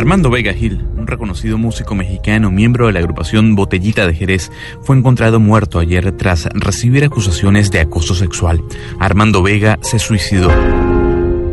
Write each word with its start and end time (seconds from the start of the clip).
Armando 0.00 0.30
Vega 0.30 0.54
Gil, 0.54 0.82
un 0.96 1.06
reconocido 1.06 1.58
músico 1.58 1.94
mexicano, 1.94 2.50
miembro 2.50 2.86
de 2.86 2.94
la 2.94 3.00
agrupación 3.00 3.54
Botellita 3.54 4.06
de 4.06 4.14
Jerez, 4.14 4.50
fue 4.80 4.96
encontrado 4.96 5.40
muerto 5.40 5.78
ayer 5.78 6.10
tras 6.12 6.46
recibir 6.54 7.04
acusaciones 7.04 7.70
de 7.70 7.80
acoso 7.80 8.14
sexual. 8.14 8.64
Armando 8.98 9.42
Vega 9.42 9.78
se 9.82 9.98
suicidó. 9.98 10.48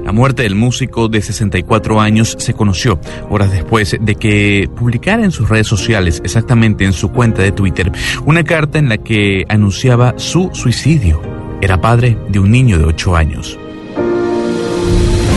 La 0.05 0.13
muerte 0.13 0.43
del 0.43 0.55
músico 0.55 1.09
de 1.09 1.21
64 1.21 1.99
años 1.99 2.37
se 2.39 2.53
conoció 2.53 3.01
horas 3.29 3.51
después 3.51 3.97
de 3.99 4.15
que 4.15 4.69
publicara 4.73 5.25
en 5.25 5.31
sus 5.31 5.49
redes 5.49 5.67
sociales, 5.67 6.21
exactamente 6.23 6.85
en 6.85 6.93
su 6.93 7.11
cuenta 7.11 7.41
de 7.41 7.51
Twitter, 7.51 7.91
una 8.25 8.45
carta 8.45 8.79
en 8.79 8.87
la 8.87 8.97
que 8.97 9.43
anunciaba 9.49 10.13
su 10.15 10.51
suicidio. 10.53 11.21
Era 11.59 11.81
padre 11.81 12.17
de 12.29 12.39
un 12.39 12.49
niño 12.49 12.77
de 12.77 12.85
8 12.85 13.13
años. 13.13 13.59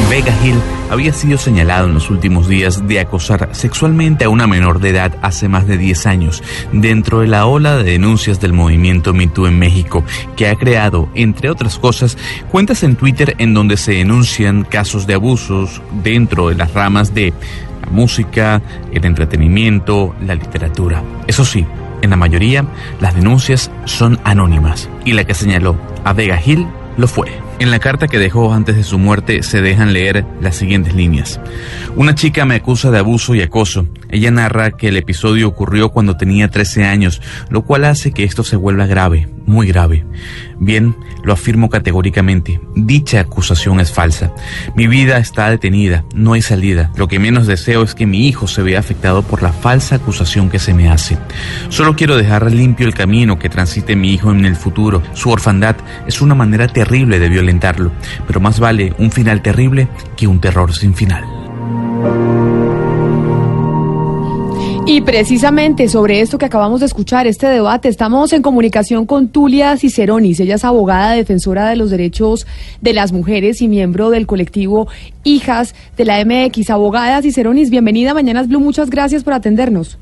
Vega 0.09 0.33
Hill 0.45 0.61
había 0.91 1.13
sido 1.13 1.39
señalado 1.39 1.87
en 1.87 1.95
los 1.95 2.11
últimos 2.11 2.49
días 2.49 2.87
de 2.87 2.99
acosar 2.99 3.49
sexualmente 3.53 4.25
a 4.25 4.29
una 4.29 4.49
menor 4.49 4.81
de 4.81 4.91
edad 4.91 5.17
hace 5.23 5.49
más 5.49 5.67
de 5.67 5.79
10 5.79 6.07
años, 6.07 6.43
dentro 6.73 7.21
de 7.21 7.29
la 7.29 7.47
ola 7.47 7.77
de 7.77 7.93
denuncias 7.93 8.41
del 8.41 8.53
movimiento 8.53 9.15
MeToo 9.15 9.47
en 9.47 9.59
México, 9.59 10.05
que 10.37 10.49
ha 10.49 10.57
creado, 10.57 11.09
entre 11.15 11.49
otras 11.49 11.79
cosas, 11.79 12.19
cuentas 12.51 12.83
en 12.83 12.97
Twitter 12.97 13.37
en 13.39 13.55
donde 13.55 13.77
se 13.77 13.93
denuncian 13.93 14.65
casos 14.65 15.07
de 15.07 15.15
abusos 15.15 15.81
dentro 16.03 16.49
de 16.49 16.57
las 16.57 16.75
ramas 16.75 17.15
de 17.15 17.33
la 17.83 17.91
música, 17.91 18.61
el 18.93 19.05
entretenimiento, 19.05 20.17
la 20.21 20.35
literatura. 20.35 21.05
Eso 21.29 21.45
sí, 21.45 21.65
en 22.03 22.11
la 22.11 22.17
mayoría, 22.17 22.65
las 23.01 23.15
denuncias 23.15 23.71
son 23.85 24.19
anónimas, 24.25 24.89
y 25.05 25.13
la 25.13 25.25
que 25.25 25.35
señaló 25.35 25.77
a 26.05 26.13
Vega 26.13 26.41
Hill 26.45 26.67
lo 26.97 27.07
fue. 27.07 27.50
En 27.61 27.71
la 27.71 27.79
carta 27.79 28.09
que 28.09 28.19
dejó 28.19 28.55
antes 28.55 28.75
de 28.75 28.83
su 28.83 28.99
muerte 28.99 29.43
se 29.43 29.61
dejan 29.61 29.93
leer 29.93 30.25
las 30.41 30.57
siguientes 30.57 30.95
líneas. 30.95 31.39
Una 31.95 32.15
chica 32.15 32.47
me 32.47 32.55
acusa 32.55 32.91
de 32.91 32.99
abuso 32.99 33.35
y 33.35 33.43
acoso. 33.43 33.87
Ella 34.09 34.31
narra 34.31 34.71
que 34.71 34.89
el 34.89 34.97
episodio 34.97 35.47
ocurrió 35.47 35.91
cuando 35.91 36.17
tenía 36.17 36.49
13 36.49 36.87
años, 36.87 37.21
lo 37.51 37.61
cual 37.63 37.85
hace 37.85 38.13
que 38.13 38.25
esto 38.25 38.45
se 38.45 38.57
vuelva 38.57 38.87
grave, 38.87 39.29
muy 39.45 39.67
grave. 39.67 40.07
Bien, 40.59 40.97
lo 41.23 41.33
afirmo 41.33 41.69
categóricamente. 41.69 42.61
Dicha 42.75 43.21
acusación 43.21 43.79
es 43.81 43.93
falsa. 43.93 44.33
Mi 44.75 44.87
vida 44.87 45.19
está 45.19 45.51
detenida, 45.51 46.05
no 46.15 46.33
hay 46.33 46.43
salida. 46.43 46.91
Lo 46.97 47.09
que 47.09 47.19
menos 47.19 47.47
deseo 47.47 47.83
es 47.83 47.95
que 47.95 48.07
mi 48.07 48.27
hijo 48.27 48.47
se 48.47 48.63
vea 48.63 48.79
afectado 48.79 49.23
por 49.23 49.43
la 49.43 49.53
falsa 49.53 49.97
acusación 49.97 50.49
que 50.49 50.59
se 50.59 50.73
me 50.73 50.89
hace. 50.89 51.19
Solo 51.69 51.95
quiero 51.95 52.17
dejar 52.17 52.51
limpio 52.51 52.87
el 52.87 52.95
camino 52.95 53.39
que 53.39 53.49
transite 53.49 53.97
mi 53.97 54.15
hijo 54.15 54.31
en 54.33 54.45
el 54.45 54.57
futuro. 54.57 55.03
Su 55.13 55.31
orfandad 55.31 55.77
es 56.07 56.23
una 56.23 56.35
manera 56.35 56.67
terrible 56.67 57.19
de 57.19 57.29
violentarlo, 57.51 57.91
pero 58.27 58.41
más 58.41 58.61
vale 58.61 58.93
un 58.99 59.11
final 59.11 59.43
terrible 59.43 59.89
que 60.17 60.27
un 60.27 60.41
terror 60.41 60.73
sin 60.73 60.95
final. 60.95 61.25
Y 64.87 65.03
precisamente 65.03 65.89
sobre 65.89 66.21
esto 66.21 66.39
que 66.39 66.47
acabamos 66.47 66.81
de 66.81 66.87
escuchar, 66.87 67.27
este 67.27 67.47
debate, 67.47 67.89
estamos 67.89 68.33
en 68.33 68.43
comunicación 68.43 69.07
con 69.07 69.29
Tulia 69.29 69.77
Ciceronis. 69.77 70.41
Ella 70.41 70.57
es 70.57 70.65
abogada 70.65 71.13
defensora 71.13 71.69
de 71.69 71.77
los 71.77 71.91
derechos 71.91 72.47
de 72.81 72.93
las 72.93 73.13
mujeres 73.13 73.61
y 73.63 73.69
miembro 73.69 74.11
del 74.11 74.27
colectivo 74.27 74.89
Hijas 75.23 75.75
de 75.97 76.05
la 76.05 76.25
MX. 76.25 76.71
Abogada 76.71 77.23
Ciceronis, 77.23 77.71
bienvenida 77.71 78.13
a 78.13 78.15
Mañanas 78.15 78.49
Blue. 78.49 78.59
Muchas 78.59 78.91
gracias 78.91 79.23
por 79.23 79.35
atendernos. 79.35 79.99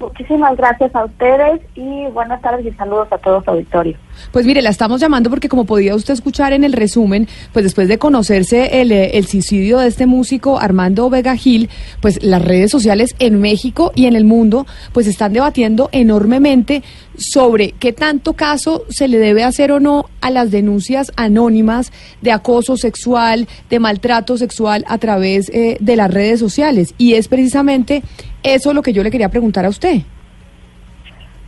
Muchísimas 0.00 0.56
gracias 0.56 0.94
a 0.94 1.04
ustedes 1.04 1.60
y 1.74 2.06
buenas 2.12 2.40
tardes 2.40 2.66
y 2.66 2.72
saludos 2.72 3.08
a 3.12 3.18
todos 3.18 3.46
auditorio. 3.46 3.96
Pues 4.32 4.46
mire, 4.46 4.62
la 4.62 4.70
estamos 4.70 5.00
llamando 5.00 5.30
porque 5.30 5.48
como 5.48 5.64
podía 5.64 5.94
usted 5.94 6.14
escuchar 6.14 6.52
en 6.52 6.64
el 6.64 6.72
resumen, 6.72 7.28
pues 7.52 7.64
después 7.64 7.88
de 7.88 7.98
conocerse 7.98 8.80
el, 8.80 8.92
eh, 8.92 9.18
el 9.18 9.26
suicidio 9.26 9.78
de 9.78 9.88
este 9.88 10.06
músico 10.06 10.58
Armando 10.58 11.10
Vega 11.10 11.36
Gil, 11.36 11.68
pues 12.00 12.22
las 12.22 12.42
redes 12.42 12.70
sociales 12.70 13.14
en 13.18 13.40
México 13.40 13.92
y 13.94 14.06
en 14.06 14.16
el 14.16 14.24
mundo 14.24 14.66
pues 14.92 15.06
están 15.06 15.32
debatiendo 15.32 15.88
enormemente 15.92 16.82
sobre 17.18 17.72
qué 17.72 17.92
tanto 17.92 18.34
caso 18.34 18.84
se 18.88 19.08
le 19.08 19.18
debe 19.18 19.42
hacer 19.42 19.72
o 19.72 19.80
no 19.80 20.08
a 20.20 20.30
las 20.30 20.50
denuncias 20.50 21.12
anónimas 21.16 21.92
de 22.22 22.32
acoso 22.32 22.76
sexual, 22.76 23.48
de 23.68 23.78
maltrato 23.80 24.36
sexual 24.38 24.84
a 24.88 24.98
través 24.98 25.50
eh, 25.50 25.76
de 25.80 25.96
las 25.96 26.12
redes 26.12 26.40
sociales. 26.40 26.94
Y 26.96 27.14
es 27.14 27.28
precisamente 27.28 28.02
eso 28.42 28.72
lo 28.72 28.82
que 28.82 28.92
yo 28.92 29.02
le 29.02 29.10
quería 29.10 29.30
preguntar 29.30 29.66
a 29.66 29.68
usted. 29.68 30.02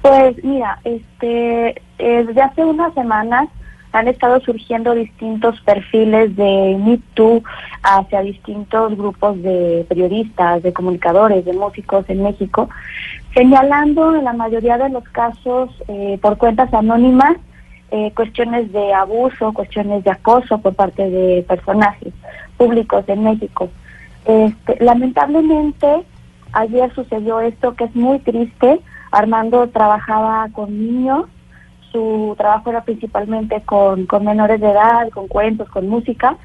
Pues 0.03 0.43
mira, 0.43 0.79
este, 0.85 1.69
eh, 1.99 2.25
desde 2.27 2.43
hace 2.43 2.65
unas 2.65 2.95
semanas 2.95 3.49
han 3.93 4.09
estado 4.09 4.41
surgiendo 4.41 4.95
distintos 4.95 5.61
perfiles 5.63 6.35
de 6.37 6.77
Me 6.79 6.99
Too 7.15 7.43
hacia 7.83 8.23
distintos 8.23 8.97
grupos 8.97 9.43
de 9.43 9.85
periodistas, 9.89 10.63
de 10.63 10.73
comunicadores, 10.73 11.45
de 11.45 11.53
músicos 11.53 12.05
en 12.09 12.23
México, 12.23 12.69
señalando 13.35 14.15
en 14.15 14.25
la 14.25 14.33
mayoría 14.33 14.79
de 14.79 14.91
los 14.91 15.05
casos 15.09 15.71
eh, 15.89 16.19
por 16.23 16.39
cuentas 16.39 16.73
anónimas 16.73 17.37
eh, 17.91 18.13
cuestiones 18.15 18.71
de 18.73 18.95
abuso, 18.95 19.53
cuestiones 19.53 20.05
de 20.05 20.13
acoso 20.13 20.59
por 20.59 20.75
parte 20.75 21.11
de 21.11 21.43
personajes 21.43 22.15
públicos 22.57 23.05
en 23.09 23.25
México. 23.25 23.69
Este, 24.25 24.77
lamentablemente, 24.85 26.05
ayer 26.53 26.95
sucedió 26.95 27.41
esto 27.41 27.75
que 27.75 27.85
es 27.85 27.97
muy 27.97 28.21
triste. 28.21 28.81
Armando 29.11 29.69
trabajaba 29.69 30.49
con 30.53 30.71
niños 30.79 31.27
su 31.93 32.35
trabajo 32.39 32.71
era 32.71 32.85
principalmente 32.85 33.63
con, 33.63 34.07
con 34.07 34.25
menores 34.25 34.61
de 34.61 34.71
edad, 34.71 35.09
con 35.11 35.29
cuentos, 35.29 35.69
con 35.69 35.89
música, 35.89 36.37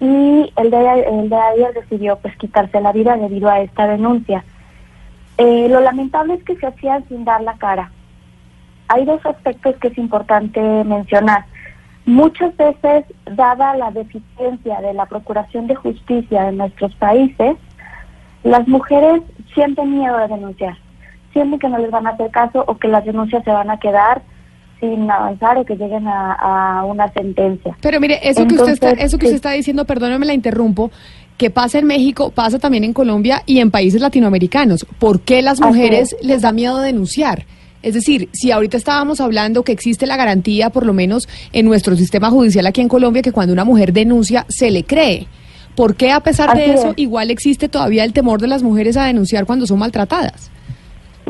y 0.00 0.52
el 0.56 0.70
de, 0.70 1.00
el 1.02 1.28
de 1.28 1.36
ayer 1.36 1.74
decidió 1.74 2.16
pues 2.16 2.36
quitarse 2.36 2.80
la 2.80 2.92
vida 2.92 3.16
debido 3.16 3.48
a 3.48 3.60
esta 3.60 3.86
denuncia. 3.86 4.44
Eh, 5.38 5.68
lo 5.68 5.80
lamentable 5.80 6.34
es 6.34 6.44
que 6.44 6.56
se 6.56 6.66
hacía 6.66 7.00
sin 7.08 7.24
dar 7.24 7.40
la 7.42 7.54
cara. 7.54 7.90
Hay 8.88 9.04
dos 9.04 9.24
aspectos 9.24 9.76
que 9.76 9.88
es 9.88 9.98
importante 9.98 10.60
mencionar. 10.84 11.46
Muchas 12.04 12.56
veces, 12.56 13.04
dada 13.24 13.76
la 13.76 13.90
deficiencia 13.92 14.80
de 14.80 14.92
la 14.92 15.06
Procuración 15.06 15.68
de 15.68 15.76
Justicia 15.76 16.48
en 16.48 16.58
nuestros 16.58 16.94
países, 16.96 17.56
las 18.42 18.66
mujeres 18.66 19.22
sienten 19.54 19.98
miedo 19.98 20.18
de 20.18 20.28
denunciar, 20.28 20.76
sienten 21.32 21.58
que 21.58 21.68
no 21.68 21.78
les 21.78 21.90
van 21.90 22.06
a 22.06 22.10
hacer 22.10 22.30
caso 22.30 22.64
o 22.66 22.76
que 22.76 22.88
las 22.88 23.04
denuncias 23.04 23.44
se 23.44 23.50
van 23.50 23.70
a 23.70 23.78
quedar 23.78 24.22
sin 24.80 25.08
avanzar 25.08 25.56
o 25.58 25.64
que 25.64 25.76
lleguen 25.76 26.06
a, 26.08 26.84
una 26.84 27.08
sentencia. 27.12 27.76
Pero 27.80 28.00
mire, 28.00 28.18
eso 28.22 28.46
que 28.46 28.56
usted 28.56 28.72
está, 28.72 28.90
eso 28.90 29.16
que 29.16 29.26
usted 29.26 29.36
está 29.36 29.52
diciendo, 29.52 29.84
perdóneme 29.84 30.26
la 30.26 30.34
interrumpo, 30.34 30.90
que 31.38 31.50
pasa 31.50 31.78
en 31.78 31.86
México, 31.86 32.30
pasa 32.30 32.58
también 32.58 32.84
en 32.84 32.92
Colombia 32.92 33.42
y 33.46 33.60
en 33.60 33.70
países 33.70 34.00
latinoamericanos. 34.00 34.84
¿Por 34.98 35.20
qué 35.20 35.40
las 35.40 35.60
mujeres 35.60 36.16
les 36.20 36.42
da 36.42 36.52
miedo 36.52 36.80
denunciar? 36.80 37.46
Es 37.82 37.94
decir, 37.94 38.28
si 38.32 38.50
ahorita 38.50 38.76
estábamos 38.76 39.20
hablando 39.20 39.62
que 39.64 39.72
existe 39.72 40.06
la 40.06 40.16
garantía, 40.16 40.70
por 40.70 40.86
lo 40.86 40.92
menos 40.92 41.28
en 41.52 41.66
nuestro 41.66 41.96
sistema 41.96 42.30
judicial 42.30 42.66
aquí 42.66 42.80
en 42.80 42.88
Colombia, 42.88 43.22
que 43.22 43.32
cuando 43.32 43.52
una 43.52 43.64
mujer 43.64 43.92
denuncia 43.92 44.46
se 44.48 44.70
le 44.70 44.84
cree. 44.84 45.26
¿Por 45.74 45.96
qué 45.96 46.12
a 46.12 46.20
pesar 46.20 46.54
de 46.56 46.74
eso 46.74 46.92
igual 46.96 47.30
existe 47.30 47.68
todavía 47.68 48.04
el 48.04 48.12
temor 48.12 48.40
de 48.40 48.46
las 48.46 48.62
mujeres 48.62 48.96
a 48.96 49.06
denunciar 49.06 49.46
cuando 49.46 49.66
son 49.66 49.78
maltratadas? 49.78 50.50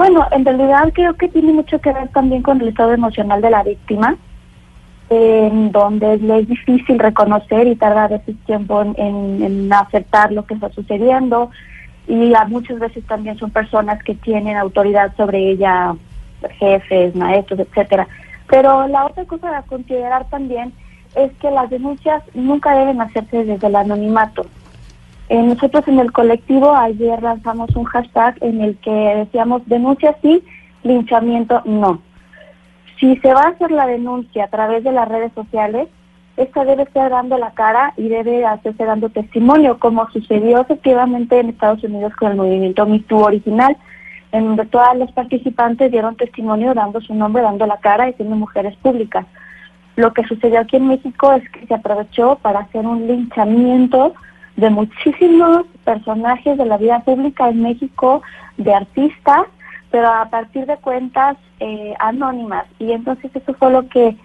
Bueno, 0.02 0.26
en 0.32 0.44
realidad 0.44 0.92
creo 0.92 1.14
que 1.14 1.28
tiene 1.28 1.52
mucho 1.52 1.80
que 1.80 1.92
ver 1.92 2.08
también 2.08 2.42
con 2.42 2.60
el 2.60 2.66
estado 2.66 2.92
emocional 2.92 3.40
de 3.40 3.50
la 3.50 3.62
víctima, 3.62 4.16
en 5.08 5.70
donde 5.70 6.16
le 6.18 6.40
es 6.40 6.48
difícil 6.48 6.98
reconocer 6.98 7.68
y 7.68 7.76
tarda 7.76 8.06
a 8.06 8.08
veces 8.08 8.34
tiempo 8.44 8.82
en, 8.96 9.72
aceptar 9.72 10.32
lo 10.32 10.44
que 10.44 10.54
está 10.54 10.72
sucediendo 10.72 11.52
y 12.08 12.34
a 12.34 12.46
muchas 12.46 12.80
veces 12.80 13.06
también 13.06 13.38
son 13.38 13.52
personas 13.52 14.02
que 14.02 14.16
tienen 14.16 14.56
autoridad 14.56 15.14
sobre 15.16 15.52
ella, 15.52 15.94
jefes, 16.58 17.14
maestros, 17.14 17.60
etcétera. 17.60 18.08
Pero 18.48 18.88
la 18.88 19.06
otra 19.06 19.24
cosa 19.26 19.56
a 19.56 19.62
considerar 19.62 20.28
también 20.30 20.72
es 21.14 21.30
que 21.34 21.48
las 21.48 21.70
denuncias 21.70 22.24
nunca 22.34 22.74
deben 22.74 23.00
hacerse 23.00 23.44
desde 23.44 23.68
el 23.68 23.76
anonimato. 23.76 24.46
Eh, 25.28 25.42
nosotros 25.42 25.86
en 25.88 25.98
el 25.98 26.12
colectivo 26.12 26.74
ayer 26.74 27.22
lanzamos 27.22 27.74
un 27.76 27.84
hashtag 27.84 28.36
en 28.40 28.60
el 28.60 28.76
que 28.78 28.90
decíamos 28.90 29.62
denuncia 29.66 30.16
sí, 30.20 30.42
linchamiento 30.82 31.62
no. 31.64 32.02
Si 32.98 33.16
se 33.16 33.32
va 33.32 33.42
a 33.42 33.48
hacer 33.48 33.70
la 33.70 33.86
denuncia 33.86 34.44
a 34.44 34.48
través 34.48 34.84
de 34.84 34.92
las 34.92 35.08
redes 35.08 35.32
sociales, 35.34 35.88
esta 36.36 36.64
debe 36.64 36.84
estar 36.84 37.10
dando 37.10 37.36
la 37.36 37.50
cara 37.50 37.92
y 37.96 38.08
debe 38.08 38.44
hacerse 38.44 38.84
dando 38.84 39.10
testimonio, 39.10 39.78
como 39.78 40.08
sucedió 40.10 40.60
efectivamente 40.60 41.38
en 41.38 41.50
Estados 41.50 41.84
Unidos 41.84 42.14
con 42.16 42.30
el 42.30 42.36
movimiento 42.36 42.86
Me 42.86 43.02
original, 43.10 43.76
en 44.32 44.46
donde 44.46 44.64
todas 44.66 44.96
los 44.96 45.12
participantes 45.12 45.90
dieron 45.90 46.16
testimonio 46.16 46.72
dando 46.74 47.00
su 47.00 47.14
nombre, 47.14 47.42
dando 47.42 47.66
la 47.66 47.76
cara 47.78 48.08
y 48.08 48.14
siendo 48.14 48.34
mujeres 48.36 48.74
públicas. 48.76 49.26
Lo 49.96 50.14
que 50.14 50.24
sucedió 50.24 50.60
aquí 50.60 50.76
en 50.76 50.88
México 50.88 51.32
es 51.34 51.46
que 51.50 51.66
se 51.66 51.74
aprovechó 51.74 52.36
para 52.36 52.60
hacer 52.60 52.86
un 52.86 53.06
linchamiento 53.06 54.14
de 54.62 54.70
muchísimos 54.70 55.66
personajes 55.84 56.56
de 56.56 56.64
la 56.64 56.76
vida 56.76 57.00
pública 57.00 57.48
en 57.48 57.62
México, 57.62 58.22
de 58.56 58.72
artistas, 58.72 59.46
pero 59.90 60.06
a 60.08 60.26
partir 60.30 60.66
de 60.66 60.76
cuentas 60.76 61.36
eh, 61.58 61.94
anónimas. 61.98 62.64
Y 62.78 62.92
entonces 62.92 63.30
eso 63.34 63.52
fue 63.54 63.72
lo 63.72 63.88
que 63.88 64.16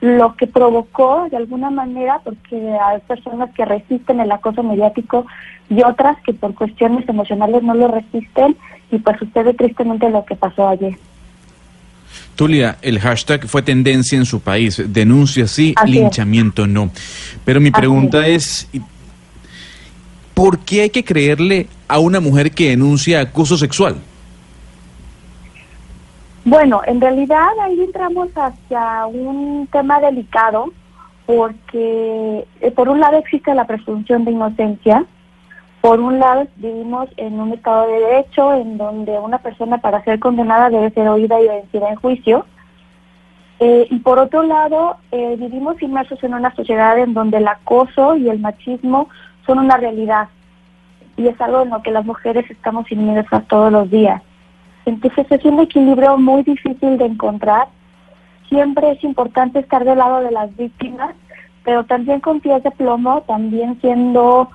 lo 0.00 0.34
que 0.36 0.46
provocó 0.46 1.26
de 1.30 1.36
alguna 1.36 1.68
manera, 1.68 2.20
porque 2.24 2.56
hay 2.56 3.00
personas 3.00 3.50
que 3.50 3.66
resisten 3.66 4.20
el 4.20 4.32
acoso 4.32 4.62
mediático 4.62 5.26
y 5.68 5.82
otras 5.82 6.16
que 6.22 6.32
por 6.32 6.54
cuestiones 6.54 7.06
emocionales 7.06 7.62
no 7.62 7.74
lo 7.74 7.88
resisten, 7.88 8.56
y 8.90 8.98
pues 8.98 9.18
sucede 9.18 9.52
tristemente 9.52 10.08
lo 10.08 10.24
que 10.24 10.36
pasó 10.36 10.68
ayer. 10.68 10.96
Tulia, 12.34 12.78
el 12.80 12.98
hashtag 12.98 13.46
fue 13.46 13.60
tendencia 13.60 14.16
en 14.16 14.24
su 14.24 14.40
país, 14.40 14.82
denuncia 14.86 15.46
sí, 15.46 15.74
linchamiento 15.84 16.66
no. 16.66 16.90
Pero 17.44 17.60
mi 17.60 17.70
pregunta 17.70 18.26
es, 18.26 18.70
¿por 20.40 20.58
qué 20.60 20.80
hay 20.80 20.88
que 20.88 21.04
creerle 21.04 21.66
a 21.86 21.98
una 21.98 22.18
mujer 22.18 22.52
que 22.52 22.70
denuncia 22.70 23.20
acoso 23.20 23.58
sexual? 23.58 23.96
Bueno, 26.46 26.80
en 26.86 26.98
realidad 26.98 27.50
ahí 27.62 27.78
entramos 27.78 28.28
hacia 28.34 29.04
un 29.04 29.68
tema 29.70 30.00
delicado 30.00 30.72
porque 31.26 32.46
eh, 32.62 32.70
por 32.70 32.88
un 32.88 33.00
lado 33.00 33.18
existe 33.18 33.54
la 33.54 33.66
presunción 33.66 34.24
de 34.24 34.30
inocencia, 34.30 35.04
por 35.82 36.00
un 36.00 36.18
lado 36.18 36.46
vivimos 36.56 37.10
en 37.18 37.38
un 37.38 37.52
estado 37.52 37.86
de 37.88 38.00
derecho 38.00 38.54
en 38.54 38.78
donde 38.78 39.18
una 39.18 39.36
persona 39.42 39.76
para 39.76 40.02
ser 40.04 40.18
condenada 40.20 40.70
debe 40.70 40.88
ser 40.88 41.06
oída 41.08 41.38
y 41.38 41.48
vencida 41.48 41.90
en 41.90 41.96
juicio, 41.96 42.46
eh, 43.58 43.86
y 43.90 43.98
por 43.98 44.18
otro 44.18 44.42
lado 44.42 44.96
eh, 45.12 45.36
vivimos 45.38 45.82
inmersos 45.82 46.24
en 46.24 46.32
una 46.32 46.56
sociedad 46.56 46.98
en 46.98 47.12
donde 47.12 47.36
el 47.36 47.46
acoso 47.46 48.16
y 48.16 48.30
el 48.30 48.38
machismo 48.38 49.10
son 49.46 49.58
una 49.58 49.76
realidad 49.76 50.28
y 51.16 51.28
es 51.28 51.40
algo 51.40 51.62
en 51.62 51.70
lo 51.70 51.82
que 51.82 51.90
las 51.90 52.04
mujeres 52.04 52.50
estamos 52.50 52.90
inmersas 52.90 53.46
todos 53.46 53.70
los 53.70 53.90
días. 53.90 54.22
Entonces 54.86 55.26
es 55.30 55.44
un 55.44 55.60
equilibrio 55.60 56.16
muy 56.16 56.42
difícil 56.42 56.96
de 56.98 57.04
encontrar. 57.04 57.68
Siempre 58.48 58.92
es 58.92 59.04
importante 59.04 59.58
estar 59.58 59.84
del 59.84 59.98
lado 59.98 60.20
de 60.20 60.30
las 60.30 60.56
víctimas, 60.56 61.14
pero 61.64 61.84
también 61.84 62.20
con 62.20 62.40
pies 62.40 62.62
de 62.62 62.70
plomo, 62.70 63.20
también 63.22 63.78
siendo 63.80 64.50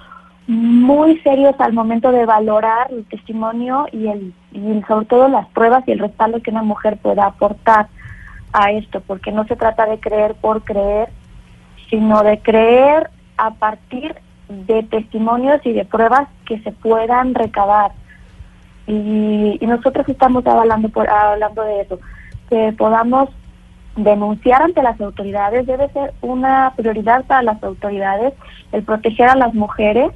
muy 0.48 1.18
serios 1.20 1.56
al 1.60 1.74
momento 1.74 2.12
de 2.12 2.26
valorar 2.26 2.92
el 2.92 3.06
testimonio 3.06 3.88
y, 3.92 4.08
el, 4.08 4.34
y 4.52 4.82
sobre 4.88 5.06
todo 5.06 5.28
las 5.28 5.48
pruebas 5.48 5.88
y 5.88 5.92
el 5.92 6.00
respaldo 6.00 6.42
que 6.42 6.52
una 6.52 6.64
mujer 6.64 6.98
pueda 6.98 7.26
aportar 7.26 7.88
a 8.54 8.72
esto, 8.72 9.02
porque 9.02 9.32
no 9.32 9.46
se 9.46 9.56
trata 9.56 9.86
de 9.86 10.00
creer 10.00 10.36
por 10.36 10.64
creer, 10.64 11.10
sino 11.90 12.24
de 12.24 12.40
creer 12.40 13.10
a 13.38 13.52
partir 13.52 14.16
de 14.50 14.83
testimonios 14.83 15.59
y 15.65 15.74
de 15.74 15.86
pruebas 15.86 16.27
que 16.45 16.59
se 16.59 16.71
puedan 16.71 17.33
recabar. 17.33 17.92
Y, 18.88 19.59
nosotros 19.62 20.07
estamos 20.07 20.45
hablando, 20.45 20.89
por, 20.89 21.09
hablando 21.09 21.63
de 21.63 21.81
eso, 21.81 22.00
que 22.50 22.74
podamos 22.77 23.30
denunciar 23.95 24.62
ante 24.62 24.83
las 24.83 25.00
autoridades, 25.01 25.65
debe 25.65 25.89
ser 25.89 26.13
una 26.21 26.74
prioridad 26.75 27.25
para 27.25 27.42
las 27.42 27.63
autoridades 27.63 28.33
el 28.71 28.83
proteger 28.83 29.30
a 29.30 29.36
las 29.36 29.53
mujeres 29.53 30.12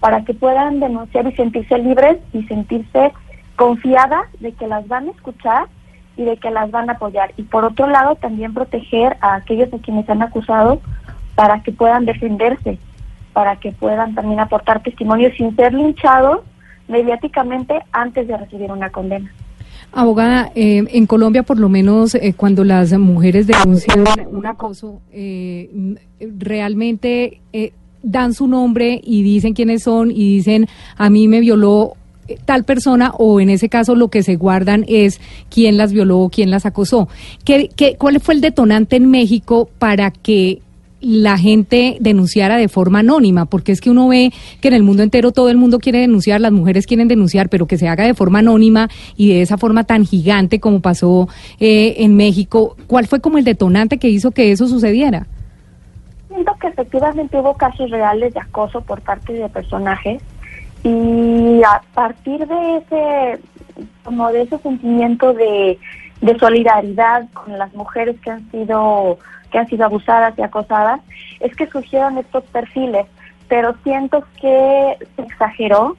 para 0.00 0.24
que 0.24 0.34
puedan 0.34 0.80
denunciar 0.80 1.26
y 1.26 1.32
sentirse 1.32 1.78
libres 1.78 2.18
y 2.32 2.42
sentirse 2.44 3.12
confiadas 3.56 4.26
de 4.40 4.52
que 4.52 4.66
las 4.66 4.86
van 4.88 5.08
a 5.08 5.10
escuchar 5.10 5.66
y 6.16 6.24
de 6.24 6.36
que 6.36 6.50
las 6.50 6.70
van 6.70 6.88
a 6.88 6.94
apoyar. 6.94 7.32
Y 7.36 7.42
por 7.42 7.64
otro 7.64 7.86
lado, 7.86 8.14
también 8.16 8.54
proteger 8.54 9.16
a 9.20 9.34
aquellos 9.34 9.72
a 9.72 9.78
quienes 9.78 10.08
han 10.08 10.22
acusado 10.22 10.80
para 11.34 11.62
que 11.62 11.72
puedan 11.72 12.04
defenderse, 12.04 12.78
para 13.38 13.54
que 13.54 13.70
puedan 13.70 14.16
también 14.16 14.40
aportar 14.40 14.82
testimonio 14.82 15.30
sin 15.36 15.54
ser 15.54 15.72
linchados 15.72 16.40
mediáticamente 16.88 17.78
antes 17.92 18.26
de 18.26 18.36
recibir 18.36 18.72
una 18.72 18.90
condena. 18.90 19.32
Abogada, 19.92 20.50
eh, 20.56 20.82
en 20.88 21.06
Colombia 21.06 21.44
por 21.44 21.56
lo 21.56 21.68
menos 21.68 22.16
eh, 22.16 22.34
cuando 22.36 22.64
las 22.64 22.92
mujeres 22.98 23.46
denuncian 23.46 24.04
un 24.32 24.44
acoso, 24.44 25.00
eh, 25.12 25.70
realmente 26.18 27.40
dan 28.02 28.34
su 28.34 28.48
nombre 28.48 29.00
y 29.04 29.22
dicen 29.22 29.54
quiénes 29.54 29.84
son 29.84 30.10
y 30.10 30.38
dicen 30.38 30.66
a 30.96 31.08
mí 31.08 31.28
me 31.28 31.38
violó 31.38 31.92
tal 32.44 32.64
persona 32.64 33.12
o 33.16 33.38
en 33.38 33.50
ese 33.50 33.68
caso 33.68 33.94
lo 33.94 34.08
que 34.08 34.24
se 34.24 34.34
guardan 34.34 34.84
es 34.88 35.20
quién 35.48 35.76
las 35.76 35.92
violó 35.92 36.18
o 36.18 36.28
quién 36.28 36.50
las 36.50 36.66
acosó. 36.66 37.08
¿Qué, 37.44 37.70
qué, 37.76 37.94
¿Cuál 37.96 38.18
fue 38.18 38.34
el 38.34 38.40
detonante 38.40 38.96
en 38.96 39.08
México 39.08 39.70
para 39.78 40.10
que 40.10 40.60
la 41.00 41.38
gente 41.38 41.96
denunciara 42.00 42.56
de 42.56 42.68
forma 42.68 43.00
anónima, 43.00 43.46
porque 43.46 43.72
es 43.72 43.80
que 43.80 43.90
uno 43.90 44.08
ve 44.08 44.32
que 44.60 44.68
en 44.68 44.74
el 44.74 44.82
mundo 44.82 45.02
entero 45.02 45.32
todo 45.32 45.48
el 45.48 45.56
mundo 45.56 45.78
quiere 45.78 46.00
denunciar, 46.00 46.40
las 46.40 46.52
mujeres 46.52 46.86
quieren 46.86 47.08
denunciar, 47.08 47.48
pero 47.48 47.66
que 47.66 47.78
se 47.78 47.88
haga 47.88 48.04
de 48.04 48.14
forma 48.14 48.40
anónima 48.40 48.88
y 49.16 49.32
de 49.32 49.42
esa 49.42 49.58
forma 49.58 49.84
tan 49.84 50.04
gigante 50.04 50.60
como 50.60 50.80
pasó 50.80 51.28
eh, 51.60 51.96
en 51.98 52.16
México. 52.16 52.76
¿Cuál 52.86 53.06
fue 53.06 53.20
como 53.20 53.38
el 53.38 53.44
detonante 53.44 53.98
que 53.98 54.08
hizo 54.08 54.32
que 54.32 54.50
eso 54.50 54.66
sucediera? 54.66 55.26
Siento 56.28 56.52
que 56.60 56.68
efectivamente 56.68 57.38
hubo 57.38 57.54
casos 57.54 57.90
reales 57.90 58.34
de 58.34 58.40
acoso 58.40 58.80
por 58.80 59.00
parte 59.00 59.32
de 59.32 59.48
personajes 59.48 60.20
y 60.82 61.62
a 61.62 61.80
partir 61.94 62.46
de 62.46 62.76
ese 62.76 63.40
como 64.04 64.30
de 64.32 64.42
ese 64.42 64.58
sentimiento 64.58 65.32
de, 65.32 65.78
de 66.20 66.38
solidaridad 66.38 67.28
con 67.32 67.56
las 67.58 67.72
mujeres 67.74 68.16
que 68.20 68.30
han 68.30 68.50
sido 68.50 69.18
que 69.50 69.58
han 69.58 69.68
sido 69.68 69.84
abusadas 69.84 70.38
y 70.38 70.42
acosadas, 70.42 71.00
es 71.40 71.54
que 71.56 71.66
surgieron 71.66 72.18
estos 72.18 72.44
perfiles, 72.44 73.06
pero 73.48 73.74
siento 73.82 74.24
que 74.40 74.96
se 75.16 75.22
exageró, 75.22 75.96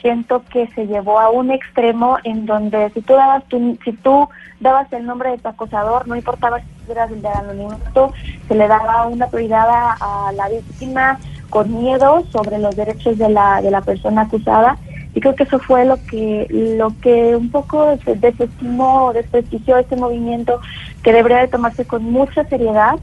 siento 0.00 0.42
que 0.52 0.66
se 0.68 0.86
llevó 0.86 1.20
a 1.20 1.30
un 1.30 1.50
extremo 1.50 2.18
en 2.24 2.46
donde 2.46 2.90
si 2.90 3.02
tú 3.02 3.14
dabas 3.14 3.44
tu, 3.44 3.78
si 3.84 3.92
tú 3.92 4.28
dabas 4.60 4.92
el 4.92 5.06
nombre 5.06 5.30
de 5.30 5.38
tu 5.38 5.48
acosador, 5.48 6.06
no 6.08 6.16
importaba 6.16 6.60
si 6.60 6.90
eras 6.90 7.10
el 7.10 7.22
de 7.22 7.28
anonimato, 7.28 8.12
se 8.48 8.54
le 8.54 8.68
daba 8.68 9.06
una 9.06 9.28
prioridad 9.28 9.66
a, 9.68 10.32
la 10.34 10.48
víctima 10.48 11.18
con 11.50 11.72
miedo 11.72 12.24
sobre 12.30 12.58
los 12.58 12.74
derechos 12.74 13.18
de 13.18 13.28
la, 13.28 13.60
de 13.60 13.70
la 13.70 13.82
persona 13.82 14.22
acusada 14.22 14.76
y 15.14 15.20
creo 15.20 15.34
que 15.34 15.44
eso 15.44 15.58
fue 15.58 15.84
lo 15.84 15.98
que 16.04 16.46
lo 16.50 16.94
que 17.00 17.36
un 17.36 17.50
poco 17.50 17.98
desestimó 18.06 19.06
o 19.06 19.12
desprestigió 19.12 19.76
este 19.76 19.96
movimiento 19.96 20.60
que 21.02 21.12
debería 21.12 21.38
de 21.38 21.48
tomarse 21.48 21.84
con 21.84 22.04
mucha 22.04 22.44
seriedad 22.44 22.98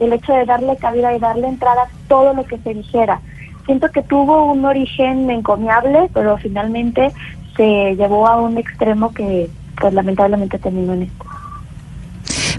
el 0.00 0.12
hecho 0.12 0.32
de 0.32 0.46
darle 0.46 0.76
cabida 0.76 1.14
y 1.14 1.18
darle 1.18 1.48
entrada 1.48 1.82
a 1.82 2.08
todo 2.08 2.34
lo 2.34 2.44
que 2.44 2.58
se 2.58 2.74
dijera. 2.74 3.20
Siento 3.66 3.90
que 3.90 4.02
tuvo 4.02 4.50
un 4.50 4.64
origen 4.64 5.30
encomiable, 5.30 6.10
pero 6.12 6.36
finalmente 6.38 7.12
se 7.56 7.94
llevó 7.96 8.26
a 8.26 8.40
un 8.40 8.58
extremo 8.58 9.12
que 9.12 9.48
pues 9.80 9.94
lamentablemente 9.94 10.58
terminó 10.58 10.94
en 10.94 11.02
esto. 11.02 11.24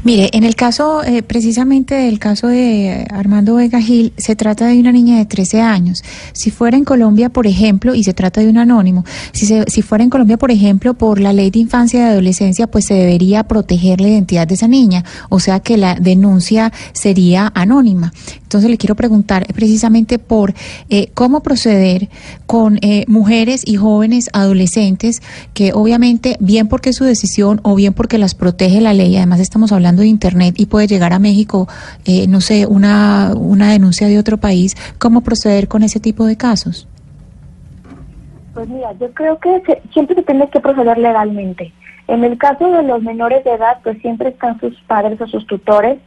Mire, 0.03 0.31
en 0.33 0.43
el 0.43 0.55
caso, 0.55 1.01
eh, 1.01 1.23
precisamente 1.23 1.95
del 1.95 2.19
caso 2.19 2.47
de 2.47 3.07
Armando 3.09 3.55
Vega 3.55 3.79
Gil, 3.79 4.11
se 4.17 4.35
trata 4.35 4.67
de 4.67 4.77
una 4.77 4.91
niña 4.91 5.17
de 5.17 5.25
13 5.25 5.61
años. 5.61 6.03
Si 6.33 6.51
fuera 6.51 6.75
en 6.75 6.83
Colombia, 6.83 7.29
por 7.29 7.47
ejemplo, 7.47 7.95
y 7.95 8.03
se 8.03 8.13
trata 8.13 8.41
de 8.41 8.49
un 8.49 8.57
anónimo, 8.57 9.05
si, 9.31 9.45
si 9.45 9.81
fuera 9.81 10.03
en 10.03 10.09
Colombia, 10.09 10.37
por 10.37 10.51
ejemplo, 10.51 10.93
por 10.93 11.21
la 11.21 11.31
ley 11.31 11.51
de 11.51 11.59
infancia 11.59 12.01
y 12.01 12.03
adolescencia, 12.03 12.67
pues 12.67 12.83
se 12.83 12.95
debería 12.95 13.45
proteger 13.45 14.01
la 14.01 14.09
identidad 14.09 14.45
de 14.45 14.55
esa 14.55 14.67
niña, 14.67 15.05
o 15.29 15.39
sea 15.39 15.61
que 15.61 15.77
la 15.77 15.95
denuncia 15.95 16.73
sería 16.91 17.49
anónima. 17.55 18.11
Entonces 18.53 18.69
le 18.69 18.77
quiero 18.77 18.95
preguntar 18.95 19.47
precisamente 19.53 20.19
por 20.19 20.53
eh, 20.89 21.09
cómo 21.13 21.41
proceder 21.41 22.09
con 22.45 22.77
eh, 22.81 23.05
mujeres 23.07 23.63
y 23.65 23.77
jóvenes 23.77 24.29
adolescentes 24.33 25.21
que 25.53 25.71
obviamente, 25.73 26.37
bien 26.39 26.67
porque 26.67 26.89
es 26.91 26.97
su 26.97 27.03
decisión 27.03 27.61
o 27.63 27.73
bien 27.73 27.93
porque 27.93 28.17
las 28.17 28.35
protege 28.35 28.81
la 28.81 28.93
ley, 28.93 29.15
además 29.15 29.39
estamos 29.39 29.71
hablando 29.71 29.92
de 30.01 30.07
Internet 30.07 30.55
y 30.57 30.65
puede 30.65 30.87
llegar 30.87 31.13
a 31.13 31.19
México, 31.19 31.67
eh, 32.05 32.27
no 32.27 32.41
sé, 32.41 32.65
una, 32.65 33.33
una 33.35 33.71
denuncia 33.71 34.07
de 34.07 34.17
otro 34.17 34.37
país, 34.37 34.75
¿cómo 34.97 35.21
proceder 35.21 35.67
con 35.67 35.83
ese 35.83 35.99
tipo 35.99 36.25
de 36.25 36.37
casos? 36.37 36.87
Pues 38.53 38.67
mira, 38.69 38.93
yo 38.99 39.11
creo 39.13 39.39
que 39.39 39.81
siempre 39.91 40.15
se 40.15 40.23
tiene 40.23 40.49
que 40.49 40.59
proceder 40.59 40.97
legalmente. 40.97 41.71
En 42.07 42.23
el 42.23 42.37
caso 42.37 42.69
de 42.69 42.83
los 42.83 43.01
menores 43.01 43.43
de 43.43 43.53
edad, 43.53 43.77
pues 43.83 43.99
siempre 44.01 44.29
están 44.29 44.59
sus 44.59 44.75
padres 44.81 45.19
o 45.21 45.27
sus 45.27 45.47
tutores 45.47 45.99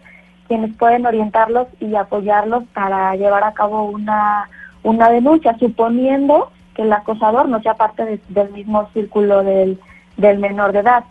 quienes 0.47 0.75
pueden 0.77 1.07
orientarlos 1.07 1.69
y 1.81 1.95
apoyarlos 1.95 2.65
para 2.73 3.15
llevar 3.17 3.45
a 3.45 3.53
cabo 3.53 3.85
una, 3.85 4.49
una 4.83 5.11
denuncia, 5.11 5.57
suponiendo 5.59 6.51
que 6.75 6.83
el 6.83 6.93
acosador 6.93 7.49
no 7.49 7.61
sea 7.63 7.75
parte 7.75 8.21
del 8.29 8.51
mismo 8.53 8.89
círculo 8.93 9.43
del, 9.43 9.81
del 10.17 10.39
menor 10.39 10.73
de 10.73 10.81
edad. 10.81 11.05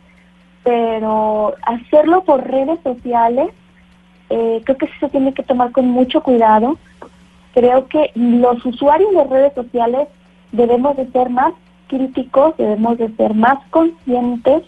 Pero 0.65 1.53
hacerlo 1.61 2.25
por 2.25 2.45
redes 2.45 2.79
sociales 2.83 3.51
eh, 4.29 4.61
creo 4.65 4.77
que 4.77 4.87
sí 4.87 4.93
se 4.99 5.09
tiene 5.09 5.33
que 5.33 5.43
tomar 5.43 5.71
con 5.71 5.87
mucho 5.89 6.21
cuidado. 6.21 6.77
Creo 7.53 7.87
que 7.87 8.11
los 8.15 8.65
usuarios 8.65 9.11
de 9.13 9.23
redes 9.25 9.53
sociales 9.53 10.07
debemos 10.51 10.97
de 10.97 11.09
ser 11.11 11.29
más 11.29 11.53
críticos, 11.87 12.57
debemos 12.57 12.97
de 12.97 13.09
ser 13.15 13.33
más 13.33 13.59
conscientes 13.69 14.63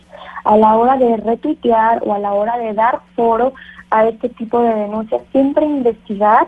a 0.46 0.56
la 0.56 0.75
hora 0.75 0.98
de 0.98 1.18
retuitear 1.18 2.01
o 2.06 2.13
a 2.13 2.20
la 2.20 2.34
hora 2.34 2.58
de 2.58 2.74
dar 2.74 3.01
foro 3.16 3.54
a 3.89 4.08
este 4.08 4.30
tipo 4.30 4.62
de 4.62 4.74
denuncias, 4.74 5.22
siempre 5.32 5.66
investigar 5.66 6.48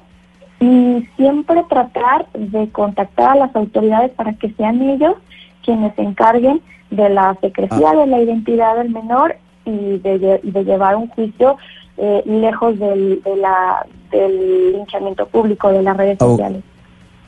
y 0.60 1.08
siempre 1.16 1.64
tratar 1.70 2.28
de 2.34 2.70
contactar 2.70 3.32
a 3.32 3.48
las 3.48 3.56
autoridades 3.56 4.12
para 4.12 4.34
que 4.34 4.52
sean 4.54 4.82
ellos 4.82 5.16
quienes 5.64 5.96
se 5.96 6.04
encarguen 6.04 6.62
de 6.92 7.10
la 7.10 7.38
secrecía 7.42 7.92
de 7.94 8.08
la 8.08 8.22
identidad 8.22 8.78
del 8.78 8.90
menor 8.90 9.36
y 9.66 9.98
de, 10.00 10.42
llevar 10.66 10.96
un 10.96 11.08
juicio 11.10 11.58
eh, 11.98 12.24
lejos 12.26 12.80
del, 12.80 13.22
de 13.24 13.36
la, 13.36 13.86
del 14.12 14.72
linchamiento 14.74 15.28
público 15.28 15.72
de 15.72 15.84
las 15.84 15.98
redes 15.98 16.18
sociales 16.18 16.64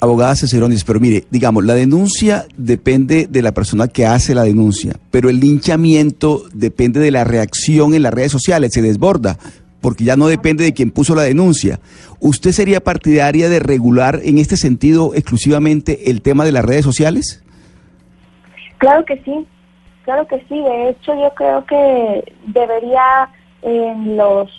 abogada 0.01 0.35
Ceceronis, 0.35 0.83
pero 0.83 0.99
mire, 0.99 1.25
digamos, 1.29 1.63
la 1.63 1.75
denuncia 1.75 2.47
depende 2.57 3.27
de 3.29 3.41
la 3.43 3.53
persona 3.53 3.87
que 3.87 4.07
hace 4.07 4.33
la 4.33 4.43
denuncia, 4.43 4.95
pero 5.11 5.29
el 5.29 5.39
linchamiento 5.39 6.43
depende 6.53 6.99
de 6.99 7.11
la 7.11 7.23
reacción 7.23 7.93
en 7.93 8.01
las 8.01 8.13
redes 8.13 8.31
sociales, 8.31 8.73
se 8.73 8.81
desborda, 8.81 9.37
porque 9.79 10.03
ya 10.03 10.15
no 10.15 10.27
depende 10.27 10.63
de 10.63 10.73
quien 10.73 10.89
puso 10.89 11.13
la 11.13 11.21
denuncia. 11.21 11.79
¿Usted 12.19 12.51
sería 12.51 12.83
partidaria 12.83 13.47
de 13.47 13.59
regular 13.59 14.21
en 14.23 14.39
este 14.39 14.57
sentido 14.57 15.13
exclusivamente 15.13 16.09
el 16.09 16.23
tema 16.23 16.45
de 16.45 16.51
las 16.51 16.65
redes 16.65 16.83
sociales? 16.83 17.43
Claro 18.81 19.05
que 19.05 19.17
sí, 19.23 19.45
claro 20.05 20.25
que 20.25 20.39
sí. 20.49 20.59
De 20.59 20.89
hecho, 20.89 21.13
yo 21.13 21.31
creo 21.35 21.63
que 21.65 22.33
debería 22.47 23.29
en 23.61 24.17
los 24.17 24.49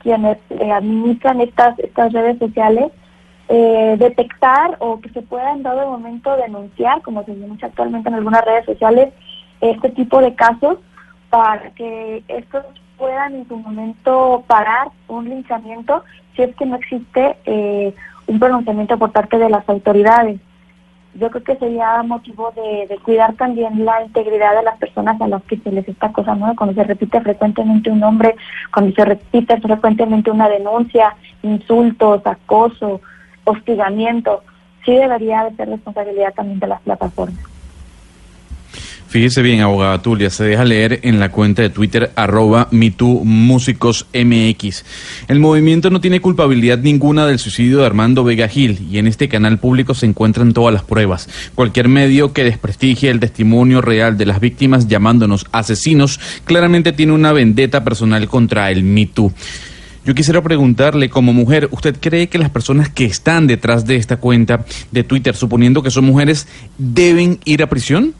quienes 0.00 0.38
administran 0.50 1.40
estas 1.40 1.78
estas 1.78 2.12
redes 2.12 2.40
sociales 2.40 2.90
eh, 3.48 3.94
detectar 4.00 4.76
o 4.80 5.00
que 5.00 5.10
se 5.10 5.22
pueda 5.22 5.52
en 5.52 5.62
dado 5.62 5.88
momento 5.88 6.36
denunciar, 6.36 7.02
como 7.02 7.24
se 7.24 7.36
denuncia 7.36 7.68
actualmente 7.68 8.08
en 8.08 8.16
algunas 8.16 8.44
redes 8.44 8.64
sociales, 8.64 9.14
este 9.60 9.90
tipo 9.90 10.20
de 10.20 10.34
casos 10.34 10.78
para 11.30 11.70
que 11.70 12.24
estos 12.26 12.64
puedan 12.98 13.36
en 13.36 13.46
su 13.46 13.56
momento 13.58 14.42
parar 14.48 14.88
un 15.06 15.28
linchamiento 15.28 16.02
si 16.34 16.42
es 16.42 16.56
que 16.56 16.66
no 16.66 16.74
existe 16.74 17.36
eh, 17.44 17.94
un 18.26 18.40
pronunciamiento 18.40 18.98
por 18.98 19.12
parte 19.12 19.38
de 19.38 19.50
las 19.50 19.68
autoridades. 19.68 20.40
Yo 21.18 21.30
creo 21.30 21.44
que 21.44 21.56
sería 21.56 22.02
motivo 22.02 22.52
de, 22.54 22.86
de, 22.86 22.98
cuidar 22.98 23.34
también 23.34 23.84
la 23.84 24.02
integridad 24.02 24.54
de 24.56 24.62
las 24.62 24.78
personas 24.78 25.20
a 25.20 25.28
las 25.28 25.42
que 25.44 25.56
se 25.58 25.72
les 25.72 25.88
está 25.88 26.08
acosando, 26.08 26.52
cuando 26.56 26.74
se 26.74 26.84
repite 26.84 27.20
frecuentemente 27.20 27.90
un 27.90 28.00
nombre, 28.00 28.36
cuando 28.72 28.94
se 28.94 29.04
repite 29.04 29.60
frecuentemente 29.60 30.30
una 30.30 30.48
denuncia, 30.48 31.16
insultos, 31.42 32.26
acoso, 32.26 33.00
hostigamiento, 33.44 34.42
sí 34.84 34.94
debería 34.94 35.44
de 35.44 35.56
ser 35.56 35.68
responsabilidad 35.68 36.34
también 36.34 36.60
de 36.60 36.66
las 36.66 36.80
plataformas. 36.82 37.55
Fíjese 39.08 39.40
bien, 39.40 39.60
abogada 39.60 40.02
Tulia, 40.02 40.30
se 40.30 40.42
deja 40.42 40.64
leer 40.64 40.98
en 41.04 41.20
la 41.20 41.30
cuenta 41.30 41.62
de 41.62 41.70
Twitter 41.70 42.10
arroba 42.16 42.66
MeTooMúsicosMX. 42.72 44.84
El 45.28 45.38
movimiento 45.38 45.90
no 45.90 46.00
tiene 46.00 46.20
culpabilidad 46.20 46.78
ninguna 46.78 47.24
del 47.24 47.38
suicidio 47.38 47.78
de 47.78 47.86
Armando 47.86 48.24
Vega 48.24 48.48
Gil 48.48 48.84
y 48.90 48.98
en 48.98 49.06
este 49.06 49.28
canal 49.28 49.58
público 49.58 49.94
se 49.94 50.06
encuentran 50.06 50.52
todas 50.52 50.74
las 50.74 50.82
pruebas. 50.82 51.28
Cualquier 51.54 51.86
medio 51.88 52.32
que 52.32 52.42
desprestigie 52.42 53.10
el 53.10 53.20
testimonio 53.20 53.80
real 53.80 54.18
de 54.18 54.26
las 54.26 54.40
víctimas 54.40 54.88
llamándonos 54.88 55.46
asesinos 55.52 56.18
claramente 56.44 56.92
tiene 56.92 57.12
una 57.12 57.32
vendetta 57.32 57.84
personal 57.84 58.26
contra 58.26 58.72
el 58.72 58.82
MeToo. 58.82 59.32
Yo 60.04 60.14
quisiera 60.14 60.42
preguntarle, 60.42 61.10
como 61.10 61.32
mujer, 61.32 61.68
¿usted 61.72 61.96
cree 62.00 62.28
que 62.28 62.38
las 62.38 62.50
personas 62.50 62.88
que 62.88 63.04
están 63.04 63.46
detrás 63.46 63.86
de 63.86 63.94
esta 63.96 64.16
cuenta 64.18 64.64
de 64.92 65.04
Twitter, 65.04 65.34
suponiendo 65.34 65.82
que 65.82 65.90
son 65.90 66.04
mujeres, 66.04 66.46
deben 66.78 67.40
ir 67.44 67.62
a 67.62 67.68
prisión? 67.68 68.14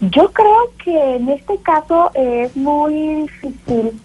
Yo 0.00 0.30
creo 0.32 0.70
que 0.84 1.16
en 1.16 1.28
este 1.30 1.56
caso 1.58 2.10
es 2.14 2.54
muy 2.56 3.22
difícil 3.22 4.00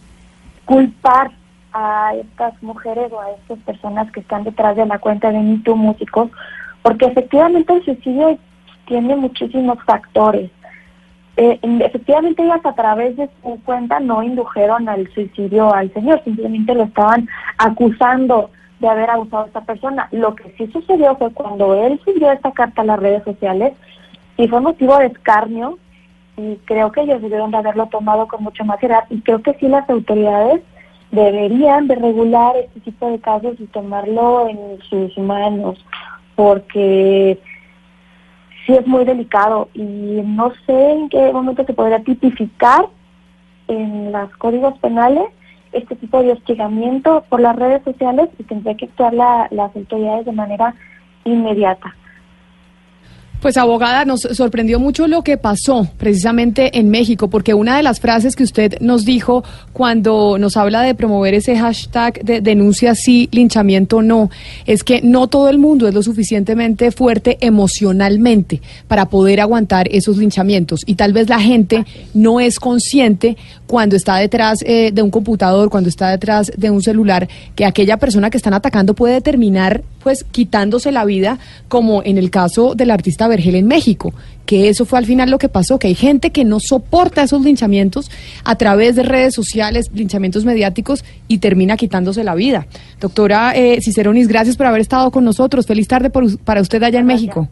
culpar 0.66 1.32
a 1.74 2.14
estas 2.16 2.62
mujeres 2.64 3.12
o 3.12 3.20
a 3.20 3.32
estas 3.32 3.60
personas 3.60 4.12
que 4.12 4.22
están 4.22 4.44
detrás 4.44 4.76
de 4.78 4.86
la 4.86 5.00
cuenta 5.00 5.32
de 5.32 5.40
MeToo 5.40 5.76
Músicos, 5.76 6.30
porque 6.82 7.06
efectivamente 7.06 7.74
el 7.74 7.84
suicidio 7.84 8.38
tiene 8.86 9.16
muchísimos 9.16 9.78
factores. 9.86 10.50
Eh, 11.38 11.60
efectivamente 11.62 12.44
ellas 12.44 12.66
a 12.66 12.74
través 12.74 13.16
de 13.18 13.30
su 13.42 13.60
cuenta 13.64 14.00
no 14.00 14.22
indujeron 14.24 14.88
al 14.88 15.12
suicidio 15.14 15.74
al 15.74 15.94
señor, 15.94 16.22
simplemente 16.24 16.74
lo 16.74 16.84
estaban 16.84 17.28
acusando 17.58 18.50
de 18.80 18.90
haber 18.90 19.10
abusado 19.10 19.44
a 19.44 19.48
esta 19.48 19.62
persona. 19.62 20.08
Lo 20.12 20.36
que 20.36 20.54
sí 20.58 20.68
sucedió 20.72 21.16
fue 21.18 21.32
cuando 21.32 21.74
él 21.74 22.00
subió 22.04 22.32
esta 22.32 22.52
carta 22.52 22.82
a 22.82 22.86
las 22.86 23.00
redes 23.00 23.24
sociales 23.24 23.74
y 24.42 24.48
fue 24.48 24.60
motivo 24.60 24.98
de 24.98 25.06
escarnio 25.06 25.78
y 26.36 26.56
creo 26.66 26.92
que 26.92 27.02
ellos 27.02 27.22
debieron 27.22 27.52
de 27.52 27.58
haberlo 27.58 27.86
tomado 27.88 28.28
con 28.28 28.44
mucho 28.44 28.66
más 28.66 28.80
seriedad 28.80 29.04
y 29.12 29.22
creo 29.22 29.42
que 29.44 29.54
sí 29.56 29.68
las 29.68 29.88
autoridades 29.88 30.64
deberían 31.12 31.88
de 31.88 31.96
regular 31.96 32.56
este 32.58 32.80
tipo 32.80 33.12
de 33.12 33.20
casos 33.20 33.56
y 33.60 33.66
tomarlo 33.68 34.48
en 34.50 34.80
sus 34.90 35.16
manos 35.20 35.86
porque 36.36 37.40
sí 38.66 38.74
es 38.74 38.88
muy 38.88 39.06
delicado 39.06 39.70
y 39.76 39.84
no 39.84 40.52
sé 40.66 40.92
en 40.92 41.10
qué 41.10 41.32
momento 41.32 41.64
se 41.64 41.74
podría 41.74 42.00
tipificar 42.00 42.88
en 43.68 44.12
los 44.12 44.32
códigos 44.38 44.76
penales 44.80 45.26
este 45.72 45.96
tipo 45.98 46.24
de 46.24 46.32
hostigamiento 46.32 47.24
por 47.30 47.42
las 47.42 47.56
redes 47.56 47.84
sociales 47.84 48.30
y 48.40 48.44
tendría 48.44 48.76
que 48.76 48.86
actuar 48.86 49.14
las 49.14 49.76
autoridades 49.76 50.26
de 50.26 50.32
manera 50.32 50.74
inmediata. 51.26 51.96
Pues 53.42 53.58
abogada, 53.58 54.06
nos 54.06 54.22
sorprendió 54.22 54.80
mucho 54.80 55.08
lo 55.08 55.24
que 55.24 55.36
pasó 55.36 55.90
precisamente 55.98 56.78
en 56.78 56.92
México, 56.92 57.28
porque 57.28 57.56
una 57.56 57.76
de 57.76 57.82
las 57.82 58.00
frases 58.00 58.36
que 58.36 58.44
usted 58.44 58.80
nos 58.82 59.04
dijo 59.04 59.44
cuando 59.74 60.38
nos 60.38 60.58
habla 60.58 60.84
de 60.84 60.94
promover 60.94 61.34
ese 61.34 61.58
hashtag 61.58 62.24
de 62.24 62.42
denuncia 62.42 62.94
sí, 62.94 63.30
linchamiento 63.32 64.04
no, 64.04 64.30
es 64.68 64.84
que 64.84 65.02
no 65.02 65.26
todo 65.26 65.50
el 65.50 65.58
mundo 65.58 65.88
es 65.88 65.96
lo 65.96 66.04
suficientemente 66.04 66.92
fuerte 66.92 67.40
emocionalmente 67.42 68.62
para 68.88 69.10
poder 69.10 69.42
aguantar 69.42 69.88
esos 69.92 70.18
linchamientos. 70.18 70.82
Y 70.86 70.94
tal 70.94 71.12
vez 71.12 71.28
la 71.28 71.40
gente 71.40 71.84
no 72.14 72.40
es 72.40 72.60
consciente 72.60 73.38
cuando 73.66 73.96
está 73.96 74.18
detrás 74.18 74.60
eh, 74.68 74.92
de 74.94 75.02
un 75.02 75.10
computador, 75.10 75.72
cuando 75.72 75.90
está 75.90 76.12
detrás 76.12 76.52
de 76.56 76.70
un 76.70 76.84
celular, 76.84 77.28
que 77.56 77.66
aquella 77.66 77.98
persona 77.98 78.30
que 78.30 78.38
están 78.38 78.54
atacando 78.54 78.94
puede 78.94 79.20
terminar 79.20 79.82
pues 80.04 80.24
quitándose 80.24 80.92
la 80.92 81.06
vida, 81.06 81.40
como 81.68 82.04
en 82.04 82.18
el 82.18 82.30
caso 82.30 82.76
del 82.76 82.92
artista 82.92 83.28
Vergel 83.32 83.56
en 83.56 83.68
México, 83.68 84.14
que 84.46 84.70
eso 84.70 84.86
fue 84.86 85.00
al 85.00 85.06
final 85.06 85.32
lo 85.32 85.40
que 85.40 85.50
pasó, 85.50 85.80
que 85.80 85.88
hay 85.88 85.96
gente 85.96 86.32
que 86.32 86.46
no 86.46 86.60
soporta 86.60 87.24
esos 87.24 87.42
linchamientos 87.42 88.12
a 88.44 88.56
través 88.56 88.96
de 88.96 89.04
redes 89.04 89.34
sociales, 89.34 89.90
linchamientos 89.94 90.46
mediáticos 90.46 91.04
y 91.28 91.40
termina 91.40 91.78
quitándose 91.78 92.24
la 92.24 92.36
vida. 92.36 92.68
Doctora 93.00 93.54
eh, 93.56 93.82
Ciceronis, 93.82 94.28
gracias 94.28 94.58
por 94.58 94.68
haber 94.68 94.82
estado 94.82 95.10
con 95.10 95.26
nosotros. 95.26 95.66
Feliz 95.66 95.88
tarde 95.88 96.10
para 96.10 96.62
usted 96.62 96.84
allá 96.84 97.00
en 97.00 97.08
México. 97.08 97.48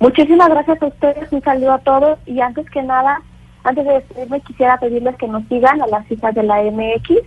Muchísimas 0.00 0.48
gracias 0.50 0.82
a 0.82 0.86
ustedes, 0.86 1.32
un 1.32 1.42
saludo 1.42 1.72
a 1.72 1.78
todos 1.78 2.18
y 2.26 2.40
antes 2.40 2.68
que 2.70 2.82
nada, 2.82 3.20
antes 3.64 3.84
de 3.84 3.94
despedirme 3.94 4.40
quisiera 4.42 4.78
pedirles 4.78 5.16
que 5.16 5.26
nos 5.26 5.42
sigan 5.48 5.80
a 5.82 5.86
las 5.86 6.10
hijas 6.10 6.34
de 6.34 6.42
la 6.42 6.62
MX 6.62 7.24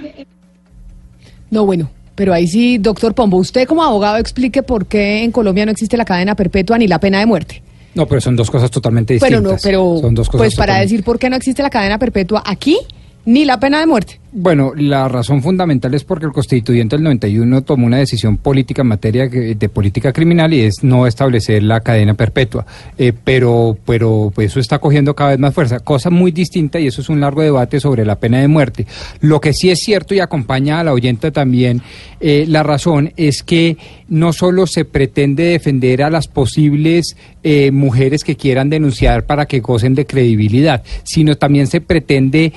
No, 1.50 1.66
bueno, 1.66 1.90
pero 2.16 2.34
ahí 2.34 2.48
sí, 2.48 2.78
doctor 2.78 3.14
Pombo, 3.16 3.38
usted 3.38 3.68
como 3.68 3.84
abogado 3.84 4.18
explique 4.18 4.64
por 4.64 4.86
qué 4.86 5.24
en 5.24 5.32
Colombia 5.32 5.66
no 5.66 5.72
existe 5.72 5.98
la 5.98 6.06
cadena 6.06 6.36
perpetua 6.36 6.78
ni 6.78 6.88
la 6.88 7.00
pena 7.00 7.20
de 7.20 7.26
muerte. 7.26 7.64
No, 7.94 8.06
pero 8.06 8.22
son 8.22 8.36
dos 8.36 8.50
cosas 8.50 8.72
totalmente 8.72 9.14
distintas. 9.14 9.40
Pero 9.40 9.52
no, 9.52 9.58
pero 9.62 9.98
son 10.00 10.14
dos 10.14 10.30
cosas 10.30 10.48
pues 10.48 10.56
para 10.56 10.80
decir 10.80 11.04
por 11.04 11.20
qué 11.20 11.30
no 11.30 11.36
existe 11.36 11.62
la 11.62 11.70
cadena 11.70 12.00
perpetua 12.00 12.42
aquí 12.46 12.78
ni 13.26 13.44
la 13.44 13.60
pena 13.60 13.80
de 13.80 13.88
muerte. 13.88 14.21
Bueno, 14.34 14.72
la 14.78 15.10
razón 15.10 15.44
fundamental 15.44 15.94
es 15.94 16.06
porque 16.06 16.26
el 16.26 16.32
constituyente 16.32 16.96
del 16.96 17.04
91 17.04 17.64
tomó 17.64 17.86
una 17.86 17.98
decisión 17.98 18.38
política 18.38 18.82
en 18.82 18.88
materia 18.88 19.28
de 19.28 19.70
política 19.70 20.14
criminal 20.14 20.54
y 20.54 20.62
es 20.62 20.86
no 20.86 21.06
establecer 21.06 21.62
la 21.64 21.82
cadena 21.82 22.14
perpetua. 22.14 22.66
Eh, 22.98 23.12
pero, 23.12 23.78
pero 23.86 24.32
pues, 24.34 24.52
eso 24.52 24.62
está 24.62 24.80
cogiendo 24.80 25.14
cada 25.16 25.32
vez 25.32 25.40
más 25.40 25.54
fuerza. 25.54 25.82
Cosa 25.82 26.10
muy 26.10 26.32
distinta 26.32 26.80
y 26.80 26.88
eso 26.88 27.02
es 27.02 27.10
un 27.10 27.20
largo 27.20 27.42
debate 27.42 27.82
sobre 27.82 28.06
la 28.06 28.20
pena 28.20 28.40
de 28.40 28.48
muerte. 28.48 28.88
Lo 29.20 29.42
que 29.42 29.52
sí 29.52 29.70
es 29.70 29.80
cierto 29.80 30.16
y 30.16 30.22
acompaña 30.22 30.80
a 30.80 30.86
la 30.86 30.94
oyente 30.94 31.32
también, 31.32 31.82
eh, 32.22 32.46
la 32.48 32.64
razón 32.64 33.12
es 33.18 33.44
que 33.44 33.76
no 34.08 34.32
solo 34.32 34.66
se 34.66 34.86
pretende 34.86 35.44
defender 35.44 36.04
a 36.04 36.10
las 36.10 36.30
posibles 36.30 37.18
eh, 37.44 37.72
mujeres 37.72 38.24
que 38.24 38.38
quieran 38.38 38.70
denunciar 38.70 39.26
para 39.26 39.46
que 39.46 39.60
gocen 39.60 39.94
de 39.94 40.06
credibilidad, 40.06 40.84
sino 41.04 41.36
también 41.36 41.68
se 41.68 41.82
pretende 41.82 42.54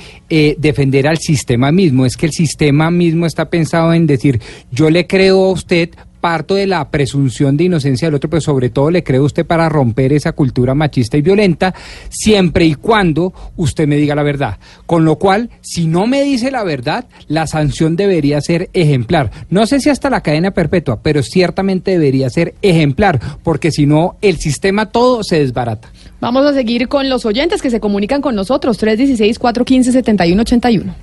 defender 0.58 1.06
al 1.06 1.18
sistema 1.18 1.63
mismo, 1.72 2.06
es 2.06 2.16
que 2.16 2.26
el 2.26 2.32
sistema 2.32 2.90
mismo 2.90 3.26
está 3.26 3.50
pensado 3.50 3.92
en 3.92 4.06
decir, 4.06 4.40
yo 4.70 4.90
le 4.90 5.06
creo 5.06 5.44
a 5.44 5.52
usted 5.52 5.90
parto 6.24 6.54
de 6.54 6.66
la 6.66 6.88
presunción 6.88 7.58
de 7.58 7.64
inocencia 7.64 8.08
del 8.08 8.14
otro, 8.14 8.30
pero 8.30 8.40
sobre 8.40 8.70
todo 8.70 8.90
le 8.90 9.04
creo 9.04 9.24
a 9.24 9.26
usted 9.26 9.44
para 9.44 9.68
romper 9.68 10.14
esa 10.14 10.32
cultura 10.32 10.74
machista 10.74 11.18
y 11.18 11.20
violenta, 11.20 11.74
siempre 12.08 12.64
y 12.64 12.76
cuando 12.76 13.34
usted 13.58 13.86
me 13.86 13.96
diga 13.96 14.14
la 14.14 14.22
verdad. 14.22 14.56
Con 14.86 15.04
lo 15.04 15.16
cual, 15.16 15.50
si 15.60 15.86
no 15.86 16.06
me 16.06 16.22
dice 16.22 16.50
la 16.50 16.64
verdad, 16.64 17.04
la 17.28 17.46
sanción 17.46 17.94
debería 17.94 18.40
ser 18.40 18.70
ejemplar. 18.72 19.30
No 19.50 19.66
sé 19.66 19.80
si 19.80 19.90
hasta 19.90 20.08
la 20.08 20.22
cadena 20.22 20.52
perpetua, 20.52 21.00
pero 21.02 21.22
ciertamente 21.22 21.90
debería 21.90 22.30
ser 22.30 22.54
ejemplar, 22.62 23.20
porque 23.42 23.70
si 23.70 23.84
no, 23.84 24.16
el 24.22 24.38
sistema 24.38 24.86
todo 24.86 25.22
se 25.24 25.40
desbarata. 25.40 25.92
Vamos 26.22 26.46
a 26.46 26.54
seguir 26.54 26.88
con 26.88 27.10
los 27.10 27.26
oyentes 27.26 27.60
que 27.60 27.68
se 27.68 27.80
comunican 27.80 28.22
con 28.22 28.34
nosotros, 28.34 28.82
316-415-7181. 28.82 30.94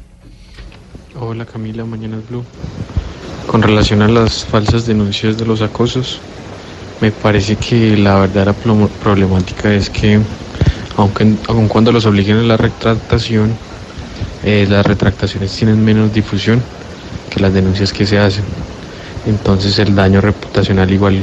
Hola 1.23 1.45
Camila, 1.45 1.85
Mañanas 1.85 2.27
Blue. 2.27 2.43
Con 3.45 3.61
relación 3.61 4.01
a 4.01 4.07
las 4.07 4.43
falsas 4.43 4.87
denuncias 4.87 5.37
de 5.37 5.45
los 5.45 5.61
acosos, 5.61 6.17
me 6.99 7.11
parece 7.11 7.57
que 7.57 7.95
la 7.95 8.15
verdadera 8.15 8.53
problemática 8.53 9.71
es 9.71 9.91
que, 9.91 10.19
aunque 10.97 11.35
aun 11.47 11.67
cuando 11.67 11.91
los 11.91 12.07
obliguen 12.07 12.37
a 12.37 12.41
la 12.41 12.57
retractación, 12.57 13.51
eh, 14.43 14.65
las 14.67 14.83
retractaciones 14.83 15.55
tienen 15.55 15.85
menos 15.85 16.11
difusión 16.11 16.59
que 17.29 17.39
las 17.39 17.53
denuncias 17.53 17.93
que 17.93 18.07
se 18.07 18.17
hacen. 18.17 18.43
Entonces 19.27 19.77
el 19.77 19.93
daño 19.93 20.21
reputacional 20.21 20.91
igual 20.91 21.21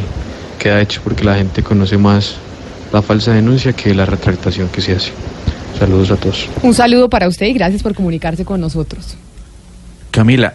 queda 0.60 0.80
hecho 0.80 1.00
porque 1.02 1.24
la 1.24 1.34
gente 1.34 1.64
conoce 1.64 1.98
más 1.98 2.36
la 2.92 3.02
falsa 3.02 3.32
denuncia 3.32 3.72
que 3.72 3.92
la 3.96 4.06
retractación 4.06 4.68
que 4.68 4.80
se 4.80 4.94
hace. 4.94 5.10
Saludos 5.76 6.12
a 6.12 6.16
todos. 6.16 6.48
Un 6.62 6.72
saludo 6.72 7.10
para 7.10 7.26
usted 7.26 7.46
y 7.46 7.52
gracias 7.52 7.82
por 7.82 7.96
comunicarse 7.96 8.44
con 8.44 8.60
nosotros. 8.60 9.16
Camila, 10.10 10.54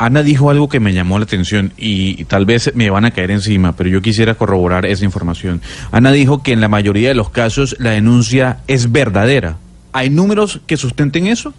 Ana 0.00 0.22
dijo 0.22 0.48
algo 0.48 0.70
que 0.70 0.80
me 0.80 0.94
llamó 0.94 1.18
la 1.18 1.24
atención 1.24 1.74
y, 1.76 2.24
tal 2.24 2.46
vez 2.46 2.72
me 2.74 2.88
van 2.88 3.04
a 3.04 3.10
caer 3.10 3.30
encima, 3.30 3.76
pero 3.76 3.90
yo 3.90 4.00
quisiera 4.00 4.34
corroborar 4.34 4.86
esa 4.86 5.04
información. 5.04 5.60
Ana 5.92 6.10
dijo 6.10 6.42
que 6.42 6.52
en 6.52 6.62
la 6.62 6.68
mayoría 6.68 7.08
de 7.08 7.14
los 7.14 7.28
casos 7.28 7.76
la 7.78 7.90
denuncia 7.90 8.60
es 8.66 8.92
verdadera. 8.92 9.58
¿Hay 9.92 10.08
números 10.08 10.62
que 10.66 10.78
sustenten 10.78 11.26
eso? 11.26 11.52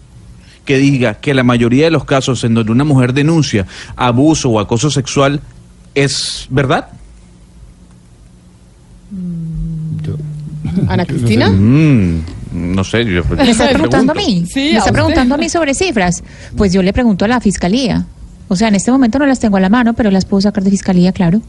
Que 0.64 0.78
diga 0.78 1.14
que 1.14 1.34
la 1.34 1.44
mayoría 1.44 1.84
de 1.84 1.92
los 1.92 2.04
casos 2.04 2.42
en 2.42 2.54
donde 2.54 2.72
una 2.72 2.82
mujer 2.82 3.12
denuncia 3.12 3.66
abuso 3.94 4.50
o 4.50 4.58
acoso 4.58 4.90
sexual 4.90 5.40
es 5.94 6.48
verdad. 6.50 6.88
Ana 10.88 11.04
Cristina. 11.06 11.48
Mm, 11.48 12.22
no 12.52 12.84
sé. 12.84 13.04
Yo, 13.04 13.24
¿Me 13.36 13.50
está 13.50 13.68
preguntando 13.70 14.12
a 14.12 14.14
mí? 14.14 14.44
¿Me 14.54 14.76
está 14.76 14.92
preguntando 14.92 15.34
a 15.34 15.38
mí 15.38 15.48
sobre 15.48 15.74
cifras? 15.74 16.22
Pues 16.56 16.72
yo 16.72 16.82
le 16.82 16.92
pregunto 16.92 17.24
a 17.24 17.28
la 17.28 17.40
fiscalía. 17.40 18.06
O 18.48 18.56
sea, 18.56 18.68
en 18.68 18.74
este 18.74 18.90
momento 18.90 19.18
no 19.18 19.26
las 19.26 19.40
tengo 19.40 19.56
a 19.56 19.60
la 19.60 19.68
mano, 19.68 19.94
pero 19.94 20.10
las 20.10 20.24
puedo 20.24 20.40
sacar 20.40 20.62
de 20.62 20.70
fiscalía, 20.70 21.12
claro. 21.12 21.40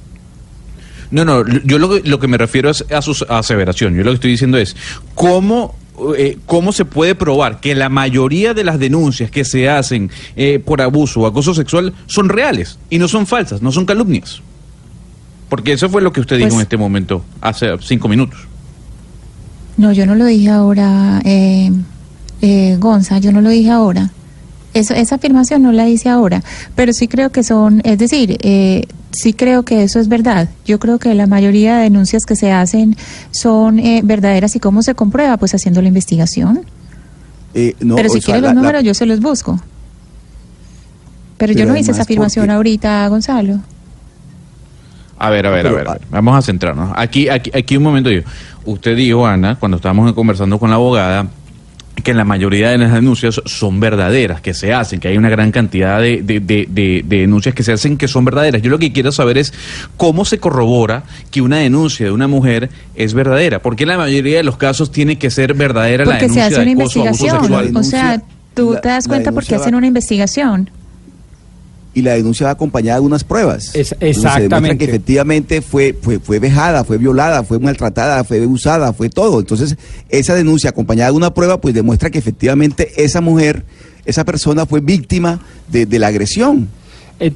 No, 1.12 1.26
no, 1.26 1.46
yo 1.64 1.78
lo, 1.78 2.00
lo 2.00 2.20
que 2.20 2.28
me 2.28 2.38
refiero 2.38 2.70
es 2.70 2.86
a 2.92 3.02
su 3.02 3.26
aseveración. 3.30 3.94
Yo 3.96 4.04
lo 4.04 4.12
que 4.12 4.16
estoy 4.16 4.32
diciendo 4.32 4.58
es, 4.58 4.76
¿cómo 5.14 5.76
eh, 6.18 6.40
¿cómo 6.48 6.72
se 6.72 6.86
puede 6.86 7.14
probar 7.14 7.60
que 7.60 7.76
la 7.76 7.88
mayoría 7.88 8.56
de 8.56 8.64
las 8.64 8.80
denuncias 8.80 9.30
que 9.30 9.46
se 9.46 9.70
hacen 9.70 10.10
eh, 10.36 10.60
por 10.60 10.82
abuso 10.82 11.22
o 11.22 11.28
acoso 11.28 11.54
sexual 11.54 11.94
son 12.08 12.30
reales 12.30 12.80
y 12.90 12.98
no 12.98 13.08
son 13.08 13.28
falsas, 13.28 13.62
no 13.62 13.72
son 13.72 13.86
calumnias? 13.86 14.42
Porque 15.50 15.74
eso 15.74 15.90
fue 15.90 16.02
lo 16.02 16.12
que 16.12 16.22
usted 16.22 16.38
dijo 16.38 16.50
pues 16.50 16.56
en 16.56 16.62
este 16.62 16.78
momento, 16.78 17.24
hace 17.42 17.70
cinco 17.80 18.08
minutos. 18.08 18.40
No, 19.78 19.92
yo 19.92 20.06
no 20.06 20.16
lo 20.16 20.26
dije 20.26 20.50
ahora, 20.50 21.22
eh, 21.26 21.72
eh, 22.42 22.78
Gonza, 22.80 23.20
yo 23.20 23.32
no 23.32 23.42
lo 23.42 23.50
dije 23.50 23.72
ahora. 23.72 24.12
Eso, 24.74 24.94
esa 24.96 25.16
afirmación 25.16 25.62
no 25.62 25.72
la 25.72 25.88
hice 25.88 26.10
ahora, 26.10 26.44
pero 26.76 26.94
sí 26.94 27.08
creo 27.08 27.32
que 27.32 27.44
son, 27.44 27.82
es 27.84 27.98
decir, 28.00 28.38
eh, 28.42 28.88
sí 29.12 29.34
creo 29.34 29.64
que 29.64 29.84
eso 29.84 30.00
es 30.00 30.08
verdad. 30.08 30.50
Yo 30.66 30.80
creo 30.80 30.98
que 30.98 31.14
la 31.14 31.28
mayoría 31.28 31.78
de 31.78 31.84
denuncias 31.84 32.26
que 32.26 32.36
se 32.36 32.52
hacen 32.52 32.98
son 33.32 33.80
eh, 33.80 34.02
verdaderas 34.04 34.56
y 34.56 34.60
cómo 34.60 34.82
se 34.82 34.96
comprueba, 34.96 35.38
pues 35.38 35.54
haciendo 35.54 35.82
la 35.82 35.90
investigación. 35.90 36.66
pero 37.54 38.10
si 38.10 38.20
quiere 38.20 38.42
los 38.42 38.56
números 38.56 38.84
yo 38.84 38.94
se 38.94 39.06
los 39.06 39.20
busco. 39.20 39.60
Pero, 41.38 41.54
yo 41.54 41.66
no 41.66 41.76
hice 41.76 41.92
esa 41.92 42.04
afirmación 42.04 42.50
ahorita, 42.50 43.08
Gonzalo. 43.10 43.60
A 45.24 45.30
ver, 45.30 45.48
a 45.48 45.52
ver, 45.52 45.68
a 45.68 45.72
ver, 45.72 45.88
Vamos 46.10 46.38
a 46.38 46.42
centrarnos. 46.42 46.92
Aquí, 46.98 47.30
aquí, 47.30 47.50
aquí 47.54 47.78
un 47.78 47.84
momento 47.84 48.12
yo. 48.12 48.24
Usted 48.66 48.94
dijo, 48.94 49.26
Ana, 49.26 49.56
cuando 49.56 49.78
estábamos 49.78 50.12
conversando 50.12 50.60
con 50.60 50.70
la 50.70 50.76
abogada, 50.76 51.28
que 52.04 52.14
la 52.14 52.26
mayoría 52.26 52.72
de 52.72 52.78
las 52.78 52.92
denuncias 52.92 53.42
son 53.46 53.80
verdaderas, 53.80 54.42
que 54.42 54.54
se 54.54 54.74
hacen, 54.74 55.00
que 55.00 55.08
hay 55.08 55.18
una 55.18 55.30
gran 55.30 55.52
cantidad 55.52 56.02
de, 56.02 56.22
de, 56.22 57.06
denuncias 57.08 57.56
que 57.56 57.64
se 57.64 57.72
hacen 57.72 57.96
que 57.96 58.10
son 58.10 58.26
verdaderas. 58.26 58.62
Yo 58.62 58.70
lo 58.70 58.80
que 58.80 58.92
quiero 58.92 59.14
saber 59.14 59.38
es 59.38 59.54
cómo 59.96 60.26
se 60.26 60.40
corrobora 60.40 61.04
que 61.32 61.42
una 61.42 61.60
denuncia 61.60 62.06
de 62.06 62.12
una 62.12 62.28
mujer 62.28 62.70
es 62.94 63.14
verdadera. 63.14 63.62
Porque 63.62 63.86
la 63.86 63.98
mayoría 63.98 64.36
de 64.36 64.44
los 64.44 64.58
casos 64.58 64.92
tiene 64.92 65.18
que 65.18 65.30
ser 65.30 65.54
verdadera 65.54 66.04
la 66.04 66.18
denuncia 66.18 66.50
se 66.50 66.56
hace 66.56 66.62
una 66.64 66.72
investigación. 66.72 67.78
O 67.78 67.84
sea, 67.84 68.22
tú 68.54 68.76
te 68.82 68.90
das 68.90 69.08
cuenta 69.08 69.32
porque 69.32 69.56
hacen 69.56 69.74
una 69.74 69.88
investigación 69.88 70.70
y 71.94 72.02
la 72.02 72.14
denuncia 72.14 72.48
va 72.48 72.54
acompañada 72.54 73.00
de 73.00 73.06
unas 73.06 73.24
pruebas. 73.24 73.76
Es, 73.76 73.96
exactamente. 74.00 74.78
Que 74.86 74.92
efectivamente 74.92 75.62
fue, 75.62 75.96
fue, 76.00 76.20
fue 76.20 76.40
vejada, 76.40 76.84
fue 76.84 76.98
violada, 76.98 77.44
fue 77.44 77.60
maltratada, 77.60 78.24
fue 78.24 78.46
usada, 78.48 78.94
fue 78.94 79.10
todo. 79.10 79.40
Entonces, 79.40 79.78
esa 80.10 80.34
denuncia 80.34 80.72
acompañada 80.72 81.12
de 81.12 81.18
una 81.18 81.34
prueba, 81.34 81.62
pues 81.62 81.74
demuestra 81.74 82.10
que 82.10 82.18
efectivamente 82.18 83.04
esa 83.04 83.22
mujer, 83.22 83.64
esa 84.06 84.26
persona 84.26 84.66
fue 84.66 84.82
víctima 84.82 85.40
de, 85.72 85.86
de 85.86 86.00
la 86.00 86.08
agresión. 86.08 86.68
Eh, 87.20 87.32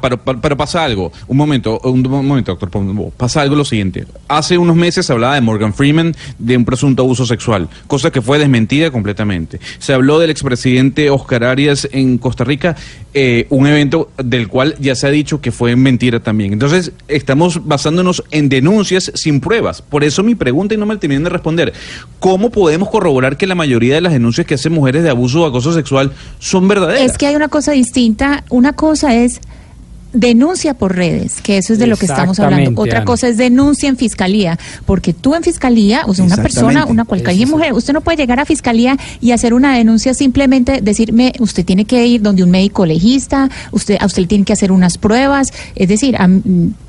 pero, 0.00 0.40
pero, 0.40 0.56
pasa 0.56 0.84
algo. 0.84 1.12
Un 1.26 1.36
momento, 1.36 1.80
un 1.80 2.02
momento, 2.02 2.54
doctor. 2.54 2.70
Pasa 3.16 3.40
algo 3.40 3.56
lo 3.56 3.64
siguiente. 3.64 4.06
Hace 4.28 4.58
unos 4.58 4.76
meses 4.76 5.06
se 5.06 5.12
hablaba 5.12 5.34
de 5.34 5.40
Morgan 5.40 5.72
Freeman 5.72 6.14
de 6.38 6.56
un 6.56 6.64
presunto 6.64 7.02
abuso 7.02 7.26
sexual, 7.26 7.68
cosa 7.86 8.10
que 8.10 8.20
fue 8.20 8.38
desmentida 8.38 8.90
completamente. 8.90 9.60
Se 9.78 9.92
habló 9.92 10.18
del 10.18 10.30
expresidente 10.30 11.10
Oscar 11.10 11.44
Arias 11.44 11.88
en 11.92 12.18
Costa 12.18 12.44
Rica, 12.44 12.76
eh, 13.14 13.46
un 13.50 13.66
evento 13.66 14.10
del 14.22 14.48
cual 14.48 14.76
ya 14.78 14.94
se 14.94 15.06
ha 15.06 15.10
dicho 15.10 15.40
que 15.40 15.50
fue 15.50 15.74
mentira 15.76 16.20
también. 16.20 16.52
Entonces, 16.52 16.92
estamos 17.08 17.66
basándonos 17.66 18.22
en 18.30 18.48
denuncias 18.48 19.10
sin 19.14 19.40
pruebas. 19.40 19.82
Por 19.82 20.04
eso 20.04 20.22
mi 20.22 20.34
pregunta, 20.34 20.74
y 20.74 20.76
no 20.76 20.86
me 20.86 20.96
terminan 20.96 21.24
de 21.24 21.30
responder, 21.30 21.72
¿cómo 22.18 22.50
podemos 22.50 22.90
corroborar 22.90 23.36
que 23.36 23.46
la 23.46 23.54
mayoría 23.54 23.94
de 23.94 24.00
las 24.00 24.12
denuncias 24.12 24.46
que 24.46 24.54
hacen 24.54 24.72
mujeres 24.72 25.02
de 25.02 25.10
abuso 25.10 25.42
o 25.42 25.46
acoso 25.46 25.72
sexual 25.72 26.12
son 26.38 26.68
verdaderas? 26.68 27.02
Es 27.02 27.18
que 27.18 27.26
hay 27.26 27.36
una 27.36 27.48
cosa 27.48 27.72
distinta. 27.72 28.44
Una 28.50 28.72
cosa 28.74 28.89
es 28.92 29.40
denuncia 30.12 30.74
por 30.74 30.96
redes, 30.96 31.40
que 31.40 31.58
eso 31.58 31.72
es 31.72 31.78
de 31.78 31.86
lo 31.86 31.96
que 31.96 32.06
estamos 32.06 32.40
hablando. 32.40 32.80
Otra 32.80 33.04
cosa 33.04 33.28
es 33.28 33.36
denuncia 33.36 33.88
en 33.88 33.96
fiscalía, 33.96 34.58
porque 34.86 35.12
tú 35.12 35.34
en 35.34 35.42
fiscalía, 35.42 36.02
o 36.06 36.14
sea, 36.14 36.24
una 36.24 36.36
persona, 36.36 36.84
una 36.86 37.04
cualquier 37.04 37.48
mujer, 37.48 37.72
usted 37.72 37.92
no 37.92 38.00
puede 38.00 38.16
llegar 38.16 38.40
a 38.40 38.44
fiscalía 38.44 38.96
y 39.20 39.32
hacer 39.32 39.54
una 39.54 39.76
denuncia 39.76 40.14
simplemente 40.14 40.80
decirme, 40.80 41.32
usted 41.38 41.64
tiene 41.64 41.84
que 41.84 42.06
ir 42.06 42.22
donde 42.22 42.42
un 42.42 42.50
médico 42.50 42.86
legista, 42.86 43.48
usted 43.70 43.98
a 44.00 44.06
usted 44.06 44.22
le 44.22 44.28
tiene 44.28 44.44
que 44.44 44.52
hacer 44.52 44.72
unas 44.72 44.98
pruebas, 44.98 45.52
es 45.76 45.88
decir, 45.88 46.16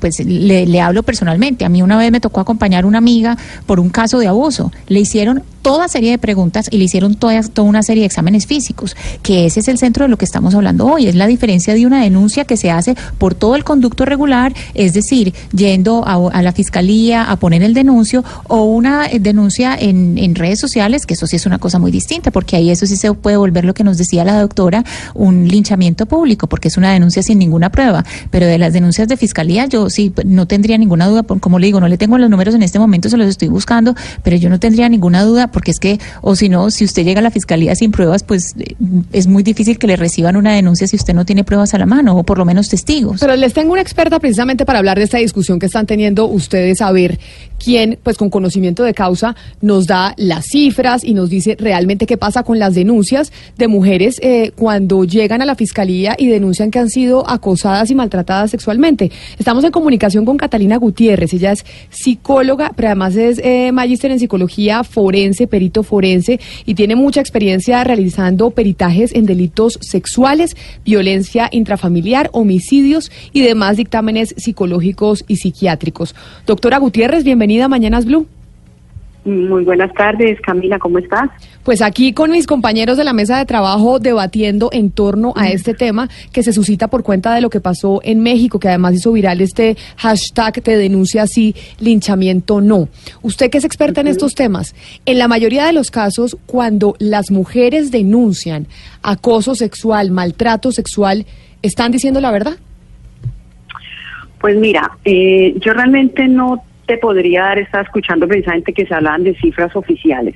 pues 0.00 0.24
le, 0.24 0.66
le 0.66 0.80
hablo 0.80 1.02
personalmente, 1.02 1.64
a 1.64 1.68
mí 1.68 1.82
una 1.82 1.96
vez 1.96 2.10
me 2.10 2.20
tocó 2.20 2.40
acompañar 2.40 2.84
a 2.84 2.86
una 2.86 2.98
amiga 2.98 3.38
por 3.66 3.78
un 3.78 3.90
caso 3.90 4.18
de 4.18 4.26
abuso, 4.26 4.72
le 4.88 5.00
hicieron 5.00 5.42
toda 5.62 5.88
serie 5.88 6.10
de 6.10 6.18
preguntas 6.18 6.68
y 6.70 6.78
le 6.78 6.84
hicieron 6.84 7.14
toda, 7.14 7.40
una 7.58 7.82
serie 7.82 8.02
de 8.02 8.06
exámenes 8.06 8.46
físicos, 8.46 8.96
que 9.22 9.46
ese 9.46 9.60
es 9.60 9.68
el 9.68 9.78
centro 9.78 10.04
de 10.04 10.08
lo 10.08 10.18
que 10.18 10.24
estamos 10.24 10.54
hablando 10.54 10.86
hoy, 10.86 11.06
es 11.06 11.14
la 11.14 11.26
diferencia 11.26 11.74
de 11.74 11.86
una 11.86 12.02
denuncia 12.02 12.44
que 12.44 12.56
se 12.56 12.70
hace 12.70 12.96
por 13.18 13.34
todo 13.34 13.56
el 13.56 13.64
conducto 13.64 14.04
regular, 14.04 14.52
es 14.74 14.92
decir, 14.92 15.32
yendo 15.54 16.04
a, 16.06 16.42
la 16.42 16.52
fiscalía 16.52 17.30
a 17.30 17.36
poner 17.36 17.62
el 17.62 17.74
denuncio 17.74 18.24
o 18.48 18.64
una 18.64 19.06
eh, 19.06 19.20
denuncia 19.20 19.76
en, 19.78 20.18
en 20.18 20.34
redes 20.34 20.58
sociales, 20.58 21.06
que 21.06 21.14
eso 21.14 21.26
sí 21.26 21.36
es 21.36 21.46
una 21.46 21.58
cosa 21.58 21.78
muy 21.78 21.90
distinta, 21.90 22.30
porque 22.30 22.56
ahí 22.56 22.70
eso 22.70 22.86
sí 22.86 22.96
se 22.96 23.12
puede 23.14 23.36
volver 23.36 23.64
lo 23.64 23.74
que 23.74 23.84
nos 23.84 23.98
decía 23.98 24.24
la 24.24 24.40
doctora, 24.40 24.84
un 25.14 25.46
linchamiento 25.46 26.06
público, 26.06 26.48
porque 26.48 26.68
es 26.68 26.76
una 26.76 26.92
denuncia 26.92 27.22
sin 27.22 27.38
ninguna 27.38 27.70
prueba, 27.70 28.04
pero 28.30 28.46
de 28.46 28.58
las 28.58 28.72
denuncias 28.72 29.06
de 29.08 29.16
fiscalía 29.16 29.66
yo 29.66 29.88
sí 29.90 30.12
no 30.24 30.46
tendría 30.46 30.78
ninguna 30.78 31.06
duda, 31.06 31.22
como 31.22 31.58
le 31.58 31.66
digo, 31.66 31.80
no 31.80 31.88
le 31.88 31.98
tengo 31.98 32.18
los 32.18 32.28
números 32.28 32.54
en 32.54 32.62
este 32.62 32.78
momento, 32.78 33.08
se 33.08 33.16
los 33.16 33.28
estoy 33.28 33.48
buscando, 33.48 33.94
pero 34.22 34.36
yo 34.36 34.50
no 34.50 34.58
tendría 34.58 34.88
ninguna 34.88 35.22
duda 35.22 35.51
porque 35.52 35.70
es 35.70 35.78
que, 35.78 35.98
o 36.20 36.34
si 36.34 36.48
no, 36.48 36.70
si 36.70 36.84
usted 36.84 37.04
llega 37.04 37.20
a 37.20 37.22
la 37.22 37.30
fiscalía 37.30 37.74
sin 37.74 37.92
pruebas, 37.92 38.22
pues 38.22 38.54
eh, 38.58 38.74
es 39.12 39.26
muy 39.26 39.42
difícil 39.42 39.78
que 39.78 39.86
le 39.86 39.96
reciban 39.96 40.36
una 40.36 40.52
denuncia 40.52 40.86
si 40.86 40.96
usted 40.96 41.14
no 41.14 41.24
tiene 41.24 41.44
pruebas 41.44 41.74
a 41.74 41.78
la 41.78 41.86
mano, 41.86 42.16
o 42.16 42.24
por 42.24 42.38
lo 42.38 42.44
menos 42.44 42.68
testigos. 42.68 43.20
Pero 43.20 43.36
les 43.36 43.52
tengo 43.52 43.72
una 43.72 43.82
experta 43.82 44.18
precisamente 44.18 44.64
para 44.64 44.78
hablar 44.78 44.98
de 44.98 45.04
esta 45.04 45.18
discusión 45.18 45.58
que 45.58 45.66
están 45.66 45.86
teniendo 45.86 46.26
ustedes, 46.26 46.80
a 46.80 46.90
ver 46.90 47.18
quién, 47.62 47.98
pues 48.02 48.16
con 48.16 48.30
conocimiento 48.30 48.82
de 48.82 48.94
causa, 48.94 49.36
nos 49.60 49.86
da 49.86 50.14
las 50.16 50.46
cifras 50.46 51.04
y 51.04 51.14
nos 51.14 51.30
dice 51.30 51.56
realmente 51.58 52.06
qué 52.06 52.16
pasa 52.16 52.42
con 52.42 52.58
las 52.58 52.74
denuncias 52.74 53.32
de 53.56 53.68
mujeres 53.68 54.18
eh, 54.22 54.52
cuando 54.56 55.04
llegan 55.04 55.42
a 55.42 55.44
la 55.44 55.54
fiscalía 55.54 56.16
y 56.18 56.26
denuncian 56.26 56.70
que 56.70 56.78
han 56.78 56.90
sido 56.90 57.28
acosadas 57.28 57.90
y 57.90 57.94
maltratadas 57.94 58.50
sexualmente. 58.50 59.10
Estamos 59.38 59.64
en 59.64 59.70
comunicación 59.70 60.24
con 60.24 60.36
Catalina 60.36 60.76
Gutiérrez, 60.76 61.32
ella 61.34 61.52
es 61.52 61.64
psicóloga, 61.90 62.72
pero 62.74 62.88
además 62.88 63.16
es 63.16 63.40
eh, 63.42 63.70
magíster 63.72 64.10
en 64.10 64.18
psicología 64.18 64.82
forense, 64.84 65.41
perito 65.46 65.82
forense, 65.82 66.40
y 66.66 66.74
tiene 66.74 66.96
mucha 66.96 67.20
experiencia 67.20 67.82
realizando 67.84 68.50
peritajes 68.50 69.14
en 69.14 69.26
delitos 69.26 69.78
sexuales, 69.80 70.56
violencia 70.84 71.48
intrafamiliar, 71.52 72.30
homicidios 72.32 73.10
y 73.32 73.42
demás 73.42 73.76
dictámenes 73.76 74.34
psicológicos 74.36 75.24
y 75.28 75.36
psiquiátricos. 75.36 76.14
Doctora 76.46 76.78
Gutiérrez, 76.78 77.24
bienvenida 77.24 77.66
a 77.66 77.68
Mañanas 77.68 78.04
Blue. 78.04 78.26
Muy 79.24 79.62
buenas 79.62 79.92
tardes, 79.94 80.40
Camila, 80.40 80.80
¿cómo 80.80 80.98
estás? 80.98 81.30
Pues 81.62 81.80
aquí 81.80 82.12
con 82.12 82.32
mis 82.32 82.48
compañeros 82.48 82.96
de 82.96 83.04
la 83.04 83.12
mesa 83.12 83.38
de 83.38 83.46
trabajo 83.46 84.00
debatiendo 84.00 84.68
en 84.72 84.90
torno 84.90 85.32
a 85.36 85.48
este 85.50 85.74
tema 85.74 86.08
que 86.32 86.42
se 86.42 86.52
suscita 86.52 86.88
por 86.88 87.04
cuenta 87.04 87.32
de 87.32 87.40
lo 87.40 87.48
que 87.48 87.60
pasó 87.60 88.00
en 88.02 88.20
México, 88.20 88.58
que 88.58 88.66
además 88.66 88.94
hizo 88.94 89.12
viral 89.12 89.40
este 89.40 89.76
hashtag 89.96 90.60
te 90.62 90.76
denuncia 90.76 91.22
así, 91.22 91.54
linchamiento 91.78 92.60
no. 92.60 92.88
Usted 93.22 93.48
que 93.48 93.58
es 93.58 93.64
experta 93.64 94.00
en 94.00 94.08
estos 94.08 94.34
temas, 94.34 94.74
en 95.06 95.18
la 95.18 95.28
mayoría 95.28 95.66
de 95.66 95.72
los 95.72 95.92
casos, 95.92 96.36
cuando 96.46 96.96
las 96.98 97.30
mujeres 97.30 97.92
denuncian 97.92 98.66
acoso 99.04 99.54
sexual, 99.54 100.10
maltrato 100.10 100.72
sexual, 100.72 101.26
¿están 101.62 101.92
diciendo 101.92 102.20
la 102.20 102.32
verdad? 102.32 102.56
Pues 104.40 104.56
mira, 104.56 104.98
eh, 105.04 105.54
yo 105.60 105.72
realmente 105.74 106.26
no 106.26 106.64
te 106.92 106.98
podría 106.98 107.42
dar, 107.42 107.58
estaba 107.58 107.84
escuchando 107.84 108.28
precisamente 108.28 108.74
que 108.74 108.84
se 108.84 108.94
hablaban 108.94 109.24
de 109.24 109.34
cifras 109.36 109.74
oficiales. 109.74 110.34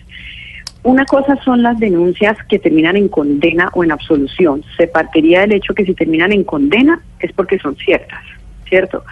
Una 0.82 1.04
cosa 1.04 1.36
son 1.44 1.62
las 1.62 1.78
denuncias 1.78 2.38
que 2.48 2.58
terminan 2.58 2.96
en 2.96 3.08
condena 3.08 3.68
o 3.74 3.84
en 3.84 3.92
absolución. 3.92 4.64
Se 4.78 4.86
partiría 4.86 5.40
del 5.40 5.52
hecho 5.52 5.74
que 5.74 5.84
si 5.84 5.92
terminan 5.92 6.32
en 6.32 6.44
condena 6.44 7.02
es 7.18 7.30
porque 7.32 7.58
son 7.58 7.76
ciertas, 7.76 8.22
¿cierto? 8.68 9.04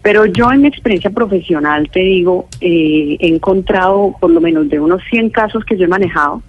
Pero 0.00 0.24
yo 0.24 0.50
en 0.50 0.62
mi 0.62 0.68
experiencia 0.68 1.10
profesional 1.10 1.90
te 1.90 2.00
digo, 2.00 2.48
eh, 2.62 3.18
he 3.20 3.28
encontrado 3.28 4.14
por 4.18 4.30
lo 4.30 4.40
menos 4.40 4.70
de 4.70 4.80
unos 4.80 5.02
100 5.10 5.30
casos 5.30 5.64
que 5.66 5.76
yo 5.76 5.84
he 5.84 5.88
manejado, 5.88 6.42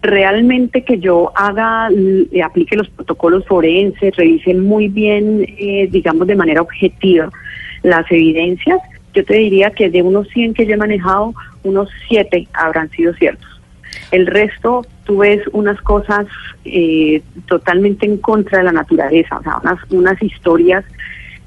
realmente 0.00 0.84
que 0.84 0.98
yo 0.98 1.32
haga, 1.34 1.90
eh, 1.90 2.42
aplique 2.42 2.76
los 2.76 2.88
protocolos 2.88 3.44
forenses, 3.44 4.16
revise 4.16 4.54
muy 4.54 4.88
bien, 4.88 5.44
eh, 5.58 5.86
digamos, 5.90 6.26
de 6.26 6.36
manera 6.36 6.62
objetiva 6.62 7.30
las 7.82 8.10
evidencias, 8.10 8.80
yo 9.16 9.24
te 9.24 9.34
diría 9.34 9.70
que 9.70 9.88
de 9.88 10.02
unos 10.02 10.28
100 10.28 10.52
que 10.52 10.66
yo 10.66 10.74
he 10.74 10.76
manejado, 10.76 11.34
unos 11.64 11.88
7 12.06 12.46
habrán 12.52 12.90
sido 12.90 13.14
ciertos. 13.14 13.48
El 14.10 14.26
resto, 14.26 14.84
tú 15.04 15.18
ves 15.18 15.40
unas 15.52 15.80
cosas 15.80 16.26
eh, 16.66 17.22
totalmente 17.46 18.04
en 18.04 18.18
contra 18.18 18.58
de 18.58 18.64
la 18.64 18.72
naturaleza, 18.72 19.38
o 19.38 19.42
sea, 19.42 19.56
unas, 19.62 19.78
unas 19.90 20.22
historias 20.22 20.84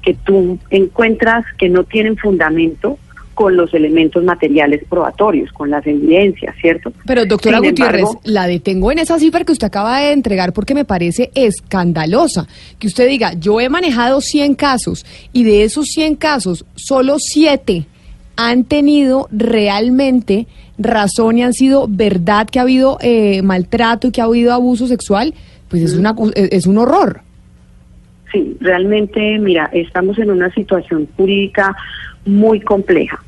que 0.02 0.14
tú 0.14 0.58
encuentras 0.70 1.44
que 1.58 1.68
no 1.68 1.84
tienen 1.84 2.16
fundamento 2.16 2.98
con 3.34 3.56
los 3.56 3.72
elementos 3.72 4.22
materiales 4.22 4.82
probatorios, 4.88 5.52
con 5.52 5.70
las 5.70 5.86
evidencias, 5.86 6.54
¿cierto? 6.60 6.92
Pero 7.06 7.24
doctora 7.24 7.58
Gutiérrez, 7.58 8.08
la 8.24 8.46
detengo 8.46 8.92
en 8.92 8.98
esa 8.98 9.18
cifra 9.18 9.44
que 9.44 9.52
usted 9.52 9.68
acaba 9.68 10.00
de 10.00 10.12
entregar 10.12 10.52
porque 10.52 10.74
me 10.74 10.84
parece 10.84 11.30
escandalosa. 11.34 12.46
Que 12.78 12.86
usted 12.86 13.08
diga, 13.08 13.32
yo 13.34 13.60
he 13.60 13.68
manejado 13.68 14.20
100 14.20 14.54
casos 14.54 15.06
y 15.32 15.44
de 15.44 15.64
esos 15.64 15.86
100 15.86 16.16
casos, 16.16 16.64
solo 16.74 17.16
7 17.18 17.86
han 18.36 18.64
tenido 18.64 19.28
realmente 19.30 20.46
razón 20.78 21.38
y 21.38 21.42
han 21.42 21.52
sido 21.52 21.86
verdad 21.88 22.48
que 22.48 22.58
ha 22.58 22.62
habido 22.62 22.98
eh, 23.00 23.42
maltrato 23.42 24.08
y 24.08 24.12
que 24.12 24.20
ha 24.20 24.24
habido 24.24 24.52
abuso 24.52 24.86
sexual, 24.86 25.34
pues 25.68 25.82
es, 25.82 25.94
una, 25.94 26.14
es 26.34 26.66
un 26.66 26.78
horror. 26.78 27.22
Sí, 28.32 28.56
realmente, 28.60 29.38
mira, 29.38 29.68
estamos 29.72 30.18
en 30.18 30.30
una 30.30 30.52
situación 30.52 31.08
jurídica 31.16 31.76
muy 32.24 32.60
compleja. 32.60 33.20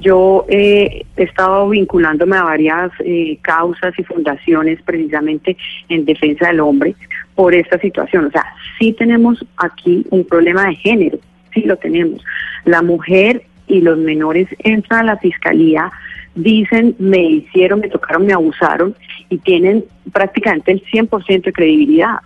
Yo 0.00 0.46
eh, 0.48 1.04
he 1.16 1.22
estado 1.22 1.68
vinculándome 1.68 2.36
a 2.36 2.44
varias 2.44 2.90
eh, 3.00 3.38
causas 3.42 3.98
y 3.98 4.04
fundaciones 4.04 4.80
precisamente 4.82 5.56
en 5.88 6.04
defensa 6.06 6.48
del 6.48 6.60
hombre 6.60 6.94
por 7.34 7.54
esta 7.54 7.78
situación. 7.78 8.26
O 8.26 8.30
sea, 8.30 8.44
sí 8.78 8.92
tenemos 8.92 9.44
aquí 9.58 10.06
un 10.10 10.24
problema 10.24 10.66
de 10.66 10.74
género, 10.76 11.18
sí 11.52 11.62
lo 11.62 11.76
tenemos. 11.76 12.24
La 12.64 12.82
mujer 12.82 13.42
y 13.66 13.80
los 13.82 13.98
menores 13.98 14.48
entran 14.58 15.00
a 15.00 15.14
la 15.14 15.16
fiscalía, 15.18 15.90
dicen, 16.34 16.96
me 16.98 17.22
hicieron, 17.22 17.80
me 17.80 17.88
tocaron, 17.88 18.26
me 18.26 18.32
abusaron 18.32 18.94
y 19.28 19.38
tienen 19.38 19.84
prácticamente 20.12 20.72
el 20.72 20.82
100% 20.84 21.44
de 21.44 21.52
credibilidad. 21.52 22.20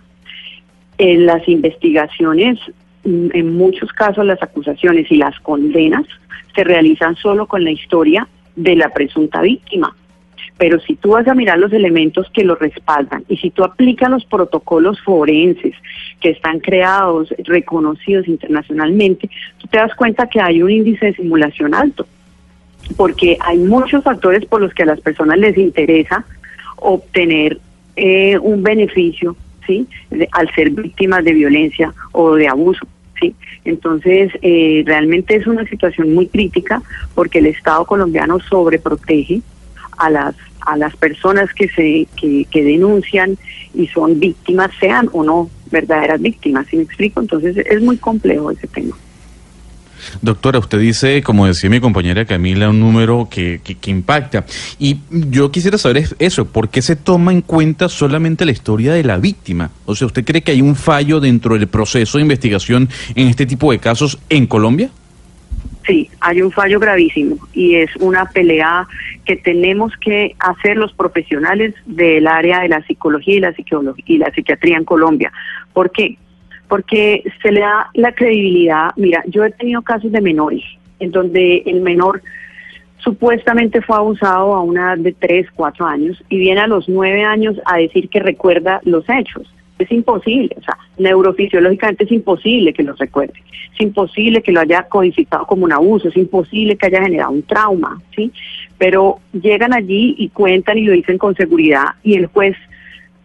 En 0.97 1.25
las 1.25 1.47
investigaciones, 1.47 2.59
mm, 3.03 3.29
en 3.33 3.57
muchos 3.57 3.91
casos 3.91 4.25
las 4.25 4.41
acusaciones 4.41 5.11
y 5.11 5.17
las 5.17 5.39
condenas 5.39 6.05
se 6.55 6.63
realizan 6.63 7.15
solo 7.15 7.47
con 7.47 7.63
la 7.63 7.71
historia 7.71 8.27
de 8.55 8.75
la 8.75 8.89
presunta 8.89 9.41
víctima. 9.41 9.95
Pero 10.57 10.79
si 10.79 10.95
tú 10.95 11.09
vas 11.09 11.27
a 11.27 11.35
mirar 11.35 11.59
los 11.59 11.73
elementos 11.73 12.29
que 12.33 12.45
lo 12.45 12.55
respaldan 12.55 13.25
y 13.27 13.35
si 13.37 13.49
tú 13.49 13.63
aplicas 13.63 14.09
los 14.09 14.23
protocolos 14.25 15.01
forenses 15.01 15.75
que 16.21 16.29
están 16.29 16.59
creados, 16.59 17.33
reconocidos 17.39 18.27
internacionalmente, 18.27 19.29
tú 19.57 19.67
te 19.67 19.77
das 19.77 19.93
cuenta 19.95 20.29
que 20.29 20.39
hay 20.39 20.61
un 20.61 20.71
índice 20.71 21.07
de 21.07 21.15
simulación 21.15 21.75
alto, 21.75 22.07
porque 22.95 23.37
hay 23.41 23.57
muchos 23.57 24.03
factores 24.03 24.45
por 24.45 24.61
los 24.61 24.73
que 24.73 24.83
a 24.83 24.85
las 24.85 25.01
personas 25.01 25.37
les 25.39 25.57
interesa 25.57 26.25
obtener 26.77 27.59
eh, 27.97 28.37
un 28.37 28.63
beneficio, 28.63 29.35
¿sí? 29.65 29.87
al 30.31 30.53
ser 30.53 30.71
víctimas 30.71 31.23
de 31.23 31.33
violencia 31.33 31.93
o 32.11 32.35
de 32.35 32.47
abuso. 32.47 32.85
¿sí? 33.19 33.35
Entonces, 33.63 34.31
eh, 34.41 34.83
realmente 34.85 35.35
es 35.35 35.47
una 35.47 35.65
situación 35.65 36.13
muy 36.13 36.27
crítica 36.27 36.81
porque 37.13 37.39
el 37.39 37.47
Estado 37.47 37.85
colombiano 37.85 38.39
sobreprotege 38.39 39.41
a 39.97 40.09
las 40.09 40.35
a 40.65 40.77
las 40.77 40.95
personas 40.95 41.53
que 41.53 41.69
se 41.69 42.07
que, 42.15 42.63
denuncian 42.63 43.37
y 43.73 43.87
son 43.87 44.19
víctimas, 44.19 44.71
sean 44.79 45.09
o 45.13 45.23
no 45.23 45.49
verdaderas 45.71 46.21
víctimas, 46.21 46.65
¿sí 46.67 46.77
me 46.77 46.83
explico? 46.83 47.21
Entonces, 47.21 47.57
es 47.57 47.81
muy 47.81 47.97
complejo 47.97 48.51
ese 48.51 48.67
tema. 48.67 48.95
Doctora, 50.21 50.59
usted 50.59 50.79
dice, 50.79 51.21
como 51.23 51.47
decía 51.47 51.69
mi 51.69 51.79
compañera 51.79 52.25
Camila, 52.25 52.69
un 52.69 52.79
número 52.79 53.27
que, 53.29 53.61
que, 53.63 53.91
impacta. 53.91 54.45
Y 54.79 54.97
yo 55.09 55.51
quisiera 55.51 55.77
saber 55.77 56.03
eso, 56.19 56.45
¿por 56.45 56.69
qué 56.69 56.81
se 56.81 56.95
toma 56.95 57.31
en 57.31 57.41
cuenta 57.41 57.89
solamente 57.89 58.45
la 58.45 58.51
historia 58.51 58.93
de 58.93 59.03
la 59.03 59.17
víctima? 59.17 59.71
O 59.85 59.95
sea, 59.95 60.07
¿usted 60.07 60.23
cree 60.23 60.41
que 60.41 60.51
hay 60.51 60.61
un 60.61 60.75
fallo 60.75 61.19
dentro 61.19 61.57
del 61.57 61.67
proceso 61.67 62.17
de 62.17 62.23
investigación 62.23 62.89
en 63.15 63.27
este 63.27 63.45
tipo 63.45 63.71
de 63.71 63.79
casos 63.79 64.19
en 64.29 64.47
Colombia? 64.47 64.89
Sí, 65.85 66.09
hay 66.19 66.41
un 66.41 66.51
fallo 66.51 66.79
gravísimo 66.79 67.37
y 67.53 67.75
es 67.75 67.95
una 67.97 68.25
pelea 68.25 68.87
que 69.23 69.35
tenemos 69.35 69.93
que 70.01 70.35
hacer 70.39 70.77
los 70.77 70.91
profesionales 70.93 71.75
del 71.85 72.25
área 72.25 72.61
de 72.61 72.69
la 72.69 72.81
psicología 72.85 73.35
y 73.35 73.39
la, 73.39 73.53
y 74.05 74.17
la 74.17 74.31
psiquiatría 74.31 74.77
en 74.77 74.85
Colombia. 74.85 75.31
¿Por 75.73 75.91
qué? 75.91 76.17
Porque 76.67 77.23
se 77.41 77.51
le 77.51 77.61
da 77.61 77.89
la 77.93 78.13
credibilidad. 78.13 78.91
Mira, 78.95 79.23
yo 79.27 79.43
he 79.43 79.51
tenido 79.51 79.81
casos 79.81 80.11
de 80.11 80.21
menores 80.21 80.63
en 80.99 81.11
donde 81.11 81.63
el 81.65 81.81
menor 81.81 82.21
supuestamente 82.99 83.81
fue 83.81 83.97
abusado 83.97 84.55
a 84.55 84.61
una 84.61 84.93
edad 84.93 84.97
de 84.97 85.13
3, 85.13 85.47
4 85.53 85.85
años 85.85 86.23
y 86.29 86.37
viene 86.37 86.61
a 86.61 86.67
los 86.67 86.89
9 86.89 87.23
años 87.23 87.55
a 87.65 87.77
decir 87.77 88.09
que 88.09 88.19
recuerda 88.19 88.81
los 88.83 89.05
hechos. 89.09 89.51
Es 89.77 89.91
imposible, 89.91 90.55
o 90.57 90.61
sea, 90.61 90.77
neurofisiológicamente 90.97 92.05
es 92.05 92.11
imposible 92.11 92.71
que 92.71 92.81
los 92.81 92.97
recuerde, 92.97 93.33
es 93.73 93.81
imposible 93.81 94.41
que 94.41 94.53
lo 94.53 94.61
haya 94.61 94.83
codificado 94.83 95.45
como 95.45 95.65
un 95.65 95.73
abuso, 95.73 96.07
es 96.07 96.15
imposible 96.15 96.77
que 96.77 96.85
haya 96.85 97.03
generado 97.03 97.31
un 97.31 97.43
trauma, 97.43 98.01
¿sí? 98.15 98.31
Pero 98.77 99.19
llegan 99.33 99.73
allí 99.73 100.15
y 100.17 100.29
cuentan 100.29 100.77
y 100.77 100.83
lo 100.85 100.93
dicen 100.93 101.17
con 101.17 101.35
seguridad 101.35 101.87
y 102.03 102.15
el 102.15 102.27
juez 102.27 102.55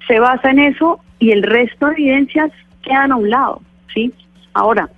se 0.08 0.18
basa 0.18 0.50
en 0.50 0.58
eso 0.58 0.98
y 1.20 1.30
el 1.30 1.44
resto 1.44 1.86
de 1.86 1.92
evidencias 1.92 2.50
quedan 2.82 3.12
a 3.12 3.16
un 3.16 3.30
lado, 3.30 3.60
¿sí? 3.92 4.12
Ahora, 4.52 4.88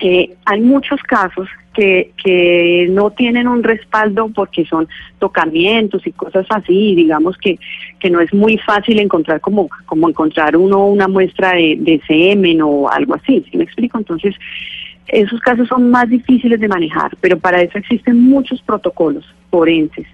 eh, 0.00 0.34
hay 0.44 0.60
muchos 0.60 1.00
casos 1.02 1.48
que, 1.72 2.12
que 2.22 2.88
no 2.90 3.10
tienen 3.10 3.48
un 3.48 3.62
respaldo 3.62 4.28
porque 4.34 4.64
son 4.66 4.88
tocamientos 5.18 6.06
y 6.06 6.12
cosas 6.12 6.46
así, 6.50 6.94
digamos 6.94 7.36
que, 7.38 7.58
que 7.98 8.10
no 8.10 8.20
es 8.20 8.32
muy 8.34 8.58
fácil 8.58 8.98
encontrar 8.98 9.40
como, 9.40 9.68
como 9.86 10.08
encontrar 10.08 10.56
uno 10.56 10.86
una 10.86 11.08
muestra 11.08 11.52
de, 11.52 11.76
de 11.78 12.00
semen 12.06 12.60
o 12.62 12.88
algo 12.88 13.14
así, 13.14 13.44
¿sí 13.50 13.56
me 13.56 13.64
explico? 13.64 13.98
Entonces, 13.98 14.34
esos 15.08 15.40
casos 15.40 15.68
son 15.68 15.90
más 15.90 16.08
difíciles 16.08 16.60
de 16.60 16.68
manejar, 16.68 17.16
pero 17.20 17.38
para 17.38 17.60
eso 17.62 17.78
existen 17.78 18.20
muchos 18.20 18.60
protocolos 18.62 19.24
forenses 19.50 20.06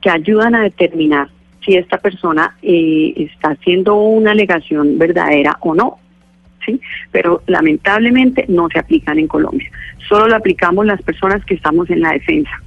que 0.00 0.10
ayudan 0.10 0.54
a 0.54 0.62
determinar 0.62 1.28
si 1.64 1.74
esta 1.76 1.98
persona 1.98 2.56
eh, 2.62 3.12
está 3.16 3.50
haciendo 3.50 3.96
una 3.96 4.32
alegación 4.32 4.98
verdadera 4.98 5.56
o 5.60 5.74
no. 5.74 5.98
¿Sí? 6.64 6.80
Pero 7.10 7.42
lamentablemente 7.46 8.46
no 8.48 8.68
se 8.72 8.78
aplican 8.78 9.18
en 9.18 9.28
Colombia. 9.28 9.70
Solo 10.08 10.28
lo 10.28 10.36
aplicamos 10.36 10.86
las 10.86 11.02
personas 11.02 11.44
que 11.44 11.54
estamos 11.54 11.90
en 11.90 12.00
la 12.00 12.12
defensa. 12.12 12.62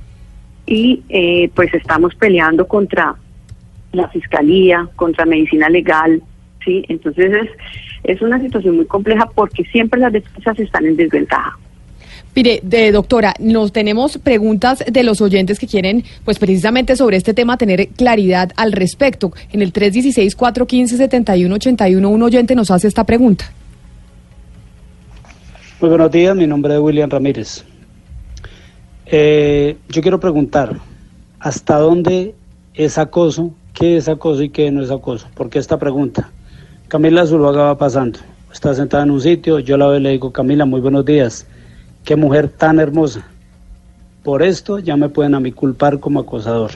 Y 0.66 1.04
eh, 1.10 1.50
pues 1.56 1.74
estamos 1.74 2.14
peleando 2.16 2.68
contra 2.68 3.16
la 3.94 4.08
fiscalía, 4.10 4.88
contra 4.96 5.26
medicina 5.26 5.70
legal, 5.70 6.22
¿sí? 6.66 6.84
Entonces 6.90 7.32
es, 7.34 7.50
es 8.04 8.22
una 8.22 8.40
situación 8.42 8.76
muy 8.76 8.86
compleja 8.86 9.30
porque 9.34 9.64
siempre 9.66 10.00
las 10.00 10.14
defensas 10.14 10.60
están 10.60 10.86
en 10.86 10.98
desventaja. 10.98 11.58
Mire, 12.38 12.62
de, 12.62 12.92
doctora, 12.92 13.34
nos 13.40 13.72
tenemos 13.72 14.20
preguntas 14.20 14.84
de 14.88 15.02
los 15.02 15.22
oyentes 15.22 15.58
que 15.58 15.66
quieren, 15.66 16.04
pues 16.24 16.38
precisamente 16.38 16.96
sobre 16.96 17.18
este 17.18 17.34
tema, 17.34 17.58
tener 17.58 17.88
claridad 17.90 18.52
al 18.58 18.74
respecto. 18.74 19.32
En 19.52 19.64
el 19.64 19.74
316-415-7181, 19.74 22.08
un 22.08 22.22
oyente 22.22 22.54
nos 22.54 22.70
hace 22.70 22.88
esta 22.88 23.06
pregunta. 23.06 23.52
Muy 25.80 25.90
buenos 25.90 26.10
días, 26.10 26.36
mi 26.36 26.48
nombre 26.48 26.74
es 26.74 26.80
William 26.80 27.08
Ramírez. 27.08 27.64
Eh, 29.06 29.78
yo 29.90 30.02
quiero 30.02 30.20
preguntar, 30.20 30.76
¿hasta 31.40 31.78
dónde 31.78 32.34
es 32.74 32.98
acoso? 32.98 33.52
¿Qué 33.76 33.98
es 33.98 34.10
acoso 34.10 34.42
y 34.42 34.50
qué 34.50 34.72
no 34.72 34.82
es 34.82 34.90
acoso? 34.90 35.28
¿Por 35.36 35.52
qué 35.52 35.60
esta 35.60 35.78
pregunta? 35.78 36.32
Camila 36.88 37.28
Zuluaga 37.28 37.62
va 37.62 37.78
pasando, 37.78 38.18
está 38.52 38.74
sentada 38.74 39.04
en 39.04 39.12
un 39.12 39.22
sitio, 39.22 39.60
yo 39.60 39.78
la 39.78 39.86
veo 39.86 40.00
y 40.00 40.02
le 40.02 40.10
digo, 40.10 40.32
Camila, 40.32 40.66
muy 40.66 40.82
buenos 40.82 41.06
días 41.06 41.46
qué 42.04 42.16
mujer 42.16 42.50
tan 42.50 42.80
hermosa. 42.80 43.28
Por 44.24 44.42
esto 44.42 44.80
ya 44.80 44.98
me 44.98 45.10
pueden 45.10 45.36
a 45.36 45.40
mí 45.40 45.52
culpar 45.52 46.00
como 46.00 46.22
acosador. 46.22 46.72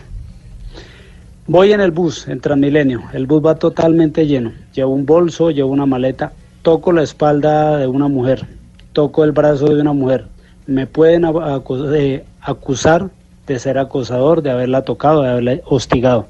Voy 1.48 1.74
en 1.74 1.82
el 1.82 1.90
bus, 1.90 2.28
en 2.28 2.40
Transmilenio, 2.40 3.02
el 3.14 3.26
bus 3.26 3.44
va 3.44 3.56
totalmente 3.56 4.28
lleno. 4.28 4.52
Llevo 4.76 4.94
un 4.94 5.08
bolso, 5.08 5.50
llevo 5.50 5.72
una 5.72 5.88
maleta, 5.88 6.34
toco 6.62 6.92
la 6.92 7.02
espalda 7.02 7.78
de 7.78 7.88
una 7.88 8.08
mujer, 8.08 8.61
toco 8.94 9.24
el 9.24 9.32
brazo 9.32 9.66
de 9.74 9.82
una 9.82 9.94
mujer. 9.94 10.28
Me 10.68 10.88
pueden 10.88 11.26
eh, 11.26 12.24
acusar 12.42 13.10
de 13.48 13.60
ser 13.60 13.78
acosador, 13.78 14.42
de 14.42 14.52
haberla 14.52 14.84
tocado, 14.84 15.24
de 15.24 15.30
haberla 15.30 15.58
hostigado. 15.66 16.28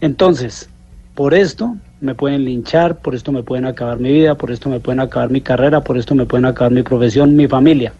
Entonces, 0.00 0.68
por 1.14 1.34
esto 1.34 1.76
me 2.00 2.14
pueden 2.14 2.44
linchar, 2.44 2.98
por 2.98 3.14
esto 3.14 3.32
me 3.32 3.42
pueden 3.42 3.64
acabar 3.64 3.98
mi 3.98 4.12
vida, 4.12 4.34
por 4.34 4.50
esto 4.50 4.68
me 4.68 4.80
pueden 4.80 5.00
acabar 5.00 5.30
mi 5.30 5.40
carrera, 5.40 5.82
por 5.82 5.96
esto 5.96 6.14
me 6.14 6.26
pueden 6.26 6.44
acabar 6.44 6.72
mi 6.72 6.82
profesión, 6.82 7.34
mi 7.36 7.48
familia. 7.48 7.92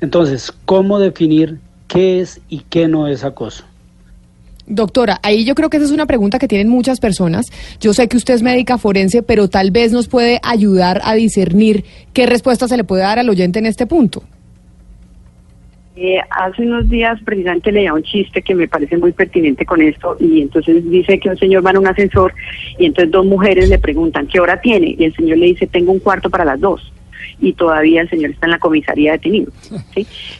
Entonces, 0.00 0.52
¿cómo 0.64 0.98
definir 0.98 1.58
qué 1.88 2.20
es 2.20 2.40
y 2.48 2.60
qué 2.60 2.88
no 2.88 3.06
es 3.06 3.24
acoso? 3.24 3.64
Doctora, 4.66 5.18
ahí 5.22 5.44
yo 5.44 5.54
creo 5.54 5.70
que 5.70 5.76
esa 5.76 5.86
es 5.86 5.92
una 5.92 6.06
pregunta 6.06 6.38
que 6.38 6.48
tienen 6.48 6.68
muchas 6.68 7.00
personas. 7.00 7.46
Yo 7.80 7.92
sé 7.92 8.08
que 8.08 8.16
usted 8.16 8.34
es 8.34 8.42
médica 8.42 8.78
forense, 8.78 9.22
pero 9.22 9.48
tal 9.48 9.70
vez 9.70 9.92
nos 9.92 10.08
puede 10.08 10.40
ayudar 10.42 11.00
a 11.04 11.14
discernir 11.14 11.84
qué 12.12 12.26
respuesta 12.26 12.68
se 12.68 12.76
le 12.76 12.84
puede 12.84 13.02
dar 13.02 13.18
al 13.18 13.28
oyente 13.28 13.58
en 13.58 13.66
este 13.66 13.86
punto. 13.86 14.22
Eh, 15.94 16.18
hace 16.30 16.62
unos 16.62 16.88
días 16.88 17.20
precisamente 17.22 17.70
leía 17.70 17.92
un 17.92 18.02
chiste 18.02 18.40
que 18.40 18.54
me 18.54 18.66
parece 18.66 18.96
muy 18.96 19.12
pertinente 19.12 19.66
con 19.66 19.82
esto 19.82 20.16
y 20.18 20.40
entonces 20.40 20.88
dice 20.88 21.18
que 21.18 21.28
un 21.28 21.36
señor 21.36 21.64
va 21.64 21.70
en 21.70 21.78
un 21.78 21.86
ascensor 21.86 22.32
y 22.78 22.86
entonces 22.86 23.12
dos 23.12 23.26
mujeres 23.26 23.68
le 23.68 23.78
preguntan 23.78 24.26
qué 24.26 24.40
hora 24.40 24.58
tiene 24.58 24.96
y 24.98 25.04
el 25.04 25.14
señor 25.14 25.36
le 25.36 25.46
dice 25.46 25.66
tengo 25.66 25.92
un 25.92 25.98
cuarto 25.98 26.30
para 26.30 26.46
las 26.46 26.58
dos 26.58 26.90
y 27.40 27.52
todavía 27.52 28.00
el 28.00 28.08
señor 28.08 28.30
está 28.30 28.46
en 28.46 28.52
la 28.52 28.58
comisaría 28.58 29.12
detenido. 29.12 29.52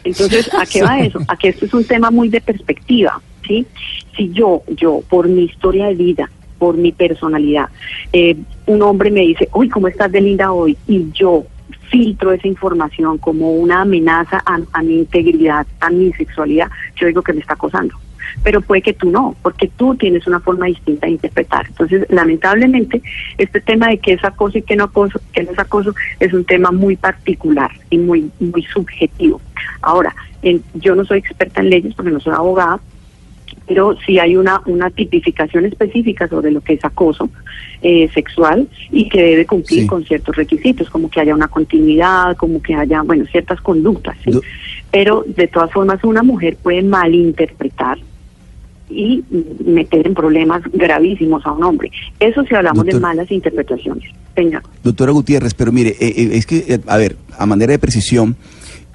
Entonces, 0.03 0.49
¿a 0.53 0.65
qué 0.65 0.81
va 0.81 0.99
eso? 0.99 1.19
A 1.27 1.37
que 1.37 1.49
esto 1.49 1.65
es 1.65 1.73
un 1.73 1.85
tema 1.85 2.09
muy 2.09 2.29
de 2.29 2.41
perspectiva. 2.41 3.21
¿Sí? 3.47 3.65
Si 4.15 4.31
yo, 4.31 4.63
yo, 4.67 5.01
por 5.09 5.27
mi 5.27 5.43
historia 5.43 5.87
de 5.87 5.95
vida, 5.95 6.29
por 6.59 6.77
mi 6.77 6.91
personalidad, 6.91 7.69
eh, 8.13 8.37
un 8.65 8.81
hombre 8.81 9.11
me 9.11 9.21
dice, 9.21 9.49
uy, 9.53 9.69
¿cómo 9.69 9.87
estás 9.87 10.11
de 10.11 10.21
linda 10.21 10.51
hoy? 10.51 10.77
Y 10.87 11.11
yo 11.11 11.45
filtro 11.89 12.31
esa 12.31 12.47
información 12.47 13.17
como 13.17 13.51
una 13.51 13.81
amenaza 13.81 14.41
a, 14.45 14.81
mi 14.81 14.99
integridad, 14.99 15.67
a 15.79 15.89
mi 15.89 16.11
sexualidad, 16.13 16.69
yo 16.95 17.07
digo 17.07 17.21
que 17.21 17.33
me 17.33 17.41
está 17.41 17.53
acosando 17.53 17.95
pero 18.41 18.61
puede 18.61 18.81
que 18.81 18.93
tú 18.93 19.11
no, 19.11 19.35
porque 19.43 19.69
tú 19.77 19.95
tienes 19.95 20.25
una 20.25 20.39
forma 20.39 20.65
distinta 20.65 21.05
de 21.05 21.13
interpretar. 21.13 21.67
Entonces, 21.67 22.05
lamentablemente, 22.09 23.01
este 23.37 23.61
tema 23.61 23.89
de 23.89 23.99
qué 23.99 24.13
es 24.13 24.23
acoso 24.23 24.57
y 24.57 24.63
qué 24.63 24.75
no, 24.75 24.85
acoso, 24.85 25.19
qué 25.33 25.43
no 25.43 25.51
es 25.51 25.59
acoso 25.59 25.93
es 26.19 26.33
un 26.33 26.43
tema 26.43 26.71
muy 26.71 26.95
particular 26.95 27.69
y 27.89 27.97
muy, 27.99 28.31
muy 28.39 28.63
subjetivo. 28.63 29.39
Ahora, 29.81 30.15
yo 30.73 30.95
no 30.95 31.05
soy 31.05 31.19
experta 31.19 31.61
en 31.61 31.69
leyes 31.69 31.93
porque 31.93 32.11
no 32.11 32.19
soy 32.19 32.33
abogada, 32.33 32.79
pero 33.73 33.97
sí 34.05 34.19
hay 34.19 34.35
una, 34.35 34.61
una 34.67 34.91
tipificación 34.91 35.65
específica 35.65 36.27
sobre 36.27 36.51
lo 36.51 36.61
que 36.61 36.73
es 36.73 36.85
acoso 36.85 37.27
eh, 37.81 38.07
sexual 38.13 38.67
y 38.91 39.09
que 39.09 39.19
debe 39.19 39.47
cumplir 39.47 39.87
con 39.87 40.05
ciertos 40.05 40.35
requisitos, 40.35 40.91
como 40.91 41.09
que 41.09 41.19
haya 41.19 41.33
una 41.33 41.47
continuidad, 41.47 42.37
como 42.37 42.61
que 42.61 42.75
haya, 42.75 43.01
bueno, 43.01 43.25
ciertas 43.25 43.59
conductas. 43.61 44.15
Pero 44.91 45.25
de 45.25 45.47
todas 45.47 45.71
formas 45.71 46.03
una 46.03 46.21
mujer 46.21 46.55
puede 46.61 46.83
malinterpretar 46.83 47.97
y 48.91 49.23
meter 49.65 50.05
en 50.05 50.13
problemas 50.13 50.61
gravísimos 50.71 51.43
a 51.47 51.53
un 51.53 51.63
hombre. 51.63 51.89
Eso 52.19 52.43
si 52.43 52.53
hablamos 52.53 52.85
de 52.85 52.99
malas 52.99 53.31
interpretaciones. 53.31 54.07
Venga. 54.35 54.61
Doctora 54.83 55.13
Gutiérrez, 55.13 55.55
pero 55.55 55.71
mire, 55.71 55.95
eh, 55.99 56.13
eh, 56.15 56.29
es 56.33 56.45
que, 56.45 56.79
a 56.85 56.97
ver, 56.97 57.15
a 57.39 57.47
manera 57.47 57.71
de 57.71 57.79
precisión, 57.79 58.35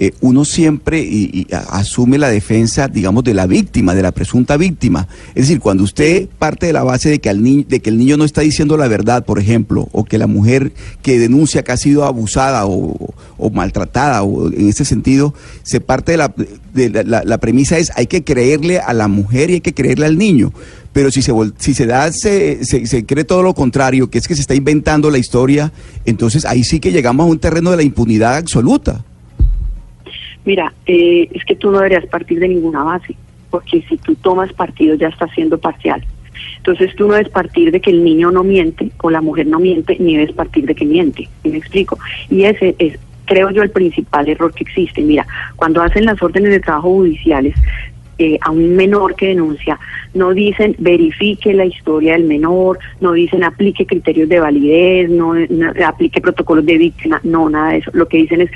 eh, 0.00 0.12
uno 0.20 0.44
siempre 0.44 1.00
y, 1.00 1.48
asume 1.50 2.18
la 2.18 2.28
defensa, 2.28 2.86
digamos, 2.86 3.24
de 3.24 3.34
la 3.34 3.48
víctima, 3.48 3.96
de 3.96 4.02
la 4.02 4.12
presunta 4.12 4.56
víctima. 4.56 5.08
Es 5.34 5.48
decir, 5.48 5.58
cuando 5.58 5.82
usted 5.82 6.28
parte 6.38 6.66
de 6.66 6.72
la 6.72 6.84
base 6.84 7.08
de 7.08 7.18
que, 7.18 7.28
al 7.28 7.42
de 7.42 7.80
que 7.80 7.90
el 7.90 7.98
niño 7.98 8.16
no 8.16 8.24
está 8.24 8.42
diciendo 8.42 8.76
la 8.76 8.86
verdad, 8.86 9.24
por 9.24 9.40
ejemplo, 9.40 9.88
o 9.90 10.04
que 10.04 10.18
la 10.18 10.28
mujer 10.28 10.72
que 11.02 11.18
denuncia 11.18 11.64
que 11.64 11.72
ha 11.72 11.76
sido 11.76 12.04
abusada 12.04 12.64
o, 12.66 13.12
maltratada, 13.52 14.22
o 14.22 14.52
en 14.52 14.68
ese 14.68 14.84
sentido, 14.84 15.34
se 15.64 15.80
parte 15.80 16.12
de 16.12 16.18
la, 16.18 16.32
de 16.74 17.04
la, 17.04 17.38
premisa 17.38 17.78
es 17.78 17.90
hay 17.96 18.06
que 18.06 18.22
creerle 18.22 18.78
a 18.78 18.92
la 18.92 19.08
mujer 19.08 19.50
y 19.50 19.54
hay 19.54 19.60
que 19.60 19.74
creerle 19.74 20.06
al 20.06 20.18
niño 20.18 20.52
pero 20.92 21.10
si 21.10 21.22
se 21.22 21.32
si 21.58 21.74
se 21.74 21.86
da 21.86 22.10
se, 22.12 22.64
se, 22.64 23.06
cree 23.06 23.24
todo 23.24 23.42
lo 23.42 23.54
contrario, 23.54 24.10
que 24.10 24.18
es 24.18 24.26
que 24.26 24.34
se 24.34 24.40
está 24.40 24.54
inventando 24.54 25.10
la 25.10 25.18
historia, 25.18 25.72
entonces 26.06 26.44
ahí 26.44 26.64
sí 26.64 26.80
que 26.80 26.90
llegamos 26.90 27.26
a 27.26 27.30
un 27.30 27.38
terreno 27.38 27.70
de 27.70 27.76
la 27.76 27.82
impunidad 27.84 28.34
absoluta 28.34 29.04
mira, 30.48 30.72
eh, 30.86 31.28
es 31.30 31.44
que 31.44 31.56
tú 31.56 31.70
no 31.70 31.76
deberías 31.76 32.06
partir 32.06 32.40
de 32.40 32.48
ninguna 32.48 32.82
base, 32.82 33.14
porque 33.50 33.84
si 33.86 33.98
tú 33.98 34.14
tomas 34.14 34.50
partido 34.54 34.94
ya 34.94 35.08
estás 35.08 35.30
siendo 35.34 35.58
parcial. 35.58 36.02
Entonces 36.56 36.96
tú 36.96 37.06
no 37.06 37.12
debes 37.12 37.28
partir 37.28 37.70
de 37.70 37.82
que 37.82 37.90
el 37.90 38.02
niño 38.02 38.30
no 38.30 38.42
miente 38.44 38.90
o 39.02 39.10
la 39.10 39.20
mujer 39.20 39.46
no 39.46 39.60
miente, 39.60 39.98
ni 40.00 40.16
debes 40.16 40.32
partir 40.32 40.64
de 40.64 40.74
que 40.74 40.86
miente. 40.86 41.28
¿Me 41.44 41.58
explico? 41.58 41.98
Y 42.30 42.44
ese 42.44 42.74
es, 42.78 42.98
creo 43.26 43.50
yo, 43.50 43.62
el 43.62 43.68
principal 43.68 44.26
error 44.26 44.54
que 44.54 44.64
existe. 44.64 45.02
Mira, 45.02 45.26
cuando 45.56 45.82
hacen 45.82 46.06
las 46.06 46.22
órdenes 46.22 46.50
de 46.50 46.60
trabajo 46.60 46.94
judiciales, 46.94 47.54
eh, 48.18 48.38
a 48.40 48.50
un 48.50 48.74
menor 48.74 49.14
que 49.14 49.28
denuncia, 49.28 49.78
no 50.14 50.34
dicen 50.34 50.74
verifique 50.78 51.52
la 51.54 51.64
historia 51.64 52.14
del 52.14 52.24
menor, 52.24 52.78
no 53.00 53.12
dicen 53.12 53.44
aplique 53.44 53.86
criterios 53.86 54.28
de 54.28 54.40
validez, 54.40 55.08
no, 55.08 55.34
aplique 55.86 56.20
protocolos 56.20 56.66
de 56.66 56.78
víctima, 56.78 57.20
no, 57.22 57.48
nada 57.48 57.72
de 57.72 57.78
eso. 57.78 57.90
Lo 57.94 58.08
que 58.08 58.18
dicen 58.18 58.40
es 58.40 58.50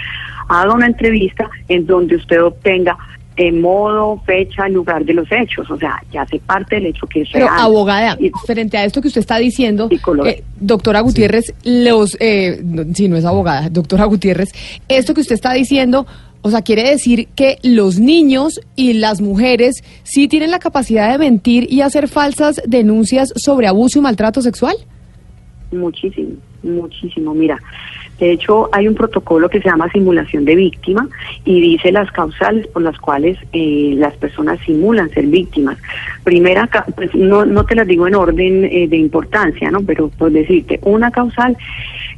haga 0.48 0.74
una 0.74 0.86
entrevista 0.86 1.48
en 1.68 1.86
donde 1.86 2.16
usted 2.16 2.42
obtenga 2.42 2.96
en 3.36 3.60
modo, 3.60 4.20
fecha, 4.26 4.68
lugar 4.68 5.04
de 5.04 5.14
los 5.14 5.30
hechos. 5.30 5.70
O 5.70 5.78
sea, 5.78 6.02
ya 6.12 6.22
hace 6.22 6.38
parte 6.38 6.76
del 6.76 6.86
hecho 6.86 7.06
que 7.06 7.22
es 7.22 7.28
Pero, 7.32 7.48
abogada, 7.48 8.18
frente 8.46 8.76
a 8.76 8.84
esto 8.84 9.00
que 9.00 9.08
usted 9.08 9.20
está 9.20 9.38
diciendo, 9.38 9.88
eh, 10.26 10.42
doctora 10.60 11.00
Gutiérrez, 11.00 11.54
los, 11.64 12.16
eh, 12.20 12.62
si 12.94 13.08
no 13.08 13.16
es 13.16 13.24
abogada, 13.24 13.68
doctora 13.70 14.04
Gutiérrez, 14.04 14.50
esto 14.88 15.14
que 15.14 15.22
usted 15.22 15.34
está 15.34 15.52
diciendo 15.52 16.06
o 16.42 16.50
sea, 16.50 16.62
quiere 16.62 16.82
decir 16.82 17.28
que 17.36 17.58
los 17.62 17.98
niños 17.98 18.60
y 18.74 18.94
las 18.94 19.20
mujeres 19.20 19.82
sí 20.02 20.26
tienen 20.28 20.50
la 20.50 20.58
capacidad 20.58 21.10
de 21.10 21.18
mentir 21.18 21.72
y 21.72 21.80
hacer 21.80 22.08
falsas 22.08 22.60
denuncias 22.66 23.32
sobre 23.36 23.68
abuso 23.68 24.00
y 24.00 24.02
maltrato 24.02 24.42
sexual. 24.42 24.76
Muchísimo, 25.70 26.34
muchísimo. 26.62 27.32
Mira, 27.32 27.58
de 28.18 28.32
hecho 28.32 28.68
hay 28.72 28.88
un 28.88 28.94
protocolo 28.94 29.48
que 29.48 29.60
se 29.60 29.68
llama 29.68 29.90
simulación 29.90 30.44
de 30.44 30.56
víctima 30.56 31.08
y 31.44 31.60
dice 31.60 31.92
las 31.92 32.10
causales 32.10 32.66
por 32.66 32.82
las 32.82 32.98
cuales 32.98 33.38
eh, 33.52 33.94
las 33.96 34.14
personas 34.16 34.58
simulan 34.66 35.10
ser 35.10 35.26
víctimas. 35.26 35.78
Primera, 36.24 36.68
pues 36.96 37.14
no, 37.14 37.44
no 37.44 37.64
te 37.64 37.76
las 37.76 37.86
digo 37.86 38.06
en 38.06 38.16
orden 38.16 38.64
eh, 38.64 38.88
de 38.88 38.96
importancia, 38.96 39.70
¿no? 39.70 39.82
Pero 39.82 40.08
por 40.08 40.32
decirte, 40.32 40.80
una 40.82 41.10
causal 41.10 41.56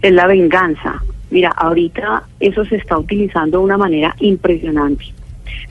es 0.02 0.12
la 0.12 0.26
venganza, 0.26 1.02
Mira, 1.30 1.50
ahorita 1.50 2.24
eso 2.40 2.64
se 2.64 2.76
está 2.76 2.98
utilizando 2.98 3.58
de 3.58 3.64
una 3.64 3.76
manera 3.76 4.14
impresionante. 4.20 5.04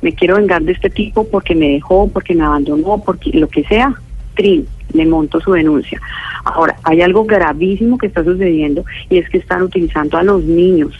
Me 0.02 0.14
quiero 0.14 0.36
vengar 0.36 0.62
de 0.64 0.74
este 0.74 0.90
tipo 0.90 1.26
porque 1.28 1.56
me 1.56 1.70
dejó, 1.70 2.10
porque 2.10 2.36
me 2.36 2.44
abandonó, 2.44 3.02
porque 3.04 3.32
lo 3.32 3.48
que 3.48 3.64
sea, 3.64 3.94
trin, 4.36 4.68
le 4.94 5.06
monto 5.06 5.40
su 5.40 5.52
denuncia. 5.54 6.00
Ahora, 6.44 6.76
hay 6.84 7.02
algo 7.02 7.26
gravísimo 7.26 7.98
que 7.98 8.08
está 8.08 8.24
sucediendo 8.24 8.84
y 9.10 9.18
es 9.18 9.30
que 9.30 9.38
están 9.38 9.62
utilizando 9.62 10.18
a 10.18 10.24
los 10.24 10.44
niños 10.44 10.94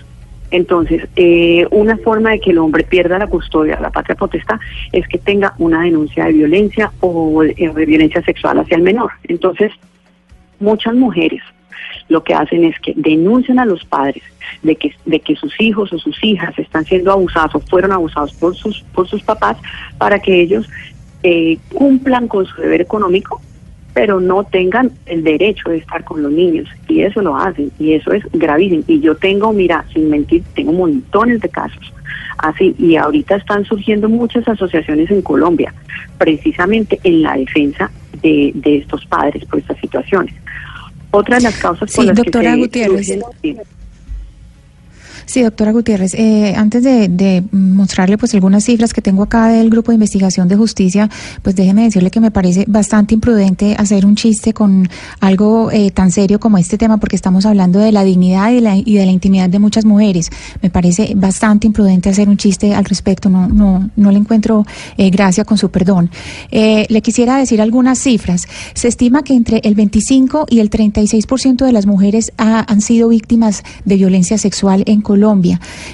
Entonces, 0.52 1.08
eh, 1.16 1.68
una 1.72 1.98
forma 1.98 2.32
de 2.32 2.40
que 2.40 2.52
el 2.52 2.60
hombre 2.60 2.84
pierda 2.84 3.18
la 3.18 3.28
custodia, 3.28 3.80
la 3.80 3.90
patria 3.90 4.16
potestad, 4.16 4.60
es 4.92 5.08
que 5.08 5.18
tenga 5.18 5.54
una 5.58 5.82
denuncia 5.82 6.26
de 6.26 6.34
violencia 6.34 6.92
o 7.00 7.42
de, 7.42 7.56
de 7.56 7.86
violencia 7.86 8.22
sexual 8.22 8.60
hacia 8.60 8.78
el 8.78 8.84
menor. 8.84 9.12
Entonces, 9.24 9.72
muchas 10.60 10.94
mujeres 10.94 11.42
lo 12.10 12.24
que 12.24 12.34
hacen 12.34 12.64
es 12.64 12.80
que 12.80 12.94
denuncian 12.96 13.60
a 13.60 13.66
los 13.66 13.84
padres 13.86 14.24
de 14.62 14.76
que, 14.76 14.94
de 15.06 15.20
que 15.20 15.36
sus 15.36 15.60
hijos 15.60 15.92
o 15.94 16.00
sus 16.00 16.22
hijas 16.24 16.58
están 16.58 16.86
siendo 16.86 17.12
abusados 17.12 17.56
o 17.56 17.60
fueron 17.60 17.92
abusados 17.92 18.34
por 18.34 18.56
sus, 18.56 18.82
por 18.94 19.08
sus 19.08 19.24
papás 19.24 19.58
para 19.98 20.20
que 20.20 20.42
ellos 20.42 20.70
eh, 21.24 21.58
cumplan 21.74 22.28
con 22.28 22.46
su 22.46 22.62
deber 22.62 22.82
económico, 22.82 23.42
pero 23.94 24.20
no 24.20 24.44
tengan 24.44 24.92
el 25.06 25.24
derecho 25.24 25.70
de 25.70 25.78
estar 25.78 26.04
con 26.04 26.22
los 26.22 26.32
niños. 26.32 26.68
Y 26.88 27.02
eso 27.02 27.22
lo 27.22 27.36
hacen, 27.36 27.72
y 27.80 27.94
eso 27.94 28.12
es 28.12 28.24
gravísimo. 28.34 28.84
Y 28.88 29.00
yo 29.00 29.16
tengo, 29.16 29.54
mira, 29.54 29.86
sin 29.94 30.10
mentir, 30.10 30.44
tengo 30.56 30.74
montones 30.74 31.40
de 31.40 31.50
casos 31.50 31.94
así, 32.40 32.76
y 32.78 32.96
ahorita 32.98 33.38
están 33.38 33.64
surgiendo 33.64 34.10
muchas 34.10 34.48
asociaciones 34.48 35.10
en 35.12 35.22
Colombia, 35.22 35.74
precisamente 36.18 37.00
en 37.04 37.22
la 37.22 37.38
defensa 37.38 37.90
de, 38.22 38.52
de 38.56 38.78
estos 38.78 39.06
padres 39.06 39.46
por 39.46 39.60
estas 39.60 39.78
situaciones. 39.80 40.34
Otra 41.16 41.38
de 41.38 41.44
las 41.44 41.56
causas 41.58 41.80
por 41.94 42.04
Sí, 42.04 42.08
las 42.08 42.16
doctora 42.18 42.50
que 42.50 42.56
se 42.56 42.60
Gutiérrez. 42.62 43.08
surgen- 43.08 43.24
Sí, 43.42 43.58
doctora 45.42 45.72
Gutiérrez, 45.72 46.14
eh, 46.16 46.54
antes 46.56 46.84
de, 46.84 47.44
mostrarle 47.52 48.18
pues 48.18 48.34
algunas 48.34 48.64
cifras 48.64 48.94
que 48.94 49.02
tengo 49.02 49.24
acá 49.24 49.48
del 49.48 49.70
Grupo 49.70 49.92
de 49.92 49.96
Investigación 49.96 50.48
de 50.48 50.56
Justicia, 50.56 51.10
pues 51.42 51.56
déjeme 51.56 51.84
decirle 51.84 52.12
que 52.12 52.20
me 52.20 52.32
parece 52.32 52.66
bastante 52.68 53.14
imprudente 53.16 53.76
hacer 53.78 54.06
un 54.06 54.16
chiste 54.16 54.54
con 54.54 54.88
algo 55.20 55.72
eh, 55.72 55.92
tan 55.92 56.12
serio 56.12 56.40
como 56.40 56.58
este 56.58 56.78
tema, 56.78 56.98
porque 56.98 57.16
estamos 57.16 57.46
hablando 57.46 57.80
de 57.80 57.92
la 57.92 58.04
dignidad 58.04 58.52
y, 58.52 58.60
la- 58.60 58.78
y 58.78 58.96
de 58.96 59.06
la 59.06 59.12
intimidad 59.12 59.50
de 59.50 59.60
muchas 59.60 59.86
mujeres. 59.86 60.30
Me 60.62 60.70
parece 60.70 61.14
bastante 61.16 61.68
imprudente 61.68 62.10
hacer 62.10 62.30
un 62.30 62.38
chiste 62.38 62.74
al 62.76 62.86
respecto, 62.86 63.30
no, 63.30 63.48
no, 63.48 63.90
no 63.96 64.12
le 64.12 64.18
encuentro 64.20 64.66
eh, 64.98 65.10
gracia 65.10 65.46
con 65.46 65.58
su 65.58 65.70
perdón. 65.72 66.10
Eh, 66.52 66.86
le 66.90 67.02
quisiera 67.02 67.38
decir 67.38 67.62
algunas 67.62 68.00
cifras. 68.00 68.48
Se 68.74 68.88
estima 68.88 69.24
que 69.24 69.34
entre 69.34 69.62
el 69.64 69.76
25 69.76 70.46
y 70.50 70.60
el 70.60 70.70
36% 70.70 71.66
de 71.66 71.72
las 71.72 71.86
mujeres 71.86 72.32
ha- 72.38 72.66
han 72.72 72.82
sido 72.82 73.10
víctimas 73.10 73.64
de 73.86 73.96
violencia 73.96 74.38
sexual 74.38 74.84
en 74.86 75.02
Colombia. 75.02 75.13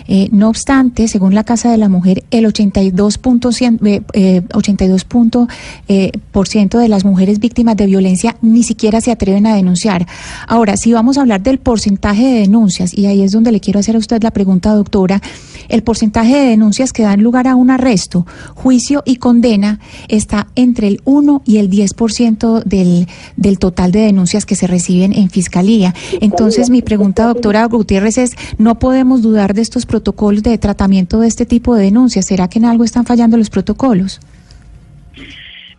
Eh, 0.08 0.30
no 0.32 0.50
obstante, 0.50 1.08
según 1.08 1.34
la 1.36 1.44
Casa 1.44 1.72
de 1.72 1.78
la 1.78 1.90
Mujer, 1.90 2.24
el 2.32 2.46
82%, 2.46 3.86
eh, 3.86 4.02
eh, 4.14 4.42
82 4.54 5.04
punto, 5.06 5.48
eh, 5.88 6.12
por 6.32 6.48
ciento 6.48 6.80
de 6.80 6.88
las 6.88 7.06
mujeres 7.06 7.40
víctimas 7.40 7.76
de 7.78 7.86
violencia 7.86 8.38
ni 8.42 8.64
siquiera 8.64 9.02
se 9.02 9.12
atreven 9.12 9.46
a 9.48 9.56
denunciar. 9.56 10.08
Ahora, 10.48 10.78
si 10.78 10.94
vamos 10.94 11.18
a 11.18 11.22
hablar 11.22 11.42
del 11.42 11.60
porcentaje 11.60 12.24
de 12.24 12.40
denuncias, 12.42 12.98
y 12.98 13.06
ahí 13.06 13.22
es 13.22 13.32
donde 13.32 13.52
le 13.52 13.60
quiero 13.60 13.80
hacer 13.80 13.96
a 13.96 14.00
usted 14.00 14.22
la 14.24 14.32
pregunta, 14.32 14.74
doctora, 14.74 15.22
el 15.70 15.84
porcentaje 15.84 16.36
de 16.36 16.50
denuncias 16.50 16.92
que 16.94 17.04
dan 17.04 17.24
lugar 17.24 17.48
a 17.48 17.56
un 17.56 17.70
arresto, 17.70 18.26
juicio 18.56 19.04
y 19.06 19.18
condena 19.18 19.80
está 20.08 20.48
entre 20.56 20.88
el 20.88 21.02
1 21.06 21.44
y 21.46 21.58
el 21.58 21.70
10% 21.70 22.64
del, 22.64 23.08
del 23.38 23.60
total 23.60 23.92
de 23.92 24.02
denuncias 24.02 24.46
que 24.46 24.56
se 24.56 24.68
reciben 24.68 25.14
en 25.14 25.30
fiscalía. 25.30 25.94
Entonces, 26.22 26.70
mi 26.70 26.82
pregunta, 26.82 27.26
doctora 27.26 27.66
Gutiérrez, 27.66 28.18
es, 28.18 28.36
¿no 28.58 28.80
podemos 28.80 29.22
dudar 29.22 29.54
de 29.54 29.62
estos 29.62 29.86
protocolos 29.86 30.44
de 30.44 30.58
tratamiento 30.58 31.20
de 31.20 31.28
este 31.28 31.46
tipo 31.46 31.76
de 31.76 31.86
denuncias? 31.86 32.26
¿Será 32.26 32.48
que 32.48 32.60
en 32.60 32.66
algo 32.66 32.84
están 32.84 33.06
fallando 33.06 33.38
los 33.38 33.50
protocolos? 33.50 34.20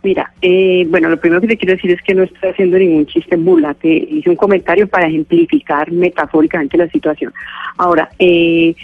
Mira, 0.03 0.33
eh, 0.41 0.87
bueno, 0.89 1.11
lo 1.11 1.21
primero 1.21 1.43
que 1.43 1.49
te 1.49 1.57
quiero 1.59 1.75
decir 1.75 1.91
es 1.91 2.01
que 2.01 2.15
no 2.15 2.23
estoy 2.23 2.51
haciendo 2.51 2.79
ningún 2.79 3.05
chiste 3.07 3.35
en 3.35 3.45
burla. 3.45 3.75
Te 3.75 3.89
hice 3.89 4.31
un 4.31 4.37
comentario 4.37 4.89
para 4.89 5.09
ejemplificar 5.09 5.93
metafóricamente 5.93 6.79
la 6.79 6.89
situación. 6.89 7.35
Ahora, 7.77 8.09
eh, 8.19 8.75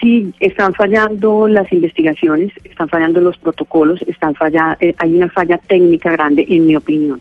sí, 0.00 0.32
están 0.40 0.74
fallando 0.74 1.46
las 1.48 1.72
investigaciones, 1.72 2.52
están 2.64 2.88
fallando 2.88 3.20
los 3.20 3.36
protocolos, 3.38 4.02
están 4.02 4.34
falla, 4.34 4.76
eh, 4.80 4.94
hay 4.98 5.14
una 5.14 5.28
falla 5.28 5.58
técnica 5.58 6.10
grande, 6.12 6.44
en 6.48 6.66
mi 6.66 6.76
opinión. 6.76 7.20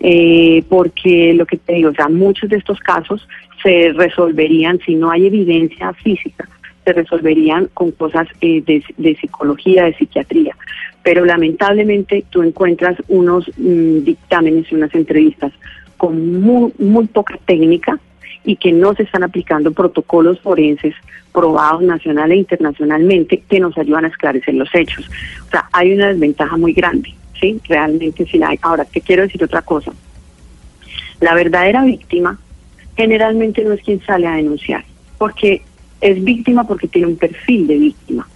Eh, 0.00 0.62
porque 0.68 1.32
lo 1.34 1.46
que 1.46 1.56
te 1.56 1.74
digo, 1.74 1.90
o 1.90 1.94
sea, 1.94 2.08
muchos 2.08 2.50
de 2.50 2.56
estos 2.56 2.78
casos 2.80 3.26
se 3.62 3.92
resolverían 3.92 4.78
si 4.84 4.94
no 4.94 5.10
hay 5.10 5.26
evidencia 5.26 5.92
física, 5.94 6.48
se 6.84 6.92
resolverían 6.92 7.68
con 7.72 7.90
cosas 7.92 8.28
eh, 8.40 8.62
de, 8.64 8.84
de 8.96 9.16
psicología, 9.16 9.84
de 9.84 9.94
psiquiatría. 9.94 10.54
Pero 11.02 11.24
lamentablemente 11.24 12.24
tú 12.30 12.42
encuentras 12.42 12.96
unos 13.08 13.48
mm, 13.56 14.04
dictámenes 14.04 14.70
y 14.70 14.74
unas 14.74 14.94
entrevistas 14.94 15.52
con 15.96 16.40
muy, 16.40 16.72
muy 16.78 17.06
poca 17.06 17.38
técnica 17.46 17.98
y 18.46 18.56
que 18.56 18.72
no 18.72 18.94
se 18.94 19.02
están 19.02 19.24
aplicando 19.24 19.72
protocolos 19.72 20.40
forenses 20.40 20.94
probados 21.32 21.82
nacional 21.82 22.30
e 22.30 22.36
internacionalmente 22.36 23.42
que 23.48 23.60
nos 23.60 23.76
ayudan 23.76 24.04
a 24.06 24.08
esclarecer 24.08 24.54
los 24.54 24.72
hechos. 24.72 25.10
O 25.46 25.50
sea, 25.50 25.68
hay 25.72 25.92
una 25.92 26.08
desventaja 26.08 26.56
muy 26.56 26.72
grande, 26.72 27.12
¿sí? 27.38 27.60
Realmente 27.68 28.24
sí 28.24 28.38
la 28.38 28.50
hay. 28.50 28.58
Ahora, 28.62 28.84
te 28.84 29.00
quiero 29.00 29.24
decir 29.24 29.42
otra 29.42 29.62
cosa. 29.62 29.92
La 31.20 31.34
verdadera 31.34 31.84
víctima 31.84 32.38
generalmente 32.96 33.64
no 33.64 33.72
es 33.72 33.82
quien 33.82 34.00
sale 34.06 34.28
a 34.28 34.36
denunciar, 34.36 34.84
porque 35.18 35.62
es 36.00 36.22
víctima 36.22 36.64
porque 36.66 36.86
tiene 36.86 37.08
un 37.08 37.16
perfil 37.16 37.66
de 37.66 37.78
víctima. 37.78 38.28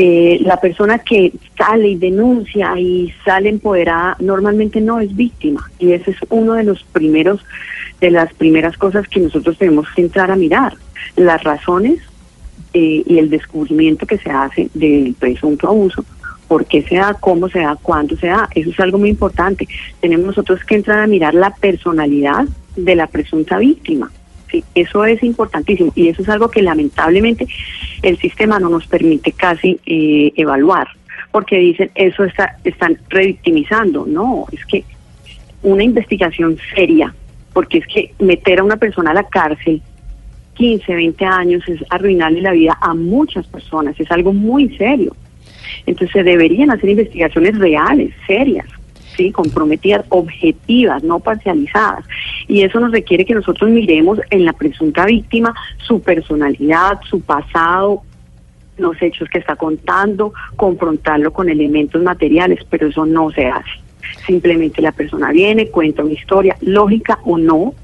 Eh, 0.00 0.38
la 0.42 0.60
persona 0.60 1.00
que 1.00 1.32
sale 1.56 1.88
y 1.88 1.96
denuncia 1.96 2.78
y 2.78 3.12
sale 3.24 3.48
empoderada 3.48 4.16
normalmente 4.20 4.80
no 4.80 5.00
es 5.00 5.16
víctima 5.16 5.68
y 5.80 5.90
ese 5.90 6.12
es 6.12 6.18
uno 6.28 6.52
de 6.52 6.62
los 6.62 6.84
primeros 6.84 7.44
de 8.00 8.12
las 8.12 8.32
primeras 8.32 8.78
cosas 8.78 9.08
que 9.08 9.18
nosotros 9.18 9.58
tenemos 9.58 9.88
que 9.96 10.02
entrar 10.02 10.30
a 10.30 10.36
mirar 10.36 10.74
las 11.16 11.42
razones 11.42 11.98
eh, 12.74 13.02
y 13.04 13.18
el 13.18 13.28
descubrimiento 13.28 14.06
que 14.06 14.18
se 14.18 14.30
hace 14.30 14.70
del 14.72 15.16
presunto 15.18 15.66
abuso 15.66 16.04
por 16.46 16.66
qué 16.66 16.82
se 16.82 16.94
da, 16.94 17.14
cómo 17.14 17.48
se 17.48 17.58
da, 17.58 17.74
cuándo 17.74 18.16
se 18.16 18.28
da. 18.28 18.48
Eso 18.54 18.70
es 18.70 18.78
algo 18.78 18.98
muy 18.98 19.10
importante. 19.10 19.66
Tenemos 20.00 20.26
nosotros 20.26 20.64
que 20.64 20.76
entrar 20.76 21.00
a 21.00 21.08
mirar 21.08 21.34
la 21.34 21.50
personalidad 21.56 22.46
de 22.76 22.94
la 22.94 23.08
presunta 23.08 23.58
víctima. 23.58 24.12
Sí, 24.50 24.64
eso 24.74 25.04
es 25.04 25.22
importantísimo 25.22 25.92
y 25.94 26.08
eso 26.08 26.22
es 26.22 26.28
algo 26.28 26.50
que 26.50 26.62
lamentablemente 26.62 27.46
el 28.02 28.18
sistema 28.18 28.58
no 28.58 28.70
nos 28.70 28.86
permite 28.86 29.32
casi 29.32 29.78
eh, 29.84 30.32
evaluar, 30.36 30.88
porque 31.30 31.58
dicen 31.58 31.90
eso 31.94 32.24
está, 32.24 32.56
están 32.64 32.98
revictimizando. 33.08 34.06
No, 34.06 34.46
es 34.52 34.64
que 34.64 34.84
una 35.62 35.84
investigación 35.84 36.56
seria, 36.74 37.14
porque 37.52 37.78
es 37.78 37.86
que 37.86 38.14
meter 38.18 38.60
a 38.60 38.64
una 38.64 38.76
persona 38.76 39.10
a 39.10 39.14
la 39.14 39.24
cárcel 39.24 39.82
15, 40.54 40.92
20 40.92 41.24
años 41.24 41.62
es 41.68 41.80
arruinarle 41.88 42.40
la 42.40 42.52
vida 42.52 42.76
a 42.80 42.92
muchas 42.92 43.46
personas, 43.46 43.98
es 43.98 44.10
algo 44.10 44.32
muy 44.32 44.76
serio. 44.76 45.14
Entonces 45.86 46.12
se 46.12 46.22
deberían 46.22 46.70
hacer 46.70 46.90
investigaciones 46.90 47.56
reales, 47.58 48.12
serias, 48.26 48.66
sí, 49.18 49.32
comprometidas, 49.32 50.06
objetivas, 50.08 51.02
no 51.02 51.18
parcializadas. 51.18 52.06
Y 52.46 52.62
eso 52.62 52.80
nos 52.80 52.92
requiere 52.92 53.26
que 53.26 53.34
nosotros 53.34 53.68
miremos 53.68 54.18
en 54.30 54.46
la 54.46 54.54
presunta 54.54 55.04
víctima 55.04 55.54
su 55.76 56.00
personalidad, 56.00 57.00
su 57.10 57.20
pasado, 57.20 58.02
los 58.78 59.00
hechos 59.02 59.28
que 59.28 59.38
está 59.38 59.56
contando, 59.56 60.32
confrontarlo 60.56 61.32
con 61.32 61.50
elementos 61.50 62.02
materiales, 62.02 62.60
pero 62.70 62.86
eso 62.86 63.04
no 63.04 63.30
se 63.30 63.46
hace. 63.46 63.70
Simplemente 64.24 64.80
la 64.80 64.92
persona 64.92 65.32
viene, 65.32 65.68
cuenta 65.68 66.04
una 66.04 66.14
historia, 66.14 66.56
lógica 66.60 67.18
o 67.24 67.36
no, 67.36 67.74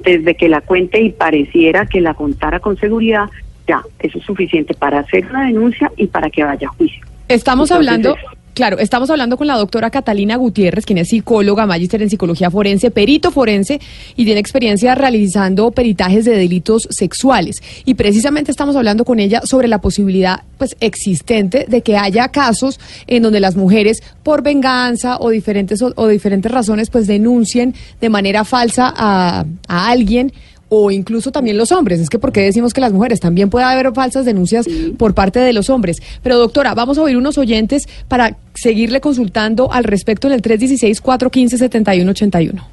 desde 0.00 0.34
que 0.34 0.48
la 0.48 0.60
cuente 0.60 1.00
y 1.00 1.10
pareciera 1.10 1.86
que 1.86 2.00
la 2.00 2.14
contara 2.14 2.58
con 2.58 2.76
seguridad, 2.76 3.30
ya, 3.66 3.80
eso 4.00 4.18
es 4.18 4.24
suficiente 4.24 4.74
para 4.74 4.98
hacer 4.98 5.24
una 5.26 5.46
denuncia 5.46 5.90
y 5.96 6.08
para 6.08 6.28
que 6.28 6.42
vaya 6.42 6.66
a 6.66 6.72
juicio. 6.72 7.06
Estamos 7.28 7.70
Entonces, 7.70 7.88
hablando, 7.88 8.16
claro, 8.54 8.78
estamos 8.78 9.10
hablando 9.10 9.36
con 9.36 9.46
la 9.46 9.56
doctora 9.56 9.90
Catalina 9.90 10.36
Gutiérrez, 10.36 10.86
quien 10.86 10.98
es 10.98 11.08
psicóloga, 11.08 11.66
magíster 11.66 12.00
en 12.02 12.10
psicología 12.10 12.50
forense, 12.50 12.90
perito 12.90 13.30
forense 13.30 13.80
y 14.16 14.24
tiene 14.24 14.40
experiencia 14.40 14.94
realizando 14.94 15.70
peritajes 15.72 16.24
de 16.24 16.36
delitos 16.36 16.88
sexuales. 16.90 17.62
Y 17.84 17.94
precisamente 17.94 18.50
estamos 18.50 18.76
hablando 18.76 19.04
con 19.04 19.18
ella 19.20 19.42
sobre 19.44 19.68
la 19.68 19.78
posibilidad 19.78 20.42
pues 20.56 20.76
existente 20.80 21.66
de 21.68 21.82
que 21.82 21.96
haya 21.96 22.28
casos 22.28 22.80
en 23.06 23.22
donde 23.22 23.40
las 23.40 23.56
mujeres 23.56 24.02
por 24.22 24.42
venganza 24.42 25.18
o 25.18 25.30
diferentes 25.30 25.82
o, 25.82 26.08
diferentes 26.08 26.50
razones 26.50 26.90
pues 26.90 27.06
denuncien 27.06 27.74
de 28.00 28.08
manera 28.08 28.44
falsa 28.44 28.92
a 28.96 29.44
alguien 29.68 30.32
o 30.76 30.90
incluso 30.90 31.30
también 31.30 31.56
los 31.56 31.70
hombres. 31.72 32.00
Es 32.00 32.10
que 32.10 32.18
¿por 32.18 32.32
qué 32.32 32.40
decimos 32.40 32.72
que 32.72 32.80
las 32.80 32.92
mujeres? 32.92 33.20
También 33.20 33.50
puede 33.50 33.64
haber 33.64 33.92
falsas 33.92 34.24
denuncias 34.24 34.66
por 34.98 35.14
parte 35.14 35.38
de 35.38 35.52
los 35.52 35.70
hombres. 35.70 36.02
Pero 36.22 36.36
doctora, 36.38 36.74
vamos 36.74 36.98
a 36.98 37.02
oír 37.02 37.16
unos 37.16 37.38
oyentes 37.38 37.86
para 38.08 38.36
seguirle 38.54 39.00
consultando 39.00 39.72
al 39.72 39.84
respecto 39.84 40.26
en 40.26 40.32
el 40.34 40.42
316-415-7181. 40.42 42.64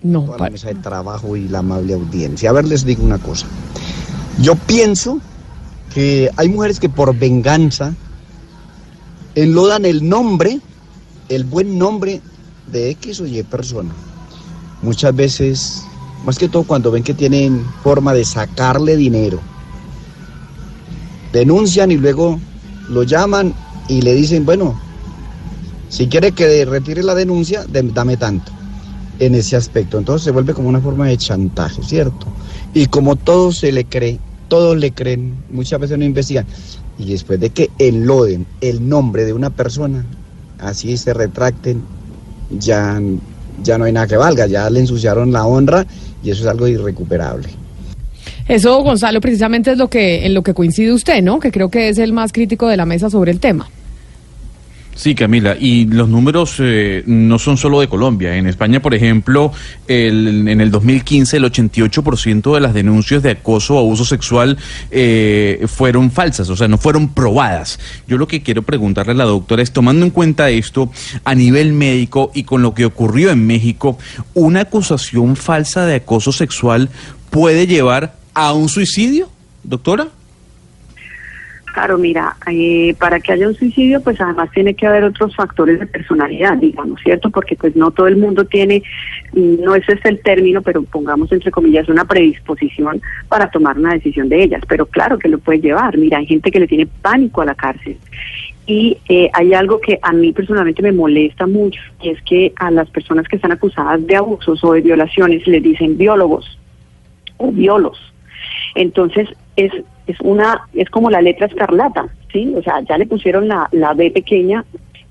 No, 0.00 0.22
toda 0.22 0.38
la 0.38 0.50
mesa 0.50 0.68
de 0.68 0.76
trabajo 0.76 1.36
y 1.36 1.48
la 1.48 1.58
amable 1.58 1.94
audiencia. 1.94 2.50
A 2.50 2.52
ver, 2.52 2.64
les 2.64 2.84
digo 2.84 3.02
una 3.04 3.18
cosa. 3.18 3.48
Yo 4.40 4.54
pienso 4.54 5.18
que 5.92 6.30
hay 6.36 6.48
mujeres 6.48 6.78
que 6.80 6.88
por 6.88 7.14
venganza 7.16 7.94
enlodan 9.34 9.84
el 9.84 10.08
nombre, 10.08 10.60
el 11.28 11.44
buen 11.44 11.78
nombre 11.78 12.22
de 12.72 12.90
X 12.90 13.20
o 13.20 13.26
Y 13.26 13.42
persona. 13.42 13.90
Muchas 14.82 15.14
veces 15.14 15.84
más 16.24 16.38
que 16.38 16.48
todo 16.48 16.64
cuando 16.64 16.90
ven 16.90 17.02
que 17.02 17.14
tienen 17.14 17.64
forma 17.82 18.12
de 18.12 18.24
sacarle 18.24 18.96
dinero. 18.96 19.40
Denuncian 21.32 21.90
y 21.90 21.96
luego 21.96 22.38
lo 22.88 23.02
llaman 23.02 23.54
y 23.88 24.02
le 24.02 24.14
dicen, 24.14 24.44
bueno, 24.44 24.78
si 25.88 26.06
quiere 26.08 26.32
que 26.32 26.64
retire 26.64 27.02
la 27.02 27.14
denuncia, 27.14 27.64
dame 27.68 28.16
tanto 28.16 28.52
en 29.18 29.34
ese 29.34 29.56
aspecto. 29.56 29.98
Entonces 29.98 30.24
se 30.24 30.30
vuelve 30.30 30.54
como 30.54 30.68
una 30.68 30.80
forma 30.80 31.06
de 31.06 31.16
chantaje, 31.16 31.82
¿cierto? 31.82 32.26
Y 32.74 32.86
como 32.86 33.16
todo 33.16 33.52
se 33.52 33.72
le 33.72 33.84
cree, 33.84 34.18
todos 34.48 34.76
le 34.76 34.92
creen, 34.92 35.34
muchas 35.50 35.80
veces 35.80 35.98
no 35.98 36.04
investigan. 36.04 36.46
Y 36.98 37.10
después 37.10 37.40
de 37.40 37.50
que 37.50 37.70
enloden 37.78 38.46
el 38.60 38.88
nombre 38.88 39.24
de 39.24 39.32
una 39.32 39.50
persona, 39.50 40.04
así 40.58 40.96
se 40.96 41.14
retracten, 41.14 41.82
ya, 42.50 43.00
ya 43.62 43.78
no 43.78 43.84
hay 43.84 43.92
nada 43.92 44.06
que 44.06 44.16
valga, 44.16 44.46
ya 44.46 44.68
le 44.70 44.80
ensuciaron 44.80 45.32
la 45.32 45.46
honra 45.46 45.86
y 46.22 46.30
eso 46.30 46.42
es 46.42 46.48
algo 46.48 46.66
irrecuperable. 46.66 47.48
Eso, 48.46 48.82
Gonzalo, 48.82 49.20
precisamente 49.20 49.72
es 49.72 49.78
lo 49.78 49.88
que 49.88 50.24
en 50.24 50.32
lo 50.32 50.42
que 50.42 50.54
coincide 50.54 50.92
usted, 50.92 51.22
¿no? 51.22 51.38
Que 51.38 51.52
creo 51.52 51.68
que 51.68 51.90
es 51.90 51.98
el 51.98 52.12
más 52.12 52.32
crítico 52.32 52.66
de 52.66 52.78
la 52.78 52.86
mesa 52.86 53.10
sobre 53.10 53.30
el 53.30 53.40
tema. 53.40 53.68
Sí, 54.98 55.14
Camila, 55.14 55.56
y 55.56 55.84
los 55.84 56.08
números 56.08 56.56
eh, 56.58 57.04
no 57.06 57.38
son 57.38 57.56
solo 57.56 57.78
de 57.78 57.88
Colombia. 57.88 58.34
En 58.34 58.48
España, 58.48 58.82
por 58.82 58.94
ejemplo, 58.94 59.52
el, 59.86 60.48
en 60.48 60.60
el 60.60 60.72
2015 60.72 61.36
el 61.36 61.44
88% 61.44 62.52
de 62.52 62.60
las 62.60 62.74
denuncias 62.74 63.22
de 63.22 63.30
acoso 63.30 63.76
o 63.76 63.78
abuso 63.78 64.04
sexual 64.04 64.58
eh, 64.90 65.64
fueron 65.68 66.10
falsas, 66.10 66.50
o 66.50 66.56
sea, 66.56 66.66
no 66.66 66.78
fueron 66.78 67.14
probadas. 67.14 67.78
Yo 68.08 68.18
lo 68.18 68.26
que 68.26 68.42
quiero 68.42 68.62
preguntarle 68.62 69.12
a 69.12 69.14
la 69.14 69.24
doctora 69.26 69.62
es, 69.62 69.70
tomando 69.70 70.04
en 70.04 70.10
cuenta 70.10 70.50
esto 70.50 70.90
a 71.22 71.32
nivel 71.36 71.74
médico 71.74 72.32
y 72.34 72.42
con 72.42 72.62
lo 72.62 72.74
que 72.74 72.84
ocurrió 72.84 73.30
en 73.30 73.46
México, 73.46 73.98
¿una 74.34 74.62
acusación 74.62 75.36
falsa 75.36 75.86
de 75.86 75.94
acoso 75.94 76.32
sexual 76.32 76.88
puede 77.30 77.68
llevar 77.68 78.16
a 78.34 78.52
un 78.52 78.68
suicidio, 78.68 79.30
doctora? 79.62 80.08
Claro, 81.78 81.96
mira, 81.96 82.34
eh, 82.50 82.92
para 82.98 83.20
que 83.20 83.30
haya 83.30 83.46
un 83.46 83.54
suicidio, 83.54 84.02
pues 84.02 84.20
además 84.20 84.50
tiene 84.50 84.74
que 84.74 84.84
haber 84.84 85.04
otros 85.04 85.36
factores 85.36 85.78
de 85.78 85.86
personalidad, 85.86 86.56
digamos, 86.56 87.00
¿cierto? 87.00 87.30
Porque 87.30 87.54
pues 87.54 87.76
no 87.76 87.92
todo 87.92 88.08
el 88.08 88.16
mundo 88.16 88.44
tiene, 88.44 88.82
no 89.32 89.76
ese 89.76 89.92
es 89.92 90.04
el 90.04 90.20
término, 90.20 90.60
pero 90.60 90.82
pongamos 90.82 91.30
entre 91.30 91.52
comillas 91.52 91.88
una 91.88 92.04
predisposición 92.04 93.00
para 93.28 93.48
tomar 93.52 93.78
una 93.78 93.92
decisión 93.92 94.28
de 94.28 94.42
ellas. 94.42 94.64
Pero 94.66 94.86
claro 94.86 95.20
que 95.20 95.28
lo 95.28 95.38
puede 95.38 95.60
llevar. 95.60 95.96
Mira, 95.96 96.18
hay 96.18 96.26
gente 96.26 96.50
que 96.50 96.58
le 96.58 96.66
tiene 96.66 96.88
pánico 97.00 97.42
a 97.42 97.44
la 97.44 97.54
cárcel. 97.54 97.96
Y 98.66 98.98
eh, 99.08 99.30
hay 99.32 99.54
algo 99.54 99.80
que 99.80 100.00
a 100.02 100.12
mí 100.12 100.32
personalmente 100.32 100.82
me 100.82 100.90
molesta 100.90 101.46
mucho, 101.46 101.80
y 102.02 102.08
es 102.08 102.20
que 102.22 102.52
a 102.56 102.72
las 102.72 102.90
personas 102.90 103.28
que 103.28 103.36
están 103.36 103.52
acusadas 103.52 104.04
de 104.04 104.16
abusos 104.16 104.64
o 104.64 104.72
de 104.72 104.80
violaciones 104.80 105.46
les 105.46 105.62
dicen 105.62 105.96
biólogos 105.96 106.58
o 107.36 107.52
biolos. 107.52 108.00
Entonces, 108.74 109.28
es 109.58 109.72
es 110.06 110.18
una 110.20 110.62
es 110.72 110.88
como 110.90 111.10
la 111.10 111.20
letra 111.20 111.46
escarlata, 111.46 112.08
¿sí? 112.32 112.52
O 112.56 112.62
sea, 112.62 112.80
ya 112.80 112.96
le 112.96 113.06
pusieron 113.06 113.48
la, 113.48 113.68
la 113.72 113.92
B 113.94 114.10
pequeña 114.10 114.64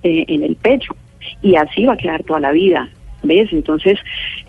eh, 0.03 0.25
en 0.27 0.43
el 0.43 0.55
pecho 0.55 0.95
y 1.41 1.55
así 1.55 1.85
va 1.85 1.93
a 1.93 1.97
quedar 1.97 2.23
toda 2.23 2.39
la 2.39 2.51
vida, 2.51 2.89
¿ves? 3.23 3.51
Entonces 3.51 3.99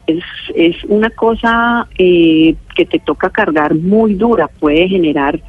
es, 0.06 0.24
es 0.54 0.82
una 0.84 1.10
cosa 1.10 1.86
eh, 1.98 2.54
que 2.74 2.86
te 2.86 2.98
toca 2.98 3.30
cargar 3.30 3.74
muy 3.74 4.14
dura, 4.14 4.48
puede 4.48 4.88
generar 4.88 5.40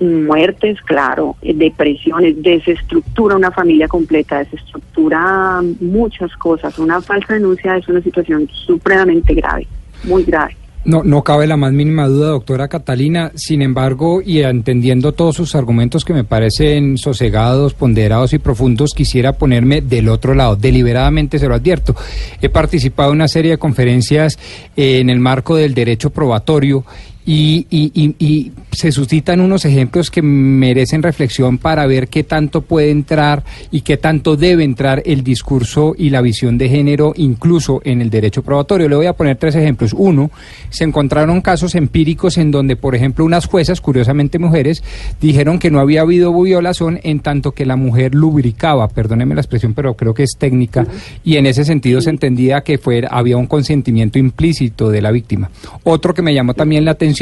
muertes, 0.00 0.80
claro, 0.82 1.36
depresiones, 1.42 2.42
desestructura 2.42 3.36
una 3.36 3.50
familia 3.50 3.88
completa, 3.88 4.38
desestructura 4.38 5.62
muchas 5.80 6.34
cosas. 6.36 6.78
Una 6.78 7.00
falsa 7.00 7.34
denuncia 7.34 7.76
es 7.76 7.88
una 7.88 8.02
situación 8.02 8.48
supremamente 8.52 9.34
grave, 9.34 9.66
muy 10.04 10.24
grave. 10.24 10.56
No, 10.86 11.02
no 11.02 11.24
cabe 11.24 11.48
la 11.48 11.56
más 11.56 11.72
mínima 11.72 12.06
duda, 12.06 12.28
doctora 12.28 12.68
Catalina. 12.68 13.32
Sin 13.34 13.60
embargo, 13.60 14.22
y 14.24 14.42
entendiendo 14.42 15.10
todos 15.10 15.34
sus 15.34 15.56
argumentos 15.56 16.04
que 16.04 16.14
me 16.14 16.22
parecen 16.22 16.96
sosegados, 16.96 17.74
ponderados 17.74 18.32
y 18.34 18.38
profundos, 18.38 18.94
quisiera 18.94 19.32
ponerme 19.32 19.80
del 19.80 20.08
otro 20.08 20.32
lado. 20.32 20.54
Deliberadamente 20.54 21.40
se 21.40 21.48
lo 21.48 21.56
advierto. 21.56 21.96
He 22.40 22.48
participado 22.50 23.10
en 23.10 23.16
una 23.16 23.26
serie 23.26 23.50
de 23.50 23.58
conferencias 23.58 24.38
en 24.76 25.10
el 25.10 25.18
marco 25.18 25.56
del 25.56 25.74
derecho 25.74 26.10
probatorio 26.10 26.84
y, 27.26 27.66
y, 27.70 28.14
y, 28.18 28.52
se 28.70 28.92
suscitan 28.92 29.40
unos 29.40 29.64
ejemplos 29.64 30.10
que 30.10 30.20
merecen 30.20 31.02
reflexión 31.02 31.56
para 31.56 31.86
ver 31.86 32.08
qué 32.08 32.22
tanto 32.24 32.60
puede 32.60 32.90
entrar 32.90 33.42
y 33.70 33.80
qué 33.80 33.96
tanto 33.96 34.36
debe 34.36 34.64
entrar 34.64 35.02
el 35.06 35.24
discurso 35.24 35.94
y 35.96 36.10
la 36.10 36.20
visión 36.20 36.58
de 36.58 36.68
género 36.68 37.14
incluso 37.16 37.80
en 37.84 38.02
el 38.02 38.10
derecho 38.10 38.42
probatorio. 38.42 38.86
Le 38.90 38.96
voy 38.96 39.06
a 39.06 39.14
poner 39.14 39.38
tres 39.38 39.54
ejemplos. 39.54 39.94
Uno, 39.96 40.30
se 40.68 40.84
encontraron 40.84 41.40
casos 41.40 41.74
empíricos 41.74 42.36
en 42.36 42.50
donde, 42.50 42.76
por 42.76 42.94
ejemplo, 42.94 43.24
unas 43.24 43.46
juezas, 43.46 43.80
curiosamente 43.80 44.38
mujeres, 44.38 44.84
dijeron 45.22 45.58
que 45.58 45.70
no 45.70 45.80
había 45.80 46.02
habido 46.02 46.38
violación 46.38 47.00
en 47.02 47.20
tanto 47.20 47.52
que 47.52 47.64
la 47.64 47.76
mujer 47.76 48.14
lubricaba, 48.14 48.88
perdóneme 48.88 49.34
la 49.34 49.40
expresión, 49.40 49.72
pero 49.72 49.94
creo 49.94 50.12
que 50.12 50.24
es 50.24 50.36
técnica, 50.38 50.86
y 51.24 51.38
en 51.38 51.46
ese 51.46 51.64
sentido 51.64 52.02
se 52.02 52.10
entendía 52.10 52.60
que 52.60 52.76
fuera, 52.76 53.08
había 53.08 53.38
un 53.38 53.46
consentimiento 53.46 54.18
implícito 54.18 54.90
de 54.90 55.00
la 55.00 55.10
víctima. 55.10 55.50
Otro 55.82 56.12
que 56.12 56.20
me 56.20 56.34
llamó 56.34 56.52
también 56.52 56.84
la 56.84 56.90
atención 56.90 57.15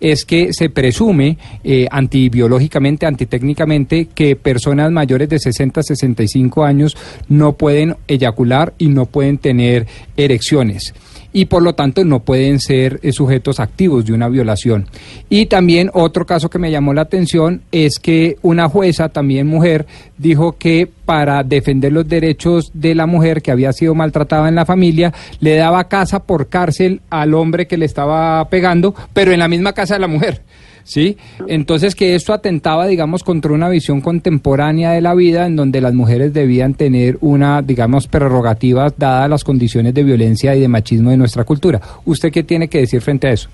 es 0.00 0.24
que 0.24 0.52
se 0.52 0.70
presume 0.70 1.38
eh, 1.62 1.86
antibiológicamente, 1.90 3.06
antitécnicamente, 3.06 4.08
que 4.14 4.36
personas 4.36 4.90
mayores 4.90 5.28
de 5.28 5.38
60 5.38 5.82
65 5.82 6.64
años 6.64 6.96
no 7.28 7.54
pueden 7.54 7.96
eyacular 8.08 8.74
y 8.78 8.88
no 8.88 9.06
pueden 9.06 9.38
tener 9.38 9.86
erecciones 10.16 10.94
y 11.34 11.46
por 11.46 11.62
lo 11.62 11.74
tanto 11.74 12.02
no 12.04 12.20
pueden 12.20 12.60
ser 12.60 13.00
eh, 13.02 13.12
sujetos 13.12 13.58
activos 13.60 14.06
de 14.06 14.12
una 14.14 14.28
violación. 14.28 14.86
Y 15.28 15.46
también 15.46 15.90
otro 15.92 16.24
caso 16.24 16.48
que 16.48 16.60
me 16.60 16.70
llamó 16.70 16.94
la 16.94 17.02
atención 17.02 17.62
es 17.72 17.98
que 17.98 18.36
una 18.40 18.68
jueza, 18.68 19.08
también 19.08 19.48
mujer, 19.48 19.84
dijo 20.16 20.56
que 20.56 20.88
para 21.04 21.42
defender 21.42 21.92
los 21.92 22.08
derechos 22.08 22.70
de 22.72 22.94
la 22.94 23.06
mujer 23.06 23.42
que 23.42 23.50
había 23.50 23.72
sido 23.72 23.96
maltratada 23.96 24.48
en 24.48 24.54
la 24.54 24.64
familia, 24.64 25.12
le 25.40 25.56
daba 25.56 25.88
casa 25.88 26.20
por 26.20 26.48
cárcel 26.48 27.00
al 27.10 27.34
hombre 27.34 27.66
que 27.66 27.76
le 27.76 27.86
estaba 27.86 28.48
pegando, 28.48 28.94
pero 29.12 29.32
en 29.32 29.40
la 29.40 29.48
misma 29.48 29.72
casa 29.72 29.94
de 29.94 30.00
la 30.00 30.08
mujer. 30.08 30.42
¿Sí? 30.84 31.16
Entonces 31.48 31.94
que 31.94 32.14
esto 32.14 32.32
atentaba, 32.32 32.86
digamos, 32.86 33.24
contra 33.24 33.52
una 33.52 33.68
visión 33.68 34.00
contemporánea 34.00 34.92
de 34.92 35.00
la 35.00 35.14
vida 35.14 35.46
en 35.46 35.56
donde 35.56 35.80
las 35.80 35.94
mujeres 35.94 36.32
debían 36.32 36.74
tener 36.74 37.18
una, 37.20 37.62
digamos, 37.62 38.06
prerrogativa 38.06 38.92
dadas 38.96 39.28
las 39.28 39.42
condiciones 39.42 39.94
de 39.94 40.04
violencia 40.04 40.54
y 40.54 40.60
de 40.60 40.68
machismo 40.68 41.10
de 41.10 41.16
nuestra 41.16 41.44
cultura. 41.44 41.80
¿Usted 42.04 42.30
qué 42.30 42.44
tiene 42.44 42.68
que 42.68 42.78
decir 42.78 43.00
frente 43.00 43.26
a 43.26 43.32
eso? 43.32 43.48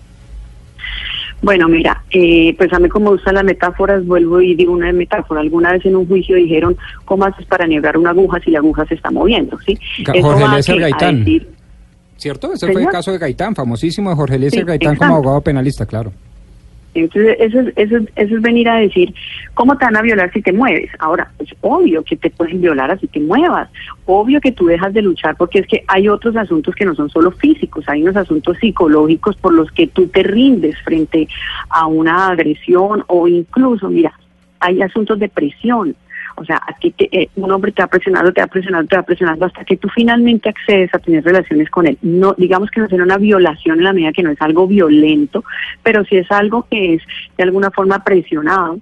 Bueno, 1.42 1.68
mira, 1.68 2.02
eh, 2.10 2.54
pues 2.58 2.70
a 2.72 2.78
mí 2.78 2.88
como 2.90 3.12
gustan 3.12 3.36
las 3.36 3.44
metáforas, 3.44 4.04
vuelvo 4.04 4.42
y 4.42 4.54
digo 4.54 4.72
una 4.74 4.92
metáfora. 4.92 5.40
Alguna 5.40 5.72
vez 5.72 5.86
en 5.86 5.96
un 5.96 6.06
juicio 6.06 6.36
dijeron, 6.36 6.76
¿cómo 7.06 7.24
haces 7.24 7.46
para 7.46 7.66
negar 7.66 7.96
una 7.96 8.10
aguja 8.10 8.38
si 8.44 8.50
la 8.50 8.58
aguja 8.58 8.84
se 8.84 8.94
está 8.94 9.10
moviendo? 9.10 9.58
¿sí? 9.60 9.78
Jorge 10.20 10.48
Lécer 10.48 10.80
Gaitán. 10.80 11.24
¿Cierto? 12.16 12.52
Ese 12.52 12.70
fue 12.70 12.82
el 12.82 12.88
caso 12.88 13.12
de 13.12 13.18
Gaitán, 13.18 13.54
famosísimo 13.54 14.10
de 14.10 14.16
Jorge 14.16 14.38
Lécer 14.38 14.66
Gaitán 14.66 14.96
como 14.96 15.14
abogado 15.14 15.40
penalista, 15.40 15.86
claro. 15.86 16.12
Entonces, 16.94 17.36
eso 17.38 17.60
es, 17.60 17.72
eso, 17.76 17.96
eso 18.16 18.36
es 18.36 18.42
venir 18.42 18.68
a 18.68 18.76
decir, 18.76 19.14
¿cómo 19.54 19.76
te 19.78 19.84
van 19.84 19.96
a 19.96 20.02
violar 20.02 20.32
si 20.32 20.42
te 20.42 20.52
mueves? 20.52 20.90
Ahora, 20.98 21.30
es 21.38 21.48
obvio 21.60 22.02
que 22.02 22.16
te 22.16 22.30
pueden 22.30 22.60
violar 22.60 22.90
así 22.90 23.06
te 23.06 23.20
muevas, 23.20 23.68
obvio 24.06 24.40
que 24.40 24.52
tú 24.52 24.66
dejas 24.66 24.92
de 24.92 25.02
luchar 25.02 25.36
porque 25.36 25.60
es 25.60 25.66
que 25.66 25.84
hay 25.86 26.08
otros 26.08 26.36
asuntos 26.36 26.74
que 26.74 26.84
no 26.84 26.94
son 26.94 27.08
solo 27.10 27.30
físicos, 27.30 27.88
hay 27.88 28.02
unos 28.02 28.16
asuntos 28.16 28.56
psicológicos 28.58 29.36
por 29.36 29.52
los 29.52 29.70
que 29.70 29.86
tú 29.86 30.08
te 30.08 30.22
rindes 30.22 30.76
frente 30.82 31.28
a 31.68 31.86
una 31.86 32.28
agresión 32.28 33.04
o 33.06 33.28
incluso, 33.28 33.88
mira, 33.88 34.12
hay 34.58 34.82
asuntos 34.82 35.18
de 35.18 35.28
presión. 35.28 35.94
O 36.40 36.44
sea, 36.46 36.58
aquí 36.66 36.94
eh, 36.98 37.28
un 37.36 37.50
hombre 37.52 37.70
te 37.70 37.82
ha 37.82 37.86
presionado, 37.86 38.32
te 38.32 38.40
ha 38.40 38.46
presionado, 38.46 38.86
te 38.86 38.96
ha 38.96 39.02
presionado 39.02 39.44
hasta 39.44 39.62
que 39.62 39.76
tú 39.76 39.88
finalmente 39.94 40.48
accedes 40.48 40.88
a 40.94 40.98
tener 40.98 41.22
relaciones 41.22 41.68
con 41.68 41.86
él. 41.86 41.98
No, 42.00 42.32
digamos 42.32 42.70
que 42.70 42.80
no 42.80 42.88
será 42.88 43.04
una 43.04 43.18
violación 43.18 43.76
en 43.76 43.84
la 43.84 43.92
medida 43.92 44.12
que 44.12 44.22
no 44.22 44.30
es 44.30 44.40
algo 44.40 44.66
violento, 44.66 45.44
pero 45.82 46.02
si 46.06 46.16
es 46.16 46.30
algo 46.30 46.66
que 46.70 46.94
es 46.94 47.02
de 47.36 47.44
alguna 47.44 47.70
forma 47.70 48.02
presionado, 48.02 48.78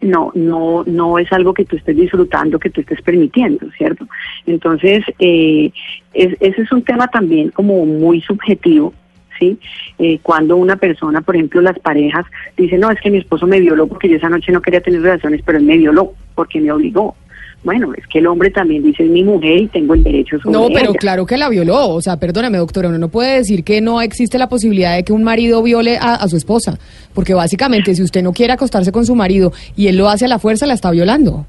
no, 0.00 0.30
no, 0.36 0.84
no 0.86 1.18
es 1.18 1.32
algo 1.32 1.52
que 1.52 1.64
tú 1.64 1.74
estés 1.74 1.96
disfrutando, 1.96 2.60
que 2.60 2.70
tú 2.70 2.80
estés 2.80 3.02
permitiendo, 3.02 3.68
¿cierto? 3.72 4.06
Entonces, 4.46 5.02
eh, 5.18 5.72
ese 6.14 6.62
es 6.62 6.70
un 6.70 6.84
tema 6.84 7.08
también 7.08 7.50
como 7.50 7.84
muy 7.86 8.20
subjetivo 8.20 8.94
¿sí? 9.38 9.58
Eh, 9.98 10.18
cuando 10.22 10.56
una 10.56 10.76
persona, 10.76 11.20
por 11.20 11.36
ejemplo, 11.36 11.60
las 11.60 11.78
parejas 11.78 12.26
dicen, 12.56 12.80
no, 12.80 12.90
es 12.90 13.00
que 13.00 13.10
mi 13.10 13.18
esposo 13.18 13.46
me 13.46 13.60
violó 13.60 13.86
porque 13.86 14.08
yo 14.08 14.16
esa 14.16 14.28
noche 14.28 14.52
no 14.52 14.62
quería 14.62 14.80
tener 14.80 15.02
relaciones, 15.02 15.42
pero 15.44 15.58
él 15.58 15.64
me 15.64 15.76
violó 15.76 16.12
porque 16.38 16.60
me 16.60 16.70
obligó. 16.70 17.16
Bueno, 17.64 17.92
es 17.96 18.06
que 18.06 18.20
el 18.20 18.28
hombre 18.28 18.48
también 18.52 18.84
dice, 18.84 19.02
es 19.02 19.10
mi 19.10 19.24
mujer 19.24 19.58
y 19.58 19.66
tengo 19.66 19.94
el 19.94 20.04
derecho 20.04 20.38
sobre 20.38 20.56
No, 20.56 20.68
pero 20.72 20.92
claro 20.92 21.26
que 21.26 21.36
la 21.36 21.48
violó. 21.48 21.88
O 21.88 22.00
sea, 22.00 22.16
perdóname, 22.16 22.58
doctora, 22.58 22.88
uno 22.88 22.98
no 22.98 23.08
puede 23.08 23.38
decir 23.38 23.64
que 23.64 23.80
no 23.80 24.00
existe 24.00 24.38
la 24.38 24.48
posibilidad 24.48 24.94
de 24.94 25.02
que 25.02 25.12
un 25.12 25.24
marido 25.24 25.60
viole 25.64 25.98
a, 25.98 26.14
a 26.14 26.28
su 26.28 26.36
esposa. 26.36 26.78
Porque 27.12 27.34
básicamente, 27.34 27.92
si 27.96 28.04
usted 28.04 28.22
no 28.22 28.32
quiere 28.32 28.52
acostarse 28.52 28.92
con 28.92 29.04
su 29.04 29.16
marido 29.16 29.52
y 29.76 29.88
él 29.88 29.96
lo 29.96 30.08
hace 30.08 30.26
a 30.26 30.28
la 30.28 30.38
fuerza, 30.38 30.66
la 30.66 30.74
está 30.74 30.92
violando. 30.92 31.44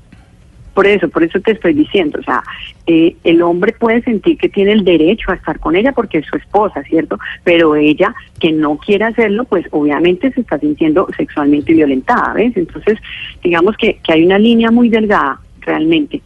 Por 0.74 0.88
eso, 0.88 1.10
por 1.10 1.24
eso 1.24 1.40
te 1.40 1.52
estoy 1.52 1.74
diciendo, 1.74 2.20
o 2.20 2.24
sea, 2.24 2.42
eh, 2.88 3.16
el 3.24 3.42
hombre 3.42 3.74
puede 3.74 4.02
sentir 4.02 4.38
que 4.38 4.50
tiene 4.50 4.72
el 4.72 4.84
derecho 4.84 5.32
a 5.32 5.36
estar 5.36 5.60
con 5.60 5.76
ella 5.76 5.92
porque 5.92 6.20
es 6.20 6.26
su 6.26 6.38
esposa, 6.38 6.84
¿cierto? 6.84 7.18
Pero 7.44 7.76
ella, 7.76 8.14
que 8.40 8.52
no 8.52 8.78
quiere 8.78 9.06
hacerlo, 9.06 9.46
pues 9.46 9.66
obviamente 9.72 10.32
se 10.32 10.42
está 10.42 10.58
sintiendo 10.60 11.08
sexualmente 11.18 11.74
violentada, 11.74 12.34
¿ves? 12.34 12.56
Entonces, 12.56 12.98
digamos 13.44 13.76
que, 13.78 14.00
que 14.04 14.14
hay 14.14 14.26
una 14.26 14.40
línea 14.40 14.72
muy 14.72 14.90
delgada 14.90 15.40
realmente 15.62 16.22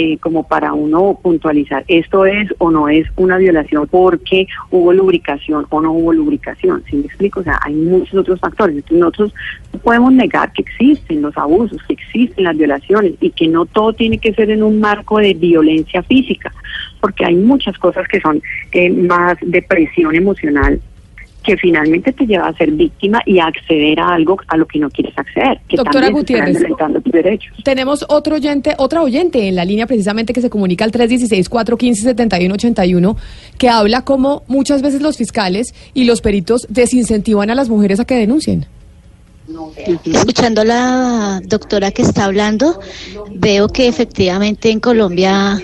eh, 0.00 0.16
como 0.18 0.44
para 0.44 0.74
uno 0.74 1.18
puntualizar 1.20 1.84
esto 1.88 2.24
es 2.24 2.48
o 2.58 2.70
no 2.70 2.88
es 2.88 3.04
una 3.16 3.36
violación 3.36 3.88
porque 3.90 4.46
hubo 4.70 4.92
lubricación 4.92 5.66
o 5.70 5.80
no 5.80 5.90
hubo 5.90 6.12
lubricación, 6.12 6.84
¿sí 6.88 6.94
me 6.94 7.06
explico? 7.06 7.40
O 7.40 7.42
sea, 7.42 7.58
hay 7.62 7.74
muchos 7.74 8.14
otros 8.20 8.38
factores. 8.38 8.76
Entonces 8.76 8.98
nosotros 8.98 9.34
no 9.72 9.80
podemos 9.80 10.12
negar 10.12 10.52
que 10.52 10.62
existen 10.62 11.20
los 11.20 11.36
abusos, 11.36 11.82
que 11.88 11.94
existen 11.94 12.44
las 12.44 12.56
violaciones 12.56 13.14
y 13.20 13.30
que 13.30 13.48
no 13.48 13.66
todo 13.66 13.92
tiene 13.92 14.18
que 14.18 14.32
ser 14.34 14.50
en 14.50 14.62
un 14.62 14.78
marco 14.78 15.18
de 15.18 15.34
violencia 15.34 16.00
física, 16.04 16.52
porque 17.00 17.24
hay 17.24 17.34
muchas 17.34 17.76
cosas 17.78 18.06
que 18.06 18.20
son 18.20 18.40
eh, 18.70 18.90
más 18.90 19.36
de 19.42 19.62
presión 19.62 20.14
emocional 20.14 20.80
que 21.48 21.56
finalmente 21.56 22.12
te 22.12 22.26
lleva 22.26 22.46
a 22.46 22.54
ser 22.58 22.72
víctima 22.72 23.22
y 23.24 23.38
a 23.38 23.46
acceder 23.46 23.98
a 23.98 24.12
algo 24.12 24.36
a 24.48 24.58
lo 24.58 24.66
que 24.66 24.78
no 24.78 24.90
quieres 24.90 25.16
acceder. 25.16 25.58
Que 25.66 25.78
Doctora 25.78 26.10
Gutiérrez, 26.10 26.58
tus 27.02 27.10
derechos. 27.10 27.56
tenemos 27.64 28.04
otro 28.10 28.34
oyente, 28.34 28.74
otra 28.76 29.02
oyente 29.02 29.48
en 29.48 29.54
la 29.54 29.64
línea 29.64 29.86
precisamente 29.86 30.34
que 30.34 30.42
se 30.42 30.50
comunica 30.50 30.84
al 30.84 30.92
316-415-7181, 30.92 33.16
que 33.56 33.70
habla 33.70 34.04
como 34.04 34.42
muchas 34.46 34.82
veces 34.82 35.00
los 35.00 35.16
fiscales 35.16 35.74
y 35.94 36.04
los 36.04 36.20
peritos 36.20 36.66
desincentivan 36.68 37.48
a 37.48 37.54
las 37.54 37.70
mujeres 37.70 37.98
a 37.98 38.04
que 38.04 38.16
denuncien. 38.16 38.66
Escuchando 40.04 40.60
a 40.60 40.64
la 40.66 41.40
doctora 41.46 41.92
que 41.92 42.02
está 42.02 42.26
hablando, 42.26 42.78
veo 43.34 43.68
que 43.68 43.88
efectivamente 43.88 44.70
en 44.70 44.80
Colombia 44.80 45.58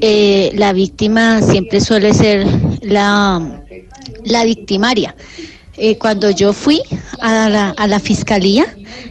eh, 0.00 0.50
la 0.56 0.72
víctima 0.72 1.40
siempre 1.42 1.80
suele 1.80 2.12
ser 2.12 2.44
la, 2.82 3.62
la 4.24 4.44
victimaria. 4.44 5.14
Eh, 5.76 5.96
cuando 5.96 6.30
yo 6.30 6.52
fui 6.52 6.82
a 7.20 7.48
la, 7.48 7.70
a 7.70 7.86
la 7.86 7.98
fiscalía, 7.98 8.66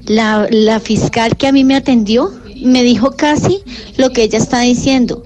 la, 0.06 0.48
la 0.52 0.80
fiscal 0.80 1.36
que 1.36 1.48
a 1.48 1.52
mí 1.52 1.64
me 1.64 1.76
atendió 1.76 2.32
me 2.64 2.84
dijo 2.84 3.12
casi 3.12 3.60
lo 3.98 4.12
que 4.12 4.24
ella 4.24 4.38
está 4.38 4.62
diciendo 4.62 5.24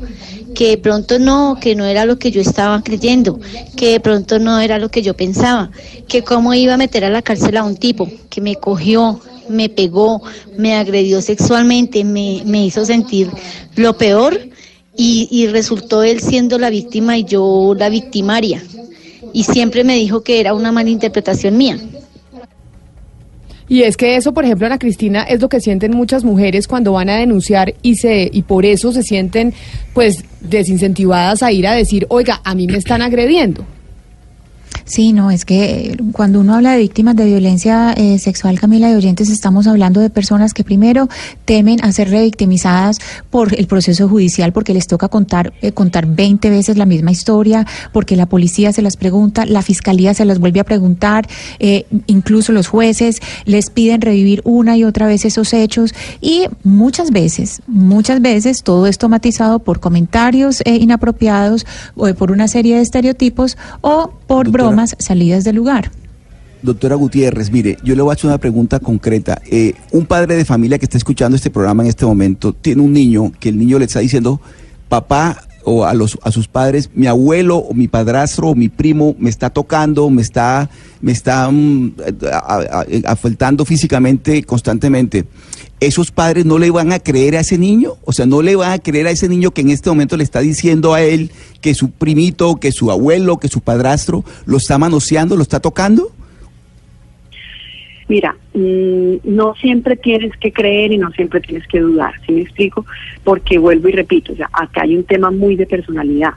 que 0.55 0.69
de 0.69 0.77
pronto 0.77 1.19
no, 1.19 1.57
que 1.61 1.75
no 1.75 1.85
era 1.85 2.05
lo 2.05 2.17
que 2.17 2.31
yo 2.31 2.41
estaba 2.41 2.81
creyendo, 2.81 3.39
que 3.75 3.91
de 3.91 3.99
pronto 3.99 4.39
no 4.39 4.59
era 4.59 4.79
lo 4.79 4.89
que 4.89 5.03
yo 5.03 5.13
pensaba, 5.13 5.69
que 6.07 6.23
cómo 6.23 6.53
iba 6.53 6.73
a 6.73 6.77
meter 6.77 7.03
a 7.03 7.09
la 7.09 7.21
cárcel 7.21 7.57
a 7.57 7.63
un 7.63 7.75
tipo 7.75 8.09
que 8.29 8.41
me 8.41 8.55
cogió, 8.55 9.19
me 9.49 9.69
pegó, 9.69 10.23
me 10.57 10.75
agredió 10.75 11.21
sexualmente, 11.21 12.03
me, 12.03 12.41
me 12.45 12.65
hizo 12.65 12.85
sentir 12.85 13.29
lo 13.75 13.97
peor 13.97 14.39
y, 14.97 15.27
y 15.29 15.47
resultó 15.47 16.03
él 16.03 16.21
siendo 16.21 16.57
la 16.57 16.69
víctima 16.69 17.17
y 17.17 17.25
yo 17.25 17.75
la 17.77 17.89
victimaria. 17.89 18.63
Y 19.33 19.43
siempre 19.43 19.83
me 19.83 19.95
dijo 19.95 20.21
que 20.21 20.39
era 20.39 20.53
una 20.53 20.71
malinterpretación 20.71 21.57
mía. 21.57 21.77
Y 23.67 23.81
es 23.83 23.97
que 23.97 24.15
eso, 24.15 24.33
por 24.33 24.45
ejemplo, 24.45 24.67
Ana 24.67 24.77
Cristina, 24.77 25.23
es 25.23 25.41
lo 25.41 25.49
que 25.49 25.59
sienten 25.59 25.91
muchas 25.95 26.23
mujeres 26.23 26.67
cuando 26.67 26.91
van 26.91 27.09
a 27.09 27.17
denunciar 27.17 27.73
y 27.81 27.95
se 27.95 28.29
y 28.31 28.43
por 28.43 28.63
eso 28.65 28.91
se 28.91 29.01
sienten 29.01 29.53
pues 29.93 30.23
desincentivadas 30.39 31.41
a 31.41 31.51
ir 31.51 31.65
a 31.67 31.73
decir, 31.73 32.05
"Oiga, 32.09 32.41
a 32.43 32.53
mí 32.53 32.67
me 32.67 32.77
están 32.77 33.01
agrediendo." 33.01 33.65
Sí, 34.85 35.13
no, 35.13 35.31
es 35.31 35.45
que 35.45 35.63
eh, 35.63 35.97
cuando 36.11 36.39
uno 36.39 36.53
habla 36.53 36.73
de 36.73 36.77
víctimas 36.77 37.15
de 37.15 37.25
violencia 37.25 37.91
eh, 37.93 38.19
sexual, 38.19 38.59
Camila 38.59 38.87
de 38.87 38.95
oyentes, 38.95 39.31
estamos 39.31 39.65
hablando 39.65 39.99
de 39.99 40.11
personas 40.11 40.53
que 40.53 40.63
primero 40.63 41.09
temen 41.45 41.83
a 41.83 41.91
ser 41.91 42.11
revictimizadas 42.11 42.99
por 43.31 43.55
el 43.57 43.65
proceso 43.65 44.07
judicial 44.07 44.53
porque 44.53 44.75
les 44.75 44.85
toca 44.85 45.07
contar 45.07 45.53
eh, 45.61 45.71
contar 45.71 46.05
20 46.05 46.51
veces 46.51 46.77
la 46.77 46.85
misma 46.85 47.11
historia, 47.11 47.65
porque 47.91 48.15
la 48.15 48.27
policía 48.27 48.71
se 48.73 48.83
las 48.83 48.95
pregunta, 48.95 49.45
la 49.47 49.63
fiscalía 49.63 50.13
se 50.13 50.25
las 50.25 50.37
vuelve 50.37 50.59
a 50.59 50.63
preguntar, 50.63 51.27
eh, 51.57 51.85
incluso 52.05 52.51
los 52.51 52.67
jueces 52.67 53.21
les 53.45 53.71
piden 53.71 54.01
revivir 54.01 54.41
una 54.43 54.77
y 54.77 54.83
otra 54.83 55.07
vez 55.07 55.25
esos 55.25 55.53
hechos. 55.53 55.95
Y 56.21 56.43
muchas 56.63 57.09
veces, 57.11 57.61
muchas 57.65 58.21
veces 58.21 58.61
todo 58.61 58.85
esto 58.85 59.09
matizado 59.09 59.59
por 59.59 59.79
comentarios 59.79 60.61
eh, 60.65 60.75
inapropiados 60.75 61.65
o 61.95 62.13
por 62.13 62.31
una 62.31 62.47
serie 62.47 62.75
de 62.75 62.81
estereotipos 62.81 63.57
o 63.81 64.11
por 64.27 64.49
bromas 64.49 64.74
salidas 64.99 65.43
del 65.43 65.55
lugar. 65.55 65.91
Doctora 66.61 66.95
Gutiérrez, 66.95 67.51
mire, 67.51 67.77
yo 67.83 67.95
le 67.95 68.01
voy 68.01 68.11
a 68.11 68.13
hacer 68.13 68.25
una 68.25 68.39
pregunta 68.39 68.79
concreta. 68.79 69.39
Eh, 69.49 69.73
un 69.91 70.05
padre 70.05 70.35
de 70.35 70.45
familia 70.45 70.79
que 70.79 70.85
está 70.85 70.97
escuchando 70.97 71.35
este 71.35 71.51
programa 71.51 71.83
en 71.83 71.89
este 71.89 72.05
momento 72.05 72.53
tiene 72.53 72.81
un 72.81 72.91
niño 72.91 73.31
que 73.39 73.49
el 73.49 73.57
niño 73.57 73.77
le 73.77 73.85
está 73.85 73.99
diciendo, 73.99 74.41
papá 74.89 75.43
o 75.63 75.85
a, 75.85 75.93
los, 75.93 76.17
a 76.23 76.31
sus 76.31 76.47
padres, 76.47 76.89
mi 76.93 77.07
abuelo 77.07 77.57
o 77.57 77.73
mi 77.73 77.87
padrastro 77.87 78.49
o 78.49 78.55
mi 78.55 78.69
primo 78.69 79.15
me 79.19 79.29
está 79.29 79.49
tocando, 79.49 80.09
me 80.09 80.21
está, 80.21 80.69
me 81.01 81.11
está 81.11 81.49
afectando 83.05 83.65
físicamente 83.65 84.43
constantemente. 84.43 85.25
¿Esos 85.81 86.11
padres 86.11 86.45
no 86.45 86.57
le 86.57 86.71
van 86.71 86.93
a 86.93 86.99
creer 86.99 87.35
a 87.35 87.41
ese 87.41 87.57
niño? 87.57 87.93
O 88.05 88.13
sea, 88.13 88.25
no 88.25 88.41
le 88.41 88.55
van 88.55 88.71
a 88.71 88.79
creer 88.79 89.07
a 89.07 89.11
ese 89.11 89.27
niño 89.27 89.51
que 89.51 89.61
en 89.61 89.69
este 89.69 89.89
momento 89.89 90.15
le 90.15 90.23
está 90.23 90.39
diciendo 90.39 90.93
a 90.93 91.03
él 91.03 91.31
que 91.61 91.73
su 91.75 91.91
primito, 91.91 92.55
que 92.55 92.71
su 92.71 92.91
abuelo, 92.91 93.37
que 93.37 93.49
su 93.49 93.59
padrastro 93.59 94.23
lo 94.45 94.57
está 94.57 94.77
manoseando, 94.77 95.35
lo 95.35 95.41
está 95.41 95.59
tocando. 95.59 96.11
Mira, 98.07 98.35
mm, 98.53 99.15
no 99.23 99.55
siempre 99.55 99.97
tienes 99.97 100.31
que 100.37 100.53
creer 100.53 100.91
y 100.91 100.97
no 100.97 101.11
siempre 101.11 101.41
tienes 101.41 101.67
que 101.67 101.79
dudar, 101.79 102.13
¿sí 102.25 102.33
me 102.33 102.41
explico? 102.41 102.85
Porque 103.23 103.57
vuelvo 103.57 103.89
y 103.89 103.93
repito, 103.93 104.33
o 104.33 104.35
sea, 104.35 104.49
acá 104.53 104.83
hay 104.83 104.95
un 104.95 105.03
tema 105.03 105.31
muy 105.31 105.55
de 105.55 105.65
personalidad. 105.65 106.33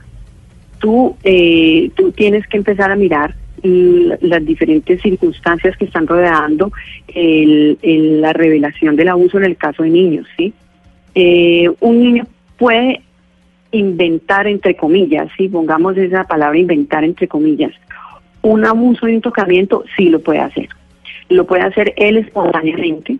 Tú, 0.79 1.15
eh, 1.23 1.91
tú 1.95 2.11
tienes 2.11 2.45
que 2.47 2.57
empezar 2.57 2.91
a 2.91 2.95
mirar 2.95 3.35
las 3.63 4.45
diferentes 4.45 5.01
circunstancias 5.01 5.77
que 5.77 5.85
están 5.85 6.07
rodeando 6.07 6.71
el- 7.07 7.77
la 8.21 8.33
revelación 8.33 8.95
del 8.95 9.09
abuso 9.09 9.37
en 9.37 9.45
el 9.45 9.57
caso 9.57 9.83
de 9.83 9.89
niños, 9.89 10.27
¿sí? 10.37 10.53
Eh, 11.15 11.69
un 11.79 12.03
niño 12.03 12.27
puede 12.57 13.01
inventar, 13.71 14.47
entre 14.47 14.75
comillas, 14.75 15.29
si 15.37 15.47
pongamos 15.47 15.97
esa 15.97 16.23
palabra 16.23 16.57
inventar, 16.57 17.03
entre 17.03 17.27
comillas, 17.27 17.71
un 18.41 18.65
abuso 18.65 19.07
y 19.07 19.15
un 19.15 19.21
tocamiento, 19.21 19.83
sí 19.95 20.09
lo 20.09 20.19
puede 20.19 20.39
hacer. 20.39 20.69
Lo 21.29 21.45
puede 21.45 21.63
hacer 21.63 21.93
él 21.97 22.17
espontáneamente 22.17 23.17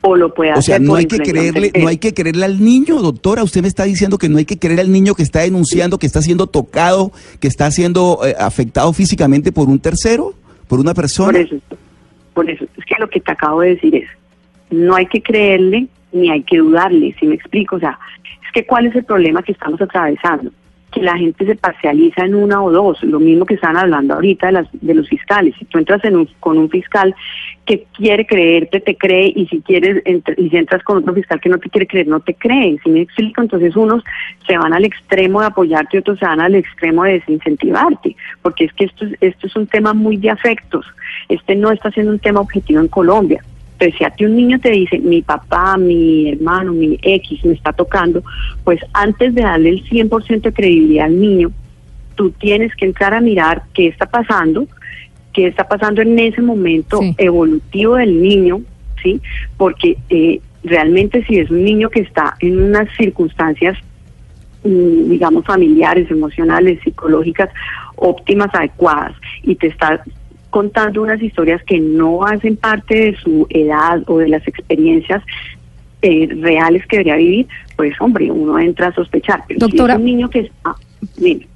o 0.00 0.16
lo 0.16 0.32
puede 0.32 0.50
O 0.50 0.54
hacer 0.54 0.64
sea, 0.64 0.78
no 0.78 0.94
hay 0.94 1.06
que 1.06 1.18
creerle, 1.18 1.72
no 1.78 1.88
hay 1.88 1.98
que 1.98 2.14
creerle 2.14 2.44
al 2.44 2.62
niño, 2.62 3.00
doctora. 3.00 3.42
Usted 3.42 3.62
me 3.62 3.68
está 3.68 3.84
diciendo 3.84 4.18
que 4.18 4.28
no 4.28 4.38
hay 4.38 4.44
que 4.44 4.58
creer 4.58 4.80
al 4.80 4.92
niño 4.92 5.14
que 5.14 5.22
está 5.22 5.40
denunciando, 5.40 5.98
que 5.98 6.06
está 6.06 6.22
siendo 6.22 6.46
tocado, 6.46 7.12
que 7.40 7.48
está 7.48 7.70
siendo 7.70 8.20
eh, 8.24 8.34
afectado 8.38 8.92
físicamente 8.92 9.50
por 9.52 9.68
un 9.68 9.80
tercero, 9.80 10.34
por 10.68 10.78
una 10.78 10.94
persona. 10.94 11.32
Por 11.32 11.40
eso, 11.40 11.56
por 12.34 12.50
eso, 12.50 12.64
es 12.76 12.84
que 12.84 12.94
lo 12.98 13.08
que 13.08 13.20
te 13.20 13.32
acabo 13.32 13.60
de 13.62 13.70
decir 13.70 13.96
es, 13.96 14.08
no 14.70 14.94
hay 14.94 15.06
que 15.06 15.22
creerle 15.22 15.88
ni 16.12 16.30
hay 16.30 16.42
que 16.42 16.58
dudarle, 16.58 17.14
si 17.18 17.26
me 17.26 17.34
explico, 17.34 17.76
o 17.76 17.80
sea, 17.80 17.98
es 18.24 18.52
que 18.52 18.64
cuál 18.64 18.86
es 18.86 18.94
el 18.94 19.04
problema 19.04 19.42
que 19.42 19.52
estamos 19.52 19.80
atravesando, 19.80 20.50
que 20.90 21.02
la 21.02 21.16
gente 21.18 21.44
se 21.44 21.54
parcializa 21.54 22.24
en 22.24 22.34
una 22.34 22.62
o 22.62 22.70
dos, 22.70 23.02
lo 23.02 23.20
mismo 23.20 23.44
que 23.44 23.54
están 23.54 23.76
hablando 23.76 24.14
ahorita 24.14 24.46
de, 24.46 24.52
las, 24.52 24.68
de 24.72 24.94
los 24.94 25.08
fiscales, 25.08 25.54
si 25.58 25.64
tú 25.66 25.78
entras 25.78 26.02
en 26.04 26.16
un- 26.16 26.28
con 26.40 26.56
un 26.56 26.70
fiscal 26.70 27.14
que 27.66 27.84
quiere 27.94 28.26
creerte, 28.26 28.80
te 28.80 28.96
cree, 28.96 29.30
y 29.36 29.46
si 29.48 29.60
quieres, 29.60 30.02
y 30.38 30.48
si 30.48 30.56
entras 30.56 30.82
con 30.82 30.98
otro 30.98 31.12
fiscal 31.12 31.40
que 31.40 31.50
no 31.50 31.58
te 31.58 31.68
quiere 31.68 31.86
creer, 31.86 32.08
no 32.08 32.20
te 32.20 32.32
cree, 32.34 32.78
si 32.82 32.88
me 32.90 33.02
explico, 33.02 33.42
entonces 33.42 33.76
unos 33.76 34.02
se 34.46 34.56
van 34.56 34.72
al 34.72 34.84
extremo 34.86 35.40
de 35.40 35.48
apoyarte 35.48 35.98
y 35.98 36.00
otros 36.00 36.18
se 36.18 36.24
van 36.24 36.40
al 36.40 36.54
extremo 36.54 37.04
de 37.04 37.12
desincentivarte, 37.14 38.16
porque 38.40 38.64
es 38.64 38.72
que 38.72 38.84
esto, 38.86 39.04
es- 39.04 39.16
esto 39.20 39.46
es 39.46 39.56
un 39.56 39.66
tema 39.66 39.92
muy 39.92 40.16
de 40.16 40.30
afectos, 40.30 40.86
este 41.28 41.54
no 41.54 41.70
está 41.70 41.90
siendo 41.90 42.12
un 42.12 42.18
tema 42.18 42.40
objetivo 42.40 42.80
en 42.80 42.88
Colombia. 42.88 43.42
Entonces, 43.78 43.98
si 43.98 44.04
a 44.04 44.10
ti 44.10 44.24
un 44.24 44.34
niño 44.34 44.58
te 44.58 44.72
dice, 44.72 44.98
mi 44.98 45.22
papá, 45.22 45.76
mi 45.76 46.30
hermano, 46.30 46.72
mi 46.72 46.98
X 47.00 47.44
me 47.44 47.52
está 47.52 47.72
tocando, 47.72 48.24
pues 48.64 48.80
antes 48.92 49.32
de 49.36 49.42
darle 49.42 49.70
el 49.70 49.84
100% 49.88 50.40
de 50.40 50.52
credibilidad 50.52 51.06
al 51.06 51.20
niño, 51.20 51.52
tú 52.16 52.32
tienes 52.32 52.74
que 52.74 52.86
entrar 52.86 53.14
a 53.14 53.20
mirar 53.20 53.62
qué 53.74 53.86
está 53.86 54.06
pasando, 54.06 54.66
qué 55.32 55.46
está 55.46 55.68
pasando 55.68 56.02
en 56.02 56.18
ese 56.18 56.42
momento 56.42 57.00
evolutivo 57.18 57.94
del 57.94 58.20
niño, 58.20 58.62
¿sí? 59.00 59.20
Porque 59.56 59.96
eh, 60.10 60.40
realmente 60.64 61.24
si 61.26 61.38
es 61.38 61.48
un 61.48 61.62
niño 61.62 61.88
que 61.88 62.00
está 62.00 62.34
en 62.40 62.60
unas 62.60 62.88
circunstancias 62.96 63.78
mm, 64.64 65.10
digamos, 65.10 65.44
familiares, 65.44 66.10
emocionales, 66.10 66.80
psicológicas 66.82 67.50
óptimas, 67.94 68.52
adecuadas, 68.52 69.14
y 69.44 69.54
te 69.54 69.68
está 69.68 70.02
contando 70.50 71.02
unas 71.02 71.22
historias 71.22 71.62
que 71.64 71.78
no 71.78 72.24
hacen 72.24 72.56
parte 72.56 72.94
de 72.94 73.16
su 73.16 73.46
edad 73.50 74.02
o 74.06 74.18
de 74.18 74.28
las 74.28 74.46
experiencias 74.46 75.22
eh, 76.00 76.28
reales 76.40 76.86
que 76.86 76.98
debería 76.98 77.16
vivir, 77.16 77.48
pues 77.76 77.92
hombre, 78.00 78.30
uno 78.30 78.58
entra 78.58 78.88
a 78.88 78.94
sospechar. 78.94 79.42
Pero 79.48 79.60
Doctora. 79.60 79.94
si 79.94 79.96
es 79.96 79.98
un 79.98 80.04
niño 80.04 80.30
que 80.30 80.40
está... 80.40 80.74
dime. 81.16 81.46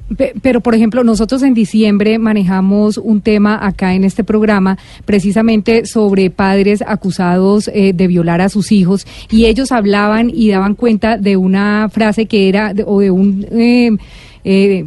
pero, 0.43 0.61
por 0.61 0.75
ejemplo, 0.75 1.05
nosotros 1.05 1.43
en 1.43 1.55
diciembre 1.55 2.19
manejamos 2.19 2.99
un 2.99 3.21
tema 3.21 3.65
acá 3.65 3.95
en 3.95 4.03
este 4.05 4.25
programa 4.25 4.79
precisamente 5.05 5.87
sobre 5.87 6.31
padres 6.31 6.83
acusados 6.87 7.69
eh, 7.69 7.93
de 7.95 8.07
violar 8.09 8.41
a 8.41 8.49
sus 8.49 8.73
hijos 8.73 9.07
y 9.31 9.47
ellos 9.47 9.71
hablaban 9.71 10.29
y 10.29 10.51
daban 10.51 10.75
cuenta 10.75 11.19
de 11.19 11.37
una 11.37 11.89
frase 11.89 12.27
que 12.27 12.49
era, 12.49 12.75
o 12.85 13.01
de 13.01 13.11
un... 13.11 13.47
Eh, 13.53 13.91
eh, 14.45 14.85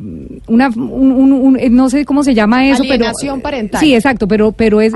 una 0.48 0.70
un, 0.70 1.58
no 1.72 1.90
sé 1.90 2.04
cómo 2.04 2.24
se 2.24 2.34
llama 2.34 2.68
eso 2.68 2.84
Alienación 2.84 3.40
parental. 3.40 3.80
sí 3.80 3.96
exacto 3.96 4.28
pero 4.28 4.52
pero 4.52 4.82
es, 4.82 4.94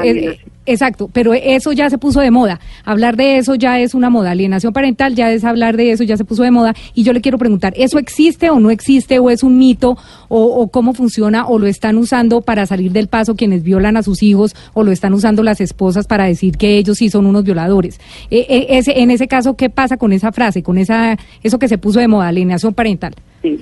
exacto 0.65 1.09
pero 1.11 1.33
eso 1.33 1.71
ya 1.71 1.89
se 1.89 1.97
puso 1.97 2.19
de 2.19 2.31
moda. 2.31 2.59
Hablar 2.83 3.15
de 3.15 3.37
eso 3.37 3.55
ya 3.55 3.79
es 3.79 3.93
una 3.93 4.09
moda. 4.09 4.31
Alienación 4.31 4.73
parental 4.73 5.15
ya 5.15 5.31
es 5.31 5.43
hablar 5.43 5.77
de 5.77 5.91
eso 5.91 6.03
ya 6.03 6.17
se 6.17 6.25
puso 6.25 6.43
de 6.43 6.51
moda. 6.51 6.73
Y 6.93 7.03
yo 7.03 7.13
le 7.13 7.21
quiero 7.21 7.37
preguntar 7.37 7.73
eso 7.77 7.99
existe 7.99 8.49
o 8.49 8.59
no 8.59 8.69
existe 8.69 9.19
o 9.19 9.29
es 9.29 9.43
un 9.43 9.57
mito 9.57 9.97
o, 10.27 10.67
cómo 10.67 10.93
funciona 10.93 11.47
o 11.47 11.57
lo 11.57 11.67
están 11.67 11.97
usando 11.97 12.41
para 12.41 12.65
salir 12.65 12.91
del 12.91 13.07
paso 13.07 13.35
quienes 13.35 13.63
violan 13.63 13.97
a 13.97 14.03
sus 14.03 14.21
hijos 14.21 14.55
o 14.73 14.83
lo 14.83 14.91
están 14.91 15.13
usando 15.13 15.41
las 15.41 15.61
esposas 15.61 16.05
para 16.05 16.25
decir 16.25 16.57
que 16.57 16.77
ellos 16.77 16.97
sí 16.97 17.09
son 17.09 17.25
unos 17.25 17.43
violadores 17.43 17.99
eh, 18.29 18.45
eh, 18.49 18.67
ese, 18.69 18.99
en 18.99 19.09
ese 19.09 19.27
caso 19.27 19.55
qué 19.55 19.69
pasa 19.69 19.97
con 19.97 20.13
esa 20.13 20.31
frase 20.31 20.61
con 20.61 20.77
esa 20.77 21.17
eso 21.41 21.57
que 21.57 21.67
se 21.67 21.77
puso 21.77 21.99
de 21.99 22.07
moda 22.07 22.27
alienación 22.27 22.73
parental 22.73 23.15
sí 23.41 23.57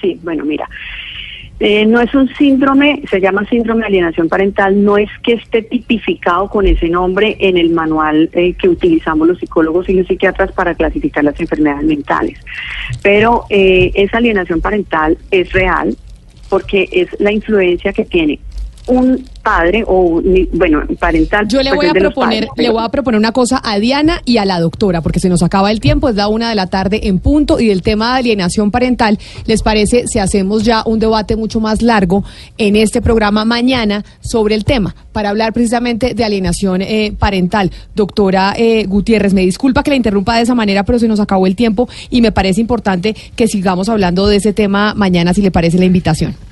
Sí, 0.00 0.18
bueno, 0.22 0.44
mira. 0.44 0.68
Eh, 1.60 1.84
no 1.86 2.00
es 2.00 2.14
un 2.14 2.32
síndrome, 2.36 3.02
se 3.10 3.20
llama 3.20 3.44
síndrome 3.48 3.80
de 3.80 3.86
alienación 3.86 4.28
parental, 4.28 4.84
no 4.84 4.96
es 4.96 5.10
que 5.24 5.32
esté 5.32 5.62
tipificado 5.62 6.48
con 6.48 6.68
ese 6.68 6.88
nombre 6.88 7.36
en 7.40 7.56
el 7.56 7.70
manual 7.70 8.30
eh, 8.32 8.54
que 8.54 8.68
utilizamos 8.68 9.26
los 9.26 9.38
psicólogos 9.40 9.88
y 9.88 9.94
los 9.94 10.06
psiquiatras 10.06 10.52
para 10.52 10.76
clasificar 10.76 11.24
las 11.24 11.38
enfermedades 11.40 11.84
mentales. 11.84 12.38
Pero 13.02 13.44
eh, 13.50 13.90
esa 13.94 14.18
alienación 14.18 14.60
parental 14.60 15.18
es 15.32 15.52
real 15.52 15.96
porque 16.48 16.88
es 16.92 17.08
la 17.18 17.32
influencia 17.32 17.92
que 17.92 18.04
tiene 18.04 18.38
un 18.88 19.24
padre 19.42 19.84
o 19.86 20.20
bueno 20.52 20.82
parental 20.98 21.46
yo 21.48 21.62
le 21.62 21.70
pues, 21.70 21.76
voy 21.76 21.86
a 21.86 21.92
proponer 21.92 22.48
le 22.56 22.70
voy 22.70 22.82
a 22.82 22.88
proponer 22.88 23.18
una 23.18 23.32
cosa 23.32 23.60
a 23.64 23.78
Diana 23.78 24.20
y 24.24 24.38
a 24.38 24.44
la 24.44 24.60
doctora 24.60 25.00
porque 25.00 25.20
se 25.20 25.28
nos 25.28 25.42
acaba 25.42 25.70
el 25.70 25.80
tiempo 25.80 26.08
es 26.08 26.16
la 26.16 26.28
una 26.28 26.48
de 26.48 26.54
la 26.54 26.66
tarde 26.66 27.08
en 27.08 27.18
punto 27.18 27.60
y 27.60 27.68
del 27.68 27.82
tema 27.82 28.12
de 28.12 28.20
alienación 28.20 28.70
parental 28.70 29.18
les 29.46 29.62
parece 29.62 30.06
si 30.06 30.18
hacemos 30.18 30.64
ya 30.64 30.82
un 30.84 30.98
debate 30.98 31.36
mucho 31.36 31.60
más 31.60 31.82
largo 31.82 32.24
en 32.56 32.76
este 32.76 33.00
programa 33.00 33.44
mañana 33.44 34.04
sobre 34.20 34.54
el 34.54 34.64
tema 34.64 34.94
para 35.12 35.30
hablar 35.30 35.52
precisamente 35.52 36.14
de 36.14 36.24
alienación 36.24 36.82
eh, 36.82 37.12
parental. 37.18 37.70
Doctora 37.94 38.54
eh, 38.56 38.84
Gutiérrez 38.86 39.34
me 39.34 39.42
disculpa 39.42 39.82
que 39.82 39.90
la 39.90 39.96
interrumpa 39.96 40.36
de 40.36 40.42
esa 40.42 40.54
manera 40.54 40.84
pero 40.84 40.98
se 40.98 41.08
nos 41.08 41.20
acabó 41.20 41.46
el 41.46 41.56
tiempo 41.56 41.88
y 42.10 42.20
me 42.20 42.32
parece 42.32 42.60
importante 42.60 43.14
que 43.36 43.48
sigamos 43.48 43.88
hablando 43.88 44.26
de 44.26 44.36
ese 44.36 44.52
tema 44.52 44.94
mañana 44.94 45.34
si 45.34 45.42
le 45.42 45.50
parece 45.50 45.78
la 45.78 45.84
invitación 45.84 46.47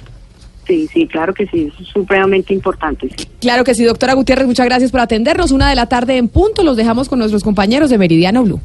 Sí, 0.67 0.89
sí, 0.93 1.07
claro 1.07 1.33
que 1.33 1.47
sí, 1.47 1.73
es 1.79 1.87
supremamente 1.89 2.53
importante. 2.53 3.09
Claro 3.41 3.63
que 3.63 3.75
sí, 3.75 3.85
doctora 3.85 4.15
Gutiérrez, 4.15 4.47
muchas 4.47 4.67
gracias 4.67 4.91
por 4.91 5.01
atendernos. 5.01 5.53
Una 5.53 5.71
de 5.71 5.77
la 5.77 5.87
tarde 5.87 6.17
en 6.17 6.29
punto, 6.29 6.65
los 6.65 6.77
dejamos 6.77 7.09
con 7.09 7.19
nuestros 7.21 7.45
compañeros 7.45 7.91
de 7.91 7.99
Meridiano 7.99 8.43
Blue. 8.43 8.61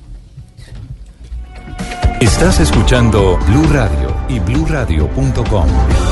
Estás 2.20 2.60
escuchando 2.60 3.40
Blue 3.48 3.68
Radio 3.72 4.16
y 4.30 4.40
bluradio.com. 4.40 6.11